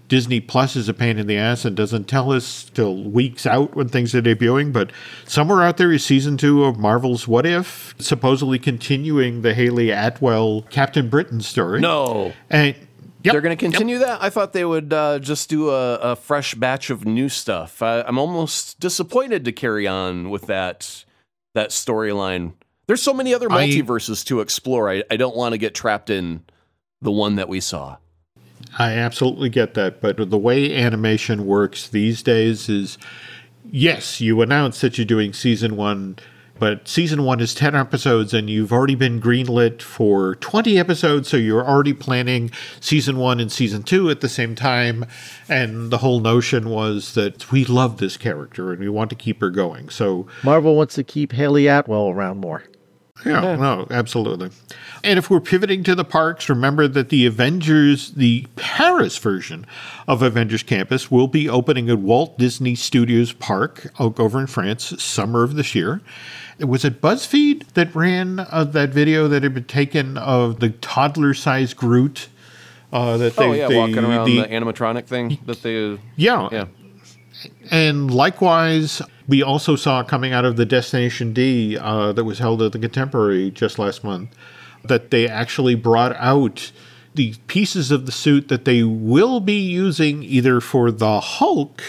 Disney 0.07 0.39
Plus 0.39 0.75
is 0.75 0.89
a 0.89 0.93
pain 0.93 1.17
in 1.17 1.27
the 1.27 1.37
ass 1.37 1.65
and 1.65 1.75
doesn't 1.75 2.07
tell 2.07 2.31
us 2.31 2.69
till 2.73 3.03
weeks 3.03 3.45
out 3.45 3.75
when 3.75 3.89
things 3.89 4.13
are 4.13 4.21
debuting. 4.21 4.71
But 4.71 4.91
somewhere 5.25 5.63
out 5.63 5.77
there 5.77 5.91
is 5.91 6.05
season 6.05 6.37
two 6.37 6.65
of 6.65 6.77
Marvel's 6.77 7.27
What 7.27 7.45
If, 7.45 7.95
supposedly 7.99 8.59
continuing 8.59 9.41
the 9.41 9.53
Hayley 9.53 9.91
Atwell 9.91 10.63
Captain 10.69 11.09
Britain 11.09 11.41
story. 11.41 11.79
No. 11.79 12.33
And 12.49 12.75
Yep, 13.23 13.31
They're 13.31 13.41
going 13.41 13.57
to 13.57 13.65
yep. 13.65 13.71
continue 13.71 13.99
that? 13.99 14.21
I 14.21 14.29
thought 14.29 14.51
they 14.51 14.65
would 14.65 14.91
uh, 14.91 15.19
just 15.19 15.49
do 15.49 15.69
a, 15.69 15.95
a 15.95 16.15
fresh 16.17 16.55
batch 16.55 16.89
of 16.89 17.05
new 17.05 17.29
stuff. 17.29 17.81
I, 17.81 18.01
I'm 18.01 18.17
almost 18.17 18.81
disappointed 18.81 19.45
to 19.45 19.53
carry 19.53 19.87
on 19.87 20.29
with 20.29 20.47
that 20.47 21.05
that 21.53 21.69
storyline. 21.69 22.53
There's 22.87 23.01
so 23.01 23.13
many 23.13 23.33
other 23.33 23.51
I- 23.51 23.67
multiverses 23.67 24.25
to 24.25 24.41
explore. 24.41 24.89
I, 24.89 25.03
I 25.09 25.17
don't 25.17 25.35
want 25.35 25.53
to 25.53 25.57
get 25.57 25.73
trapped 25.73 26.09
in 26.09 26.43
the 27.01 27.11
one 27.11 27.35
that 27.35 27.49
we 27.49 27.59
saw. 27.59 27.97
I 28.79 28.93
absolutely 28.93 29.49
get 29.49 29.73
that, 29.75 30.01
but 30.01 30.29
the 30.29 30.37
way 30.37 30.75
animation 30.75 31.45
works 31.45 31.87
these 31.87 32.23
days 32.23 32.69
is 32.69 32.97
yes, 33.69 34.21
you 34.21 34.41
announce 34.41 34.81
that 34.81 34.97
you're 34.97 35.05
doing 35.05 35.33
season 35.33 35.75
one, 35.75 36.17
but 36.59 36.87
season 36.87 37.23
one 37.23 37.39
is 37.39 37.53
10 37.53 37.75
episodes 37.75 38.33
and 38.33 38.49
you've 38.49 38.71
already 38.71 38.95
been 38.95 39.19
greenlit 39.19 39.81
for 39.81 40.35
20 40.35 40.77
episodes, 40.77 41.27
so 41.27 41.37
you're 41.37 41.65
already 41.65 41.93
planning 41.93 42.51
season 42.79 43.17
one 43.17 43.39
and 43.39 43.51
season 43.51 43.83
two 43.83 44.09
at 44.09 44.21
the 44.21 44.29
same 44.29 44.55
time. 44.55 45.05
And 45.49 45.91
the 45.91 45.97
whole 45.97 46.19
notion 46.19 46.69
was 46.69 47.15
that 47.15 47.51
we 47.51 47.65
love 47.65 47.97
this 47.97 48.17
character 48.17 48.71
and 48.71 48.79
we 48.79 48.89
want 48.89 49.09
to 49.09 49.15
keep 49.15 49.41
her 49.41 49.49
going. 49.49 49.89
So 49.89 50.27
Marvel 50.43 50.75
wants 50.75 50.95
to 50.95 51.03
keep 51.03 51.31
Hayley 51.31 51.67
Atwell 51.67 52.09
around 52.09 52.39
more. 52.39 52.63
yeah, 53.25 53.55
no, 53.55 53.87
absolutely. 53.89 54.49
And 55.03 55.17
if 55.17 55.29
we're 55.29 55.39
pivoting 55.39 55.83
to 55.83 55.95
the 55.95 56.03
parks, 56.03 56.49
remember 56.49 56.87
that 56.87 57.09
the 57.09 57.25
Avengers, 57.25 58.11
the 58.11 58.47
Paris 58.55 59.17
version 59.17 59.65
of 60.07 60.21
Avengers 60.21 60.63
Campus, 60.63 61.09
will 61.09 61.27
be 61.27 61.47
opening 61.47 61.89
at 61.89 61.99
Walt 61.99 62.37
Disney 62.37 62.75
Studios 62.75 63.31
Park 63.31 63.91
over 63.99 64.39
in 64.39 64.47
France 64.47 65.01
summer 65.01 65.43
of 65.43 65.55
this 65.55 65.73
year. 65.75 66.01
Was 66.63 66.85
it 66.85 67.01
BuzzFeed 67.01 67.73
that 67.73 67.93
ran 67.95 68.39
uh, 68.39 68.63
that 68.65 68.89
video 68.89 69.27
that 69.27 69.43
had 69.43 69.53
been 69.53 69.63
taken 69.65 70.17
of 70.17 70.59
the 70.59 70.69
toddler-sized 70.69 71.75
Groot. 71.77 72.29
Uh, 72.91 73.17
that 73.17 73.35
they, 73.35 73.43
oh 73.45 73.51
yeah, 73.53 73.67
they- 73.67 73.77
walking 73.77 73.97
around 73.99 74.25
the- 74.25 74.41
the, 74.41 74.47
animatronic 74.47 75.05
thing 75.05 75.39
that 75.47 75.63
they. 75.63 75.97
yeah, 76.15 76.47
Yeah. 76.51 76.65
and 77.71 78.13
likewise, 78.13 79.01
we 79.27 79.41
also 79.41 79.75
saw 79.75 80.03
coming 80.03 80.31
out 80.31 80.45
of 80.45 80.57
the 80.57 80.65
Destination 80.65 81.33
D 81.33 81.75
uh, 81.77 82.13
that 82.13 82.23
was 82.23 82.37
held 82.39 82.61
at 82.61 82.71
the 82.71 82.79
Contemporary 82.79 83.49
just 83.49 83.79
last 83.79 84.03
month 84.03 84.29
that 84.83 85.09
they 85.11 85.27
actually 85.27 85.73
brought 85.75 86.15
out 86.17 86.71
the 87.15 87.33
pieces 87.47 87.89
of 87.89 88.05
the 88.05 88.11
suit 88.11 88.47
that 88.49 88.65
they 88.65 88.83
will 88.83 89.39
be 89.39 89.59
using 89.59 90.21
either 90.23 90.59
for 90.59 90.91
the 90.91 91.19
Hulk 91.19 91.81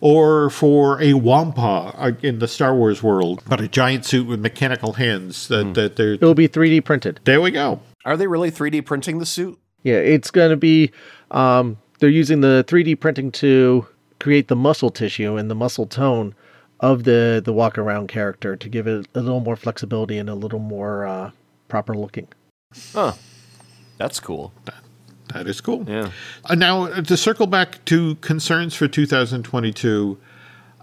or 0.00 0.50
for 0.50 1.00
a 1.00 1.14
Wampa 1.14 1.94
uh, 1.96 2.12
in 2.22 2.38
the 2.38 2.48
Star 2.48 2.74
Wars 2.74 3.02
world, 3.02 3.42
but 3.48 3.60
a 3.60 3.68
giant 3.68 4.04
suit 4.04 4.26
with 4.26 4.40
mechanical 4.40 4.94
hands. 4.94 5.48
That 5.48 5.74
that 5.74 5.96
they're 5.96 6.14
It 6.14 6.22
will 6.22 6.34
be 6.34 6.48
3D 6.48 6.84
printed. 6.84 7.20
there 7.24 7.40
we 7.40 7.50
go. 7.50 7.80
Are 8.04 8.16
they 8.16 8.26
really 8.26 8.50
3D 8.50 8.84
printing 8.84 9.18
the 9.18 9.26
suit? 9.26 9.58
Yeah, 9.82 9.96
it's 9.96 10.30
going 10.30 10.50
to 10.50 10.56
be. 10.56 10.90
Um, 11.30 11.78
they're 11.98 12.08
using 12.10 12.40
the 12.40 12.64
3D 12.68 13.00
printing 13.00 13.32
to 13.32 13.86
create 14.20 14.48
the 14.48 14.56
muscle 14.56 14.90
tissue 14.90 15.36
and 15.36 15.50
the 15.50 15.54
muscle 15.54 15.86
tone 15.86 16.34
of 16.80 17.04
the 17.04 17.40
the 17.44 17.52
walk 17.52 17.78
around 17.78 18.08
character 18.08 18.54
to 18.56 18.68
give 18.68 18.86
it 18.86 19.06
a 19.14 19.20
little 19.20 19.40
more 19.40 19.56
flexibility 19.56 20.18
and 20.18 20.28
a 20.28 20.34
little 20.34 20.58
more 20.58 21.06
uh, 21.06 21.30
proper 21.68 21.94
looking. 21.94 22.28
Huh. 22.92 23.12
That's 23.98 24.20
cool. 24.20 24.52
That 25.32 25.46
is 25.46 25.60
cool. 25.60 25.84
Yeah. 25.88 26.10
Uh, 26.44 26.54
now, 26.54 26.84
uh, 26.84 27.02
to 27.02 27.16
circle 27.16 27.46
back 27.46 27.84
to 27.86 28.14
concerns 28.16 28.74
for 28.74 28.86
2022, 28.88 30.18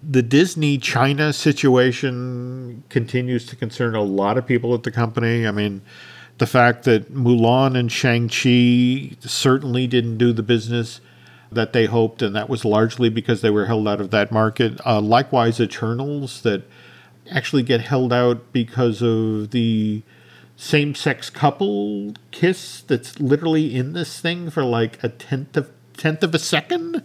the 0.02 0.22
Disney 0.22 0.78
China 0.78 1.32
situation 1.32 2.84
continues 2.90 3.46
to 3.48 3.56
concern 3.56 3.96
a 3.96 4.02
lot 4.02 4.38
of 4.38 4.46
people 4.46 4.74
at 4.74 4.84
the 4.84 4.92
company. 4.92 5.48
I 5.48 5.52
mean, 5.52 5.82
the 6.40 6.46
fact 6.46 6.84
that 6.84 7.14
Mulan 7.14 7.78
and 7.78 7.92
Shang-Chi 7.92 9.16
certainly 9.22 9.88
didn't 9.88 10.18
do 10.18 10.34
the 10.34 10.44
business 10.44 11.00
that 11.52 11.72
they 11.72 11.86
hoped, 11.86 12.22
and 12.22 12.36
that 12.36 12.50
was 12.50 12.66
largely 12.66 13.10
because 13.10 13.42
they 13.42 13.50
were 13.50 13.68
held 13.68 13.88
out 13.88 14.02
of 14.02 14.12
that 14.12 14.32
market. 14.32 14.80
Uh, 14.86 15.00
likewise, 15.00 15.60
Eternals 15.60 16.42
that 16.42 16.64
actually 17.32 17.64
get 17.64 17.82
held 17.82 18.12
out 18.12 18.52
because 18.52 19.02
of 19.02 19.52
the 19.52 20.04
same-sex 20.64 21.30
couple 21.30 22.14
kiss 22.32 22.82
that's 22.82 23.20
literally 23.20 23.76
in 23.76 23.92
this 23.92 24.22
thing 24.22 24.50
for 24.50 24.64
like 24.64 25.04
a 25.04 25.10
tenth 25.10 25.58
of 25.58 25.70
tenth 25.98 26.24
of 26.24 26.34
a 26.34 26.40
second, 26.40 27.04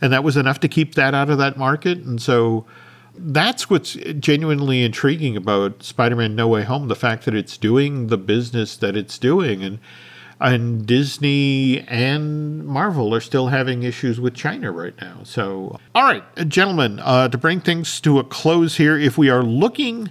and 0.00 0.12
that 0.12 0.24
was 0.24 0.36
enough 0.36 0.60
to 0.60 0.68
keep 0.68 0.94
that 0.94 1.14
out 1.14 1.30
of 1.30 1.38
that 1.38 1.56
market. 1.56 1.98
And 1.98 2.20
so 2.20 2.66
that's 3.16 3.70
what's 3.70 3.94
genuinely 3.94 4.82
intriguing 4.82 5.36
about 5.36 5.84
Spider-Man: 5.84 6.34
No 6.34 6.48
Way 6.48 6.64
Home: 6.64 6.88
the 6.88 6.96
fact 6.96 7.24
that 7.26 7.34
it's 7.34 7.56
doing 7.56 8.08
the 8.08 8.18
business 8.18 8.76
that 8.76 8.96
it's 8.96 9.18
doing, 9.18 9.62
and 9.62 9.78
and 10.40 10.84
Disney 10.84 11.80
and 11.88 12.66
Marvel 12.66 13.14
are 13.14 13.20
still 13.20 13.48
having 13.48 13.84
issues 13.84 14.20
with 14.20 14.34
China 14.34 14.72
right 14.72 14.94
now. 15.00 15.20
So, 15.22 15.78
all 15.94 16.02
right, 16.02 16.24
gentlemen, 16.48 17.00
uh, 17.00 17.28
to 17.28 17.38
bring 17.38 17.60
things 17.60 18.00
to 18.00 18.18
a 18.18 18.24
close 18.24 18.76
here, 18.76 18.98
if 18.98 19.16
we 19.16 19.30
are 19.30 19.44
looking 19.44 20.10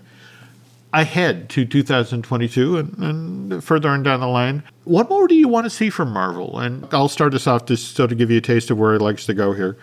ahead 1.01 1.49
to 1.49 1.65
2022 1.65 2.77
and, 2.77 2.97
and 2.97 3.63
further 3.63 3.89
on 3.89 4.03
down 4.03 4.21
the 4.21 4.27
line, 4.27 4.63
what 4.85 5.09
more 5.09 5.27
do 5.27 5.35
you 5.35 5.47
want 5.47 5.65
to 5.65 5.69
see 5.69 5.89
from 5.89 6.11
Marvel? 6.11 6.59
And 6.59 6.87
I'll 6.93 7.09
start 7.09 7.33
us 7.33 7.47
off 7.47 7.65
just 7.65 7.95
so 7.95 8.07
to 8.07 8.15
give 8.15 8.31
you 8.31 8.37
a 8.37 8.41
taste 8.41 8.71
of 8.71 8.77
where 8.77 8.95
it 8.95 9.01
likes 9.01 9.25
to 9.25 9.33
go 9.33 9.53
here. 9.53 9.77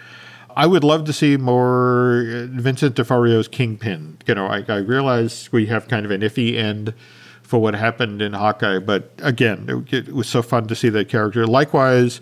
I 0.57 0.67
would 0.67 0.85
love 0.85 1.05
to 1.05 1.13
see 1.13 1.37
more 1.37 2.27
uh, 2.27 2.47
Vincent 2.51 2.95
D'Onofrio's 2.97 3.49
Kingpin. 3.49 4.19
You 4.27 4.35
know, 4.35 4.47
I, 4.47 4.65
I 4.69 4.79
realize 4.79 5.51
we 5.53 5.67
have 5.67 5.89
kind 5.89 6.05
of 6.05 6.11
an 6.11 6.21
iffy 6.21 6.57
end 6.57 6.95
for 7.43 7.61
what 7.61 7.75
happened 7.75 8.23
in 8.23 8.33
Hawkeye, 8.33 8.79
but 8.79 9.13
again, 9.23 9.87
it, 9.91 10.09
it 10.09 10.15
was 10.15 10.29
so 10.29 10.43
fun 10.43 10.67
to 10.69 10.75
see 10.75 10.89
that 10.91 11.09
character. 11.09 11.47
Likewise, 11.47 12.21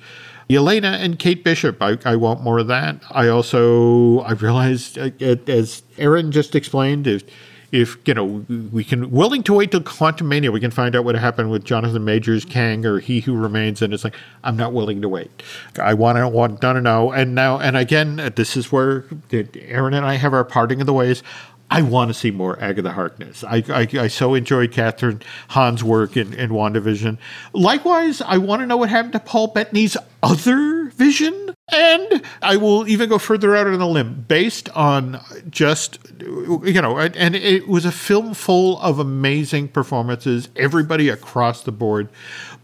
Yelena 0.49 0.99
and 0.99 1.18
Kate 1.18 1.45
Bishop. 1.45 1.80
I, 1.80 1.97
I 2.05 2.16
want 2.16 2.41
more 2.41 2.59
of 2.59 2.66
that. 2.66 3.01
I 3.11 3.28
also 3.28 4.20
I 4.20 4.32
realized 4.32 4.99
uh, 4.99 5.11
as 5.47 5.82
Aaron 5.97 6.32
just 6.32 6.57
explained, 6.57 7.07
if 7.07 7.22
if 7.73 7.97
you 8.05 8.14
know 8.14 8.45
we 8.73 8.83
can 8.83 9.11
willing 9.11 9.43
to 9.45 9.55
wait 9.55 9.71
till 9.71 9.81
Quantumania, 9.81 10.53
we 10.53 10.61
can 10.61 10.71
find 10.71 10.97
out 10.97 11.05
what 11.05 11.14
happened 11.14 11.51
with 11.51 11.64
Jonathan 11.64 12.05
Majors, 12.05 12.45
Kang, 12.45 12.85
or 12.85 12.99
He 12.99 13.21
Who 13.21 13.37
Remains, 13.37 13.81
and 13.83 13.95
it's 13.95 14.05
like 14.05 14.16
I'm 14.43 14.57
not 14.57 14.73
willing 14.73 15.01
to 15.03 15.09
wait. 15.09 15.43
I 15.81 15.95
want 15.95 16.18
to 16.18 16.29
want 16.29 16.61
to 16.61 16.81
know. 16.81 17.12
And 17.12 17.35
now 17.35 17.59
and 17.59 17.77
again, 17.77 18.33
this 18.37 18.57
is 18.57 18.73
where 18.73 19.05
Aaron 19.33 19.95
and 19.95 20.05
I 20.05 20.14
have 20.14 20.35
our 20.35 20.45
parting 20.45 20.81
of 20.81 20.87
the 20.87 20.93
ways. 20.93 21.23
I 21.71 21.83
want 21.83 22.09
to 22.09 22.14
see 22.14 22.31
more 22.33 22.61
Agatha 22.61 22.91
Harkness. 22.91 23.45
I, 23.45 23.62
I, 23.68 23.89
I 23.93 24.09
so 24.09 24.35
enjoyed 24.35 24.73
Kathryn 24.73 25.23
Hahn's 25.51 25.85
work 25.85 26.16
in, 26.16 26.35
in 26.35 26.51
WandaVision. 26.51 27.16
Likewise, 27.53 28.21
I 28.21 28.39
want 28.39 28.61
to 28.61 28.66
know 28.66 28.77
what 28.77 28.89
happened 28.89 29.12
to 29.12 29.21
Paul 29.21 29.49
Bettany's 29.49 29.97
other 30.23 30.87
vision. 30.91 31.55
And 31.73 32.25
I 32.43 32.57
will 32.57 32.89
even 32.89 33.09
go 33.09 33.18
further 33.18 33.55
out 33.55 33.68
on 33.68 33.81
a 33.81 33.87
limb 33.89 34.25
based 34.27 34.68
on 34.71 35.21
just, 35.49 36.01
you 36.18 36.83
know, 36.83 36.99
and 36.99 37.37
it 37.37 37.68
was 37.68 37.85
a 37.85 37.93
film 37.93 38.35
full 38.35 38.81
of 38.81 38.99
amazing 38.99 39.68
performances, 39.68 40.49
everybody 40.57 41.09
across 41.09 41.62
the 41.62 41.71
board. 41.71 42.09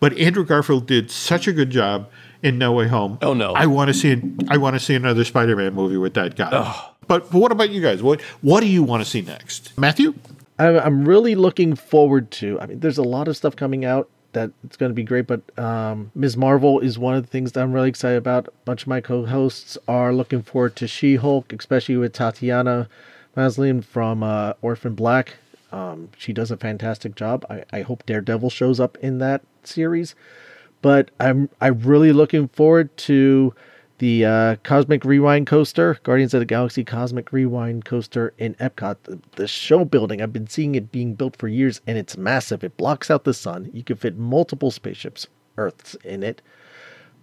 But 0.01 0.19
Andrew 0.19 0.45
Garfield 0.45 0.87
did 0.89 1.13
such 1.13 1.47
a 1.47 1.53
good 1.53 1.71
job 1.71 2.11
in 2.43 2.59
No 2.59 2.73
Way 2.73 2.89
Home. 2.89 3.19
Oh, 3.23 3.33
no. 3.33 3.53
I 3.53 3.67
want 3.67 3.89
to 3.89 3.95
see 3.95 4.21
I 4.49 4.57
want 4.57 4.75
to 4.75 4.81
see 4.81 4.97
another 4.97 5.25
Spider-Man 5.25 5.73
movie 5.73 5.97
with 5.97 6.15
that 6.15 6.35
guy. 6.35 6.51
But, 7.07 7.31
but 7.31 7.39
what 7.39 7.53
about 7.53 7.71
you 7.71 7.81
guys? 7.81 8.03
What 8.03 8.21
what 8.43 8.61
do 8.61 8.67
you 8.67 8.83
want 8.83 9.05
to 9.05 9.09
see 9.09 9.23
next? 9.23 9.77
Matthew? 9.79 10.15
I'm, 10.59 11.07
really 11.07 11.35
looking 11.35 11.75
forward 11.75 12.31
to. 12.33 12.59
I 12.61 12.67
mean, 12.67 12.81
there's 12.81 12.99
a 12.99 13.03
lot 13.03 13.29
of 13.29 13.37
stuff 13.37 13.57
coming 13.57 13.85
out 13.85 14.09
that 14.33 14.51
it's 14.65 14.77
going 14.77 14.91
to 14.91 14.95
be 14.95 15.03
great, 15.03 15.27
but 15.27 15.43
um, 15.59 16.11
Ms. 16.15 16.37
Marvel 16.37 16.81
is 16.81 16.99
one 16.99 17.15
of 17.15 17.23
the 17.23 17.29
things 17.29 17.53
that 17.53 17.63
I'm 17.63 17.73
really 17.73 17.89
excited 17.89 18.19
about. 18.19 18.49
A 18.49 18.53
bunch 18.65 18.83
of 18.83 18.89
my 18.89 19.01
co-hosts 19.01 19.79
are 19.89 20.13
looking 20.13 20.43
forward 20.43 20.77
to 20.77 20.87
She-Hulk, 20.87 21.53
especially 21.53 21.97
with 21.97 22.13
Tatiana 22.13 22.89
Maslany 23.37 23.85
from 23.85 24.23
uh, 24.23 24.55
Orphan 24.63 24.95
Black. 24.95 25.37
Um, 25.73 26.11
she 26.17 26.33
does 26.33 26.51
a 26.51 26.57
fantastic 26.57 27.15
job. 27.15 27.45
I, 27.51 27.65
I 27.73 27.83
hope 27.83 28.07
Daredevil 28.07 28.51
shows 28.51 28.81
up 28.81 28.97
in 28.99 29.19
that 29.19 29.43
series, 29.65 30.15
but 30.81 31.11
I'm 31.19 31.51
I'm 31.61 31.81
really 31.81 32.13
looking 32.13 32.49
forward 32.49 32.97
to 32.99 33.55
the 33.99 34.25
uh, 34.25 34.57
Cosmic 34.63 35.05
Rewind 35.05 35.47
coaster, 35.47 35.99
Guardians 36.03 36.35
of 36.35 36.41
the 36.41 36.47
Galaxy 36.47 36.85
Cosmic 36.85 37.33
Rewind 37.33 37.85
coaster 37.85 38.35
in 38.39 38.55
Epcot. 38.55 38.97
The, 39.05 39.19
the 39.37 39.49
show 39.49 39.85
building, 39.85 40.21
I've 40.21 40.33
been 40.33 40.47
seeing 40.47 40.75
it 40.75 40.93
being 40.93 41.15
built 41.15 41.37
for 41.37 41.49
years, 41.49 41.81
and 41.87 41.97
it's 41.97 42.17
massive. 42.17 42.63
It 42.63 42.77
blocks 42.77 43.11
out 43.11 43.25
the 43.25 43.35
sun. 43.35 43.71
You 43.73 43.83
can 43.83 43.97
fit 43.97 44.17
multiple 44.17 44.71
spaceships, 44.71 45.27
Earths 45.57 45.95
in 46.05 46.23
it. 46.23 46.43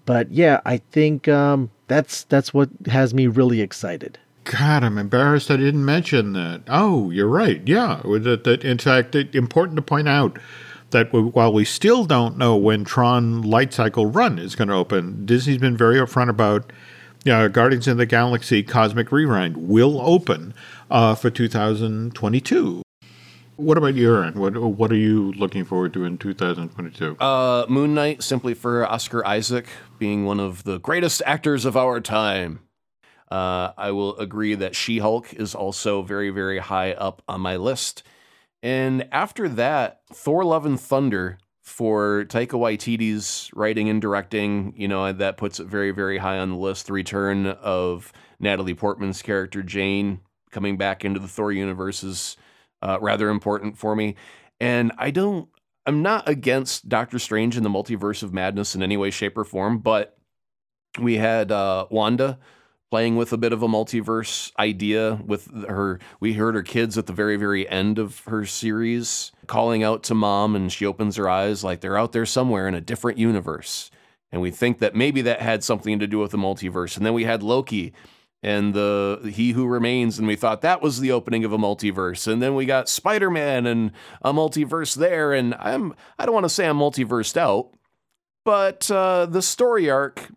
But 0.06 0.32
yeah, 0.32 0.60
I 0.66 0.78
think 0.78 1.28
um, 1.28 1.72
that's 1.88 2.24
that's 2.26 2.54
what 2.54 2.70
has 2.88 3.14
me 3.14 3.28
really 3.28 3.62
excited. 3.62 4.20
God, 4.44 4.84
I'm 4.84 4.98
embarrassed 4.98 5.50
I 5.50 5.58
didn't 5.58 5.86
mention 5.86 6.34
that. 6.34 6.64
Oh, 6.68 7.10
you're 7.12 7.30
right. 7.30 7.62
Yeah. 7.66 8.02
That, 8.04 8.44
that, 8.44 8.66
in 8.66 8.78
fact, 8.78 9.16
it, 9.16 9.34
important 9.34 9.78
to 9.78 9.82
point 9.82 10.10
out 10.10 10.38
that 10.94 11.12
while 11.12 11.52
we 11.52 11.66
still 11.66 12.06
don't 12.06 12.38
know 12.38 12.56
when 12.56 12.86
Tron 12.86 13.42
Light 13.42 13.74
Cycle 13.74 14.06
Run 14.06 14.40
is 14.40 14.56
going 14.56 14.70
to 14.70 14.74
open, 14.74 15.26
Disney's 15.26 15.58
been 15.58 15.76
very 15.76 15.98
upfront 15.98 16.30
about 16.30 16.72
Guardians 17.26 17.88
of 17.88 17.98
the 17.98 18.06
Galaxy 18.06 18.64
Cosmic 18.64 19.12
Rewind 19.12 19.58
will 19.58 20.02
open 20.02 20.54
uh, 20.90 21.16
for 21.16 21.30
2022. 21.30 22.82
What 23.56 23.78
about 23.78 23.94
you, 23.94 24.16
Aaron? 24.16 24.40
What 24.40 24.58
What 24.58 24.92
are 24.92 24.96
you 24.96 25.32
looking 25.34 25.64
forward 25.64 25.94
to 25.94 26.06
in 26.06 26.18
2022? 26.18 27.18
Uh, 27.20 27.66
Moon 27.70 27.94
Knight, 27.94 28.24
simply 28.24 28.54
for 28.54 28.86
Oscar 28.90 29.26
Isaac 29.26 29.68
being 30.00 30.26
one 30.26 30.40
of 30.40 30.64
the 30.64 30.80
greatest 30.80 31.22
actors 31.26 31.66
of 31.66 31.78
our 31.78 32.02
time. 32.02 32.60
Uh, 33.30 33.72
I 33.78 33.92
will 33.92 34.18
agree 34.18 34.56
that 34.56 34.76
She 34.76 35.00
Hulk 35.00 35.34
is 35.34 35.56
also 35.56 36.02
very, 36.02 36.30
very 36.30 36.60
high 36.60 36.94
up 36.94 37.22
on 37.28 37.42
my 37.42 37.56
list. 37.56 38.04
And 38.64 39.10
after 39.12 39.50
that, 39.50 40.00
Thor 40.14 40.46
Love 40.46 40.66
and 40.66 40.80
Thunder 40.80 41.38
for 41.62 42.26
Taika 42.30 42.58
Waititi's 42.58 43.52
writing 43.54 43.90
and 43.90 44.02
directing, 44.02 44.74
you 44.78 44.88
know, 44.88 45.12
that 45.12 45.36
puts 45.36 45.60
it 45.60 45.68
very, 45.68 45.92
very 45.92 46.18
high 46.18 46.38
on 46.38 46.50
the 46.50 46.56
list. 46.56 46.88
The 46.88 46.94
return 46.94 47.46
of 47.46 48.14
Natalie 48.40 48.74
Portman's 48.74 49.22
character, 49.22 49.64
Jane, 49.64 50.22
coming 50.52 50.78
back 50.78 51.04
into 51.04 51.20
the 51.20 51.28
Thor 51.28 51.52
universe 51.52 52.04
is 52.04 52.38
uh, 52.82 52.98
rather 53.02 53.30
important 53.30 53.78
for 53.78 53.98
me. 53.98 54.16
And 54.62 54.94
I 54.98 55.12
don't, 55.12 55.50
I'm 55.86 56.02
not 56.02 56.30
against 56.30 56.88
Doctor 56.88 57.20
Strange 57.20 57.58
in 57.58 57.64
the 57.64 57.70
Multiverse 57.70 58.24
of 58.24 58.34
Madness 58.34 58.76
in 58.76 58.82
any 58.84 58.96
way, 58.96 59.10
shape, 59.10 59.38
or 59.38 59.44
form, 59.44 59.80
but 59.80 60.18
we 61.00 61.18
had 61.18 61.52
uh, 61.52 61.88
Wanda 61.90 62.40
playing 62.94 63.16
with 63.16 63.34
a 63.34 63.38
bit 63.38 63.52
of 63.52 63.64
a 63.64 63.68
multiverse 63.68 64.52
idea 64.60 65.20
with 65.26 65.52
her. 65.68 66.00
We 66.20 66.34
heard 66.34 66.54
her 66.54 66.62
kids 66.62 66.96
at 66.96 67.08
the 67.08 67.12
very, 67.12 67.38
very 67.38 67.68
end 67.68 67.98
of 67.98 68.20
her 68.26 68.46
series 68.46 69.32
calling 69.48 69.82
out 69.82 70.04
to 70.04 70.14
mom, 70.14 70.56
and 70.56 70.72
she 70.72 70.86
opens 70.86 71.16
her 71.16 71.28
eyes 71.28 71.64
like 71.64 71.82
they're 71.82 71.98
out 71.98 72.12
there 72.12 72.28
somewhere 72.28 72.68
in 72.68 72.76
a 72.76 72.82
different 72.82 73.18
universe. 73.18 73.90
And 74.32 74.44
we 74.44 74.52
think 74.52 74.78
that 74.78 74.94
maybe 74.94 75.24
that 75.24 75.42
had 75.42 75.64
something 75.64 75.98
to 75.98 76.06
do 76.06 76.20
with 76.20 76.30
the 76.30 76.38
multiverse. 76.38 76.96
And 76.96 77.04
then 77.04 77.16
we 77.16 77.24
had 77.24 77.42
Loki 77.42 77.94
and 78.44 78.76
the 78.76 79.32
He 79.34 79.54
Who 79.54 79.66
Remains, 79.66 80.20
and 80.20 80.28
we 80.28 80.36
thought 80.36 80.62
that 80.62 80.84
was 80.84 81.00
the 81.00 81.12
opening 81.12 81.44
of 81.44 81.52
a 81.52 81.58
multiverse. 81.58 82.32
And 82.32 82.44
then 82.44 82.54
we 82.54 82.68
got 82.68 82.88
Spider 82.88 83.32
Man 83.32 83.66
and 83.66 83.92
a 84.22 84.32
multiverse 84.32 84.96
there. 84.96 85.34
And 85.34 85.56
I'm 85.56 85.96
I 86.20 86.28
don't 86.28 86.36
want 86.36 86.46
to 86.46 86.50
say 86.50 86.68
I'm 86.68 86.78
multiversed 86.78 87.38
out, 87.38 87.72
but 88.46 88.92
uh, 88.92 89.26
the 89.26 89.42
story 89.42 89.90
arc 89.90 90.30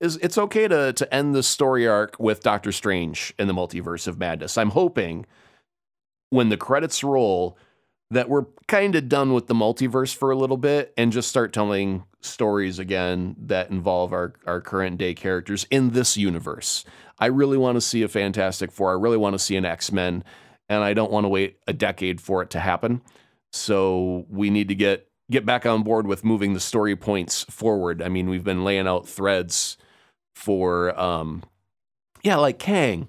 is 0.00 0.16
it's 0.18 0.38
okay 0.38 0.68
to 0.68 0.92
to 0.92 1.14
end 1.14 1.34
the 1.34 1.42
story 1.42 1.86
arc 1.86 2.18
with 2.18 2.42
Doctor 2.42 2.72
Strange 2.72 3.34
in 3.38 3.48
the 3.48 3.54
multiverse 3.54 4.06
of 4.06 4.18
madness. 4.18 4.58
I'm 4.58 4.70
hoping 4.70 5.26
when 6.30 6.48
the 6.48 6.56
credits 6.56 7.02
roll 7.02 7.56
that 8.10 8.28
we're 8.28 8.46
kind 8.68 8.94
of 8.94 9.08
done 9.08 9.32
with 9.32 9.48
the 9.48 9.54
multiverse 9.54 10.14
for 10.14 10.30
a 10.30 10.36
little 10.36 10.56
bit 10.56 10.92
and 10.96 11.10
just 11.12 11.28
start 11.28 11.52
telling 11.52 12.04
stories 12.20 12.78
again 12.78 13.34
that 13.38 13.70
involve 13.70 14.12
our, 14.12 14.34
our 14.46 14.60
current 14.60 14.98
day 14.98 15.12
characters 15.12 15.66
in 15.70 15.90
this 15.90 16.16
universe. 16.16 16.84
I 17.18 17.26
really 17.26 17.56
want 17.56 17.76
to 17.76 17.80
see 17.80 18.02
a 18.02 18.08
Fantastic 18.08 18.70
Four. 18.70 18.90
I 18.90 19.00
really 19.00 19.16
want 19.16 19.34
to 19.34 19.38
see 19.38 19.56
an 19.56 19.64
X 19.64 19.90
Men, 19.90 20.22
and 20.68 20.84
I 20.84 20.94
don't 20.94 21.10
want 21.10 21.24
to 21.24 21.28
wait 21.28 21.58
a 21.66 21.72
decade 21.72 22.20
for 22.20 22.42
it 22.42 22.50
to 22.50 22.60
happen. 22.60 23.00
So 23.52 24.26
we 24.28 24.50
need 24.50 24.68
to 24.68 24.74
get 24.74 25.08
get 25.30 25.46
back 25.46 25.66
on 25.66 25.82
board 25.82 26.06
with 26.06 26.24
moving 26.24 26.52
the 26.52 26.60
story 26.60 26.94
points 26.94 27.44
forward. 27.44 28.00
I 28.02 28.08
mean, 28.08 28.28
we've 28.28 28.44
been 28.44 28.62
laying 28.62 28.86
out 28.86 29.08
threads 29.08 29.76
for, 30.36 30.98
um, 31.00 31.42
yeah, 32.22 32.36
like 32.36 32.58
Kang. 32.58 33.08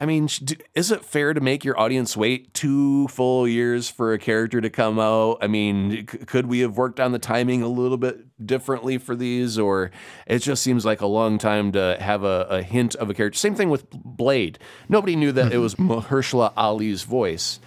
I 0.00 0.06
mean, 0.06 0.28
is 0.76 0.92
it 0.92 1.04
fair 1.04 1.34
to 1.34 1.40
make 1.40 1.64
your 1.64 1.78
audience 1.78 2.16
wait 2.16 2.54
two 2.54 3.08
full 3.08 3.48
years 3.48 3.90
for 3.90 4.12
a 4.12 4.18
character 4.18 4.60
to 4.60 4.70
come 4.70 5.00
out? 5.00 5.38
I 5.40 5.48
mean, 5.48 6.06
could 6.06 6.46
we 6.46 6.60
have 6.60 6.76
worked 6.76 7.00
on 7.00 7.10
the 7.10 7.18
timing 7.18 7.62
a 7.62 7.68
little 7.68 7.96
bit 7.96 8.20
differently 8.44 8.98
for 8.98 9.16
these? 9.16 9.58
Or 9.58 9.90
it 10.24 10.38
just 10.38 10.62
seems 10.62 10.84
like 10.84 11.00
a 11.00 11.06
long 11.06 11.36
time 11.38 11.72
to 11.72 11.96
have 11.98 12.22
a, 12.22 12.46
a 12.48 12.62
hint 12.62 12.94
of 12.94 13.10
a 13.10 13.14
character. 13.14 13.36
Same 13.36 13.56
thing 13.56 13.70
with 13.70 13.90
Blade. 13.90 14.60
Nobody 14.88 15.16
knew 15.16 15.32
that 15.32 15.52
it 15.52 15.58
was 15.58 15.74
Mahershala 15.74 16.52
Ali's 16.56 17.02
voice 17.02 17.58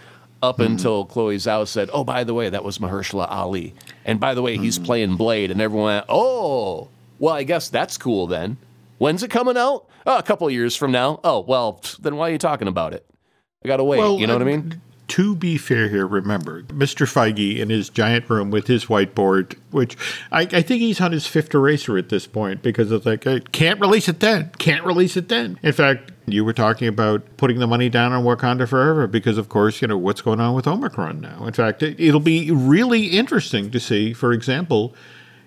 up 0.41 0.57
mm-hmm. 0.57 0.71
until 0.71 1.05
Chloe 1.05 1.35
Zhao 1.35 1.67
said, 1.67 1.89
"Oh, 1.91 2.05
by 2.05 2.23
the 2.23 2.33
way, 2.33 2.49
that 2.49 2.63
was 2.63 2.77
Mahershala 2.77 3.29
Ali." 3.29 3.73
And 4.05 4.21
by 4.21 4.35
the 4.35 4.41
way, 4.41 4.57
he's 4.57 4.77
mm-hmm. 4.77 4.85
playing 4.85 5.15
Blade, 5.17 5.51
and 5.51 5.59
everyone 5.59 5.95
went, 5.95 6.05
"Oh, 6.07 6.87
well, 7.19 7.35
I 7.35 7.43
guess 7.43 7.67
that's 7.67 7.97
cool 7.97 8.27
then." 8.27 8.55
When's 9.01 9.23
it 9.23 9.31
coming 9.31 9.57
out? 9.57 9.87
Oh, 10.05 10.19
a 10.19 10.21
couple 10.21 10.47
years 10.51 10.75
from 10.75 10.91
now. 10.91 11.19
Oh, 11.23 11.39
well, 11.39 11.81
then 11.99 12.17
why 12.17 12.29
are 12.29 12.31
you 12.33 12.37
talking 12.37 12.67
about 12.67 12.93
it? 12.93 13.03
I 13.65 13.67
got 13.67 13.77
to 13.77 13.83
wait. 13.83 13.97
Well, 13.97 14.19
you 14.19 14.27
know 14.27 14.33
what 14.35 14.47
I 14.47 14.53
um, 14.53 14.69
mean? 14.69 14.81
To 15.07 15.35
be 15.35 15.57
fair 15.57 15.89
here, 15.89 16.05
remember, 16.05 16.61
Mr. 16.65 17.07
Feige 17.11 17.57
in 17.57 17.71
his 17.71 17.89
giant 17.89 18.29
room 18.29 18.51
with 18.51 18.67
his 18.67 18.85
whiteboard, 18.85 19.57
which 19.71 19.97
I, 20.31 20.41
I 20.41 20.61
think 20.61 20.81
he's 20.81 21.01
on 21.01 21.13
his 21.13 21.25
fifth 21.25 21.51
eraser 21.55 21.97
at 21.97 22.09
this 22.09 22.27
point 22.27 22.61
because 22.61 22.91
it's 22.91 23.07
like, 23.07 23.25
I 23.25 23.39
can't 23.39 23.79
release 23.79 24.07
it 24.07 24.19
then, 24.19 24.51
can't 24.59 24.85
release 24.85 25.17
it 25.17 25.29
then. 25.29 25.57
In 25.63 25.73
fact, 25.73 26.11
you 26.27 26.45
were 26.45 26.53
talking 26.53 26.87
about 26.87 27.23
putting 27.37 27.57
the 27.57 27.65
money 27.65 27.89
down 27.89 28.11
on 28.11 28.23
Wakanda 28.23 28.69
Forever 28.69 29.07
because, 29.07 29.39
of 29.39 29.49
course, 29.49 29.81
you 29.81 29.87
know, 29.87 29.97
what's 29.97 30.21
going 30.21 30.39
on 30.39 30.53
with 30.53 30.67
Omicron 30.67 31.19
now. 31.19 31.43
In 31.47 31.53
fact, 31.53 31.81
it, 31.81 31.99
it'll 31.99 32.19
be 32.19 32.51
really 32.51 33.07
interesting 33.07 33.71
to 33.71 33.79
see, 33.79 34.13
for 34.13 34.31
example, 34.31 34.93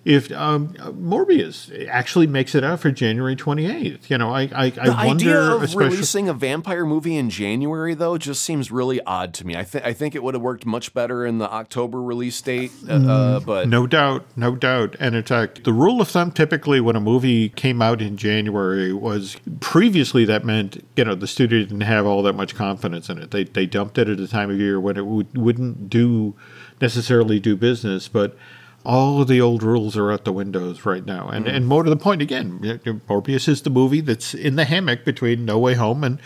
if 0.05 0.31
um, 0.33 0.69
Morbius 0.75 1.89
actually 1.89 2.27
makes 2.27 2.55
it 2.55 2.63
out 2.63 2.81
for 2.81 2.91
January 2.91 3.35
28th. 3.35 4.11
You 4.11 4.19
know, 4.19 4.31
I 4.31 4.43
I, 4.55 4.71
the 4.71 4.83
I 4.83 5.07
wonder. 5.07 5.25
idea 5.25 5.41
of 5.41 5.75
releasing 5.75 6.29
a 6.29 6.35
vampire 6.35 6.85
movie 6.85 7.17
in 7.17 7.31
January 7.31 7.95
though 7.95 8.19
just 8.19 8.43
seems 8.43 8.71
really 8.71 9.01
odd 9.03 9.33
to 9.35 9.47
me. 9.47 9.57
I 9.57 9.65
think 9.65 9.85
I 9.85 9.93
think 9.93 10.15
it 10.15 10.23
would 10.23 10.35
have 10.35 10.43
worked 10.43 10.67
much 10.67 10.93
better 10.93 11.25
in 11.25 11.39
the 11.39 11.51
October 11.51 12.03
release 12.03 12.41
date. 12.41 12.73
Uh, 12.87 12.93
uh 12.93 13.41
mm, 13.41 13.47
but 13.47 13.69
no 13.69 13.87
doubt, 13.87 14.27
no 14.37 14.55
doubt. 14.55 14.97
And 15.01 15.15
in 15.15 15.23
fact, 15.23 15.65
the 15.65 15.73
rule 15.73 16.01
of 16.01 16.09
thumb 16.09 16.33
typically 16.33 16.81
when 16.81 16.97
a 16.97 17.01
movie 17.01 17.49
came 17.49 17.81
out 17.81 18.03
in 18.03 18.17
January 18.17 18.93
was 18.93 19.37
previously 19.61 20.25
that 20.27 20.45
meant 20.45 20.85
you 20.97 21.05
know 21.05 21.15
the 21.15 21.27
studio 21.27 21.61
didn't 21.61 21.81
have 21.81 22.05
all 22.05 22.23
that 22.23 22.35
much 22.35 22.55
confidence 22.55 23.09
in 23.09 23.19
it. 23.19 23.31
They 23.31 23.45
they 23.45 23.65
dumped 23.65 23.97
it 23.99 24.09
at 24.09 24.21
a 24.21 24.29
time 24.29 24.51
of 24.51 24.59
year 24.59 24.79
when 24.79 24.97
it 24.97 25.07
would, 25.07 25.37
wouldn't 25.37 25.89
do 25.89 26.35
necessarily 26.81 27.41
do 27.41 27.57
business, 27.57 28.09
but 28.09 28.37
all 28.85 29.23
of 29.23 29.29
the 29.29 29.41
old 29.41 29.63
rules 29.63 29.97
are 29.97 30.13
out 30.13 30.25
the 30.25 30.33
windows 30.33 30.85
right 30.85 31.05
now. 31.05 31.29
And 31.29 31.47
mm. 31.47 31.55
and 31.55 31.67
more 31.67 31.83
to 31.83 31.91
the 31.91 31.97
point, 31.97 32.21
again, 32.21 32.61
Morbius 33.09 33.49
is 33.49 33.63
the 33.63 33.71
movie 33.71 34.01
that's 34.01 34.35
in 34.35 34.57
the 34.57 34.65
hammock 34.65 35.05
between 35.05 35.45
No 35.45 35.59
Way 35.59 35.75
Home 35.75 36.05
and 36.05 36.19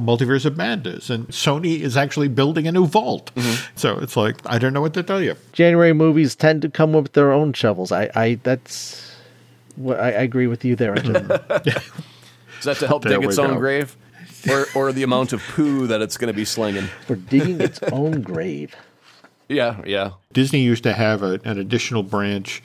Multiverse 0.00 0.44
of 0.44 0.56
Madness. 0.56 1.08
And 1.08 1.28
Sony 1.28 1.80
is 1.80 1.96
actually 1.96 2.28
building 2.28 2.66
a 2.66 2.72
new 2.72 2.86
vault. 2.86 3.34
Mm-hmm. 3.34 3.76
So 3.76 3.98
it's 3.98 4.16
like, 4.16 4.36
I 4.44 4.58
don't 4.58 4.72
know 4.72 4.80
what 4.80 4.94
to 4.94 5.02
tell 5.02 5.22
you. 5.22 5.36
January 5.52 5.92
movies 5.92 6.34
tend 6.34 6.62
to 6.62 6.68
come 6.68 6.92
with 6.92 7.12
their 7.14 7.32
own 7.32 7.52
shovels. 7.54 7.92
I, 7.92 8.10
I 8.14 8.34
that's 8.42 9.16
what 9.76 9.98
I, 9.98 10.08
I 10.08 10.22
agree 10.22 10.46
with 10.46 10.64
you 10.64 10.76
there. 10.76 10.94
is 10.96 11.04
that 12.64 12.76
to 12.78 12.86
help 12.86 13.04
dig 13.04 13.24
its 13.24 13.38
own 13.38 13.58
grave? 13.58 13.96
Or, 14.50 14.66
or 14.74 14.92
the 14.92 15.04
amount 15.04 15.32
of 15.32 15.40
poo 15.40 15.86
that 15.86 16.02
it's 16.02 16.16
going 16.16 16.26
to 16.26 16.36
be 16.36 16.44
slinging? 16.44 16.88
For 17.06 17.14
digging 17.14 17.60
its 17.60 17.80
own 17.92 18.22
grave. 18.22 18.74
Yeah, 19.52 19.82
yeah. 19.86 20.10
Disney 20.32 20.60
used 20.60 20.82
to 20.84 20.92
have 20.92 21.22
a, 21.22 21.40
an 21.44 21.58
additional 21.58 22.02
branch 22.02 22.62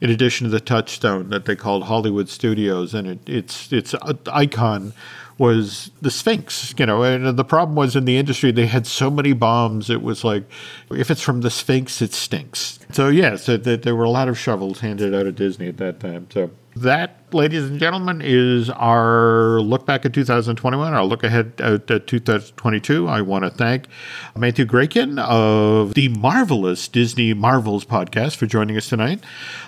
in 0.00 0.10
addition 0.10 0.44
to 0.44 0.50
the 0.50 0.60
touchstone 0.60 1.30
that 1.30 1.44
they 1.44 1.56
called 1.56 1.84
Hollywood 1.84 2.28
Studios, 2.28 2.94
and 2.94 3.08
it, 3.08 3.28
its 3.28 3.72
its 3.72 3.94
uh, 3.94 4.14
icon 4.32 4.92
was 5.36 5.90
the 6.00 6.10
Sphinx. 6.10 6.74
You 6.78 6.86
know, 6.86 7.02
and 7.02 7.36
the 7.36 7.44
problem 7.44 7.76
was 7.76 7.96
in 7.96 8.04
the 8.04 8.16
industry 8.16 8.52
they 8.52 8.66
had 8.66 8.86
so 8.86 9.10
many 9.10 9.32
bombs. 9.32 9.90
It 9.90 10.02
was 10.02 10.24
like, 10.24 10.44
if 10.90 11.10
it's 11.10 11.22
from 11.22 11.40
the 11.40 11.50
Sphinx, 11.50 12.00
it 12.02 12.12
stinks. 12.12 12.78
So 12.92 13.08
yeah, 13.08 13.36
so 13.36 13.56
there 13.56 13.96
were 13.96 14.04
a 14.04 14.10
lot 14.10 14.28
of 14.28 14.38
shovels 14.38 14.80
handed 14.80 15.14
out 15.14 15.26
at 15.26 15.34
Disney 15.34 15.68
at 15.68 15.76
that 15.78 16.00
time. 16.00 16.28
So 16.32 16.50
that, 16.76 17.17
ladies 17.32 17.64
and 17.64 17.78
gentlemen, 17.78 18.20
is 18.22 18.70
our 18.70 19.60
look 19.60 19.86
back 19.86 20.04
at 20.04 20.12
2021, 20.12 20.92
our 20.92 21.04
look 21.04 21.24
ahead 21.24 21.52
at 21.58 22.06
2022. 22.06 23.08
I 23.08 23.20
want 23.20 23.44
to 23.44 23.50
thank 23.50 23.86
Matthew 24.36 24.64
Graykin 24.64 25.18
of 25.20 25.94
the 25.94 26.08
marvelous 26.08 26.88
Disney 26.88 27.34
Marvels 27.34 27.84
podcast 27.84 28.36
for 28.36 28.46
joining 28.46 28.76
us 28.76 28.88
tonight. 28.88 29.20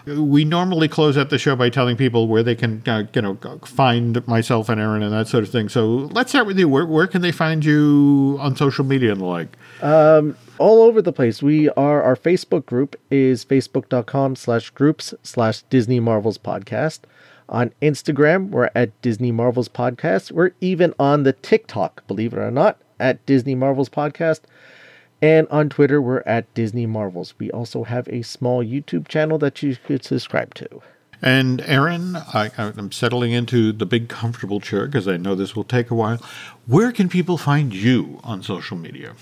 We 0.06 0.44
normally 0.44 0.88
close 0.88 1.16
out 1.18 1.30
the 1.30 1.38
show 1.38 1.56
by 1.56 1.70
telling 1.70 1.96
people 1.96 2.28
where 2.28 2.42
they 2.42 2.54
can, 2.54 2.82
uh, 2.86 3.04
you 3.14 3.22
know, 3.22 3.36
find 3.64 4.26
myself 4.26 4.68
and 4.68 4.80
Aaron 4.80 5.02
and 5.02 5.12
that 5.12 5.28
sort 5.28 5.44
of 5.44 5.50
thing. 5.50 5.68
So 5.68 5.86
let's 5.86 6.30
start 6.30 6.46
with 6.46 6.58
you. 6.58 6.68
Where, 6.68 6.86
where 6.86 7.06
can 7.06 7.22
they 7.22 7.32
find 7.32 7.64
you 7.64 8.36
on 8.40 8.56
social 8.56 8.84
media 8.84 9.12
and 9.12 9.20
the 9.20 9.26
like? 9.26 9.56
Um, 9.82 10.36
all 10.58 10.82
over 10.82 11.00
the 11.00 11.12
place. 11.12 11.42
We 11.42 11.70
are 11.70 12.02
our 12.02 12.16
Facebook 12.16 12.66
group 12.66 12.94
is 13.10 13.44
facebook.com 13.44 14.36
slash 14.36 14.70
groups 14.70 15.14
slash 15.22 15.62
Disney 15.62 16.00
Marvels 16.00 16.38
podcast. 16.38 17.00
On 17.50 17.72
Instagram, 17.82 18.50
we're 18.50 18.70
at 18.76 19.02
Disney 19.02 19.32
Marvels 19.32 19.68
Podcast. 19.68 20.30
We're 20.30 20.52
even 20.60 20.94
on 21.00 21.24
the 21.24 21.32
TikTok, 21.32 22.06
believe 22.06 22.32
it 22.32 22.38
or 22.38 22.52
not, 22.52 22.80
at 23.00 23.26
Disney 23.26 23.56
Marvels 23.56 23.88
Podcast. 23.88 24.42
And 25.20 25.48
on 25.48 25.68
Twitter, 25.68 26.00
we're 26.00 26.22
at 26.24 26.52
Disney 26.54 26.86
Marvels. 26.86 27.34
We 27.40 27.50
also 27.50 27.82
have 27.82 28.06
a 28.06 28.22
small 28.22 28.64
YouTube 28.64 29.08
channel 29.08 29.36
that 29.38 29.64
you 29.64 29.74
could 29.84 30.04
subscribe 30.04 30.54
to. 30.54 30.80
And 31.20 31.60
Aaron, 31.62 32.14
I, 32.14 32.52
am 32.56 32.92
settling 32.92 33.32
into 33.32 33.72
the 33.72 33.84
big 33.84 34.08
comfortable 34.08 34.60
chair 34.60 34.86
because 34.86 35.08
I 35.08 35.16
know 35.16 35.34
this 35.34 35.56
will 35.56 35.64
take 35.64 35.90
a 35.90 35.94
while. 35.96 36.22
Where 36.66 36.92
can 36.92 37.08
people 37.08 37.36
find 37.36 37.74
you 37.74 38.20
on 38.22 38.44
social 38.44 38.76
media? 38.76 39.14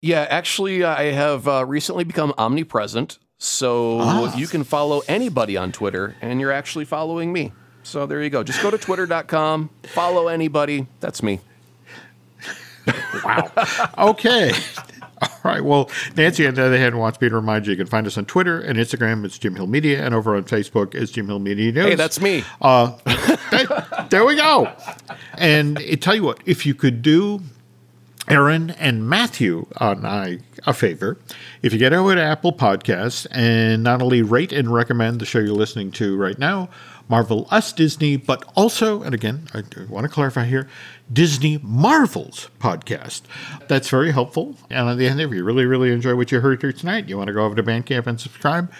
Yeah, 0.00 0.26
actually, 0.30 0.82
I 0.82 1.12
have 1.12 1.46
uh, 1.46 1.66
recently 1.66 2.04
become 2.04 2.32
omnipresent. 2.38 3.18
So 3.42 4.00
ah. 4.02 4.36
you 4.36 4.46
can 4.46 4.64
follow 4.64 5.00
anybody 5.08 5.56
on 5.56 5.72
Twitter, 5.72 6.14
and 6.20 6.42
you're 6.42 6.52
actually 6.52 6.84
following 6.84 7.32
me. 7.32 7.52
So 7.82 8.04
there 8.04 8.22
you 8.22 8.28
go. 8.28 8.42
Just 8.42 8.62
go 8.62 8.70
to 8.70 8.76
twitter.com, 8.76 9.70
follow 9.94 10.28
anybody. 10.28 10.86
That's 11.00 11.22
me. 11.22 11.40
wow. 13.24 13.50
Okay. 13.96 14.52
All 15.22 15.28
right. 15.42 15.64
Well, 15.64 15.90
Nancy, 16.18 16.46
on 16.46 16.54
the 16.54 16.66
other 16.66 16.76
hand, 16.76 16.98
wants 16.98 17.18
me 17.18 17.30
to 17.30 17.34
remind 17.34 17.66
you 17.66 17.70
you 17.70 17.78
can 17.78 17.86
find 17.86 18.06
us 18.06 18.18
on 18.18 18.26
Twitter 18.26 18.60
and 18.60 18.78
Instagram. 18.78 19.24
It's 19.24 19.38
Jim 19.38 19.54
Hill 19.54 19.66
Media, 19.66 20.04
and 20.04 20.14
over 20.14 20.36
on 20.36 20.44
Facebook 20.44 20.94
it's 20.94 21.10
Jim 21.10 21.26
Hill 21.26 21.38
Media 21.38 21.72
News. 21.72 21.84
Hey, 21.84 21.94
that's 21.94 22.20
me. 22.20 22.44
Uh, 22.60 22.94
there 24.10 24.26
we 24.26 24.36
go. 24.36 24.70
And 25.38 25.78
I 25.78 25.94
tell 25.94 26.14
you 26.14 26.24
what, 26.24 26.40
if 26.44 26.66
you 26.66 26.74
could 26.74 27.00
do 27.00 27.40
Aaron 28.30 28.70
and 28.70 29.08
Matthew 29.08 29.66
and 29.80 30.06
I 30.06 30.38
a 30.64 30.72
favor, 30.72 31.18
if 31.62 31.72
you 31.72 31.80
get 31.80 31.92
over 31.92 32.14
to 32.14 32.22
Apple 32.22 32.52
Podcasts 32.52 33.26
and 33.32 33.82
not 33.82 34.00
only 34.00 34.22
rate 34.22 34.52
and 34.52 34.72
recommend 34.72 35.20
the 35.20 35.26
show 35.26 35.40
you're 35.40 35.48
listening 35.48 35.90
to 35.92 36.16
right 36.16 36.38
now, 36.38 36.68
Marvel 37.08 37.48
Us 37.50 37.72
Disney, 37.72 38.16
but 38.16 38.44
also, 38.54 39.02
and 39.02 39.12
again, 39.12 39.48
I 39.52 39.64
want 39.88 40.04
to 40.04 40.08
clarify 40.08 40.44
here, 40.44 40.68
Disney 41.12 41.58
Marvels 41.60 42.50
podcast. 42.60 43.22
That's 43.66 43.88
very 43.88 44.12
helpful. 44.12 44.54
And 44.70 44.88
on 44.88 44.96
the 44.96 45.08
end, 45.08 45.20
if 45.20 45.32
you 45.32 45.42
really, 45.42 45.66
really 45.66 45.90
enjoy 45.90 46.14
what 46.14 46.30
you 46.30 46.38
heard 46.38 46.60
here 46.60 46.72
tonight, 46.72 47.08
you 47.08 47.18
want 47.18 47.26
to 47.26 47.34
go 47.34 47.44
over 47.44 47.56
to 47.56 47.64
Bandcamp 47.64 48.06
and 48.06 48.20
subscribe, 48.20 48.70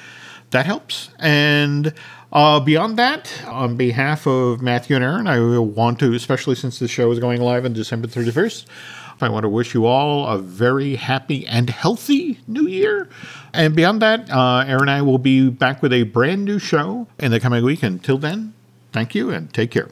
that 0.51 0.64
helps. 0.64 1.11
And 1.18 1.92
uh, 2.32 2.61
beyond 2.61 2.96
that, 2.98 3.42
on 3.46 3.76
behalf 3.76 4.28
of 4.28 4.62
Matthew 4.62 4.94
and 4.94 5.05
Aaron, 5.05 5.26
I 5.26 5.59
want 5.59 5.98
to, 5.98 6.14
especially 6.14 6.55
since 6.55 6.78
the 6.78 6.86
show 6.86 7.11
is 7.11 7.18
going 7.18 7.40
live 7.40 7.64
on 7.64 7.72
December 7.72 8.07
31st, 8.07 8.64
I 9.23 9.29
want 9.29 9.45
to 9.45 9.49
wish 9.49 9.75
you 9.75 9.87
all 9.87 10.27
a 10.27 10.39
very 10.39 10.97
happy 10.97 11.47
and 11.47 11.71
healthy 11.71 12.39
new 12.47 12.66
year. 12.66 13.09
And 13.53 13.75
beyond 13.75 14.03
that, 14.03 14.31
uh, 14.31 14.64
Aaron 14.66 14.83
and 14.83 14.91
I 14.91 15.03
will 15.03 15.18
be 15.18 15.49
back 15.49 15.83
with 15.83 15.93
a 15.93 16.05
brand 16.05 16.45
new 16.45 16.59
show 16.59 17.07
in 17.18 17.31
the 17.31 17.41
coming 17.41 17.64
week. 17.64 17.83
Until 17.83 18.18
then, 18.18 18.55
thank 18.93 19.14
you 19.14 19.31
and 19.31 19.53
take 19.53 19.71
care. 19.71 19.89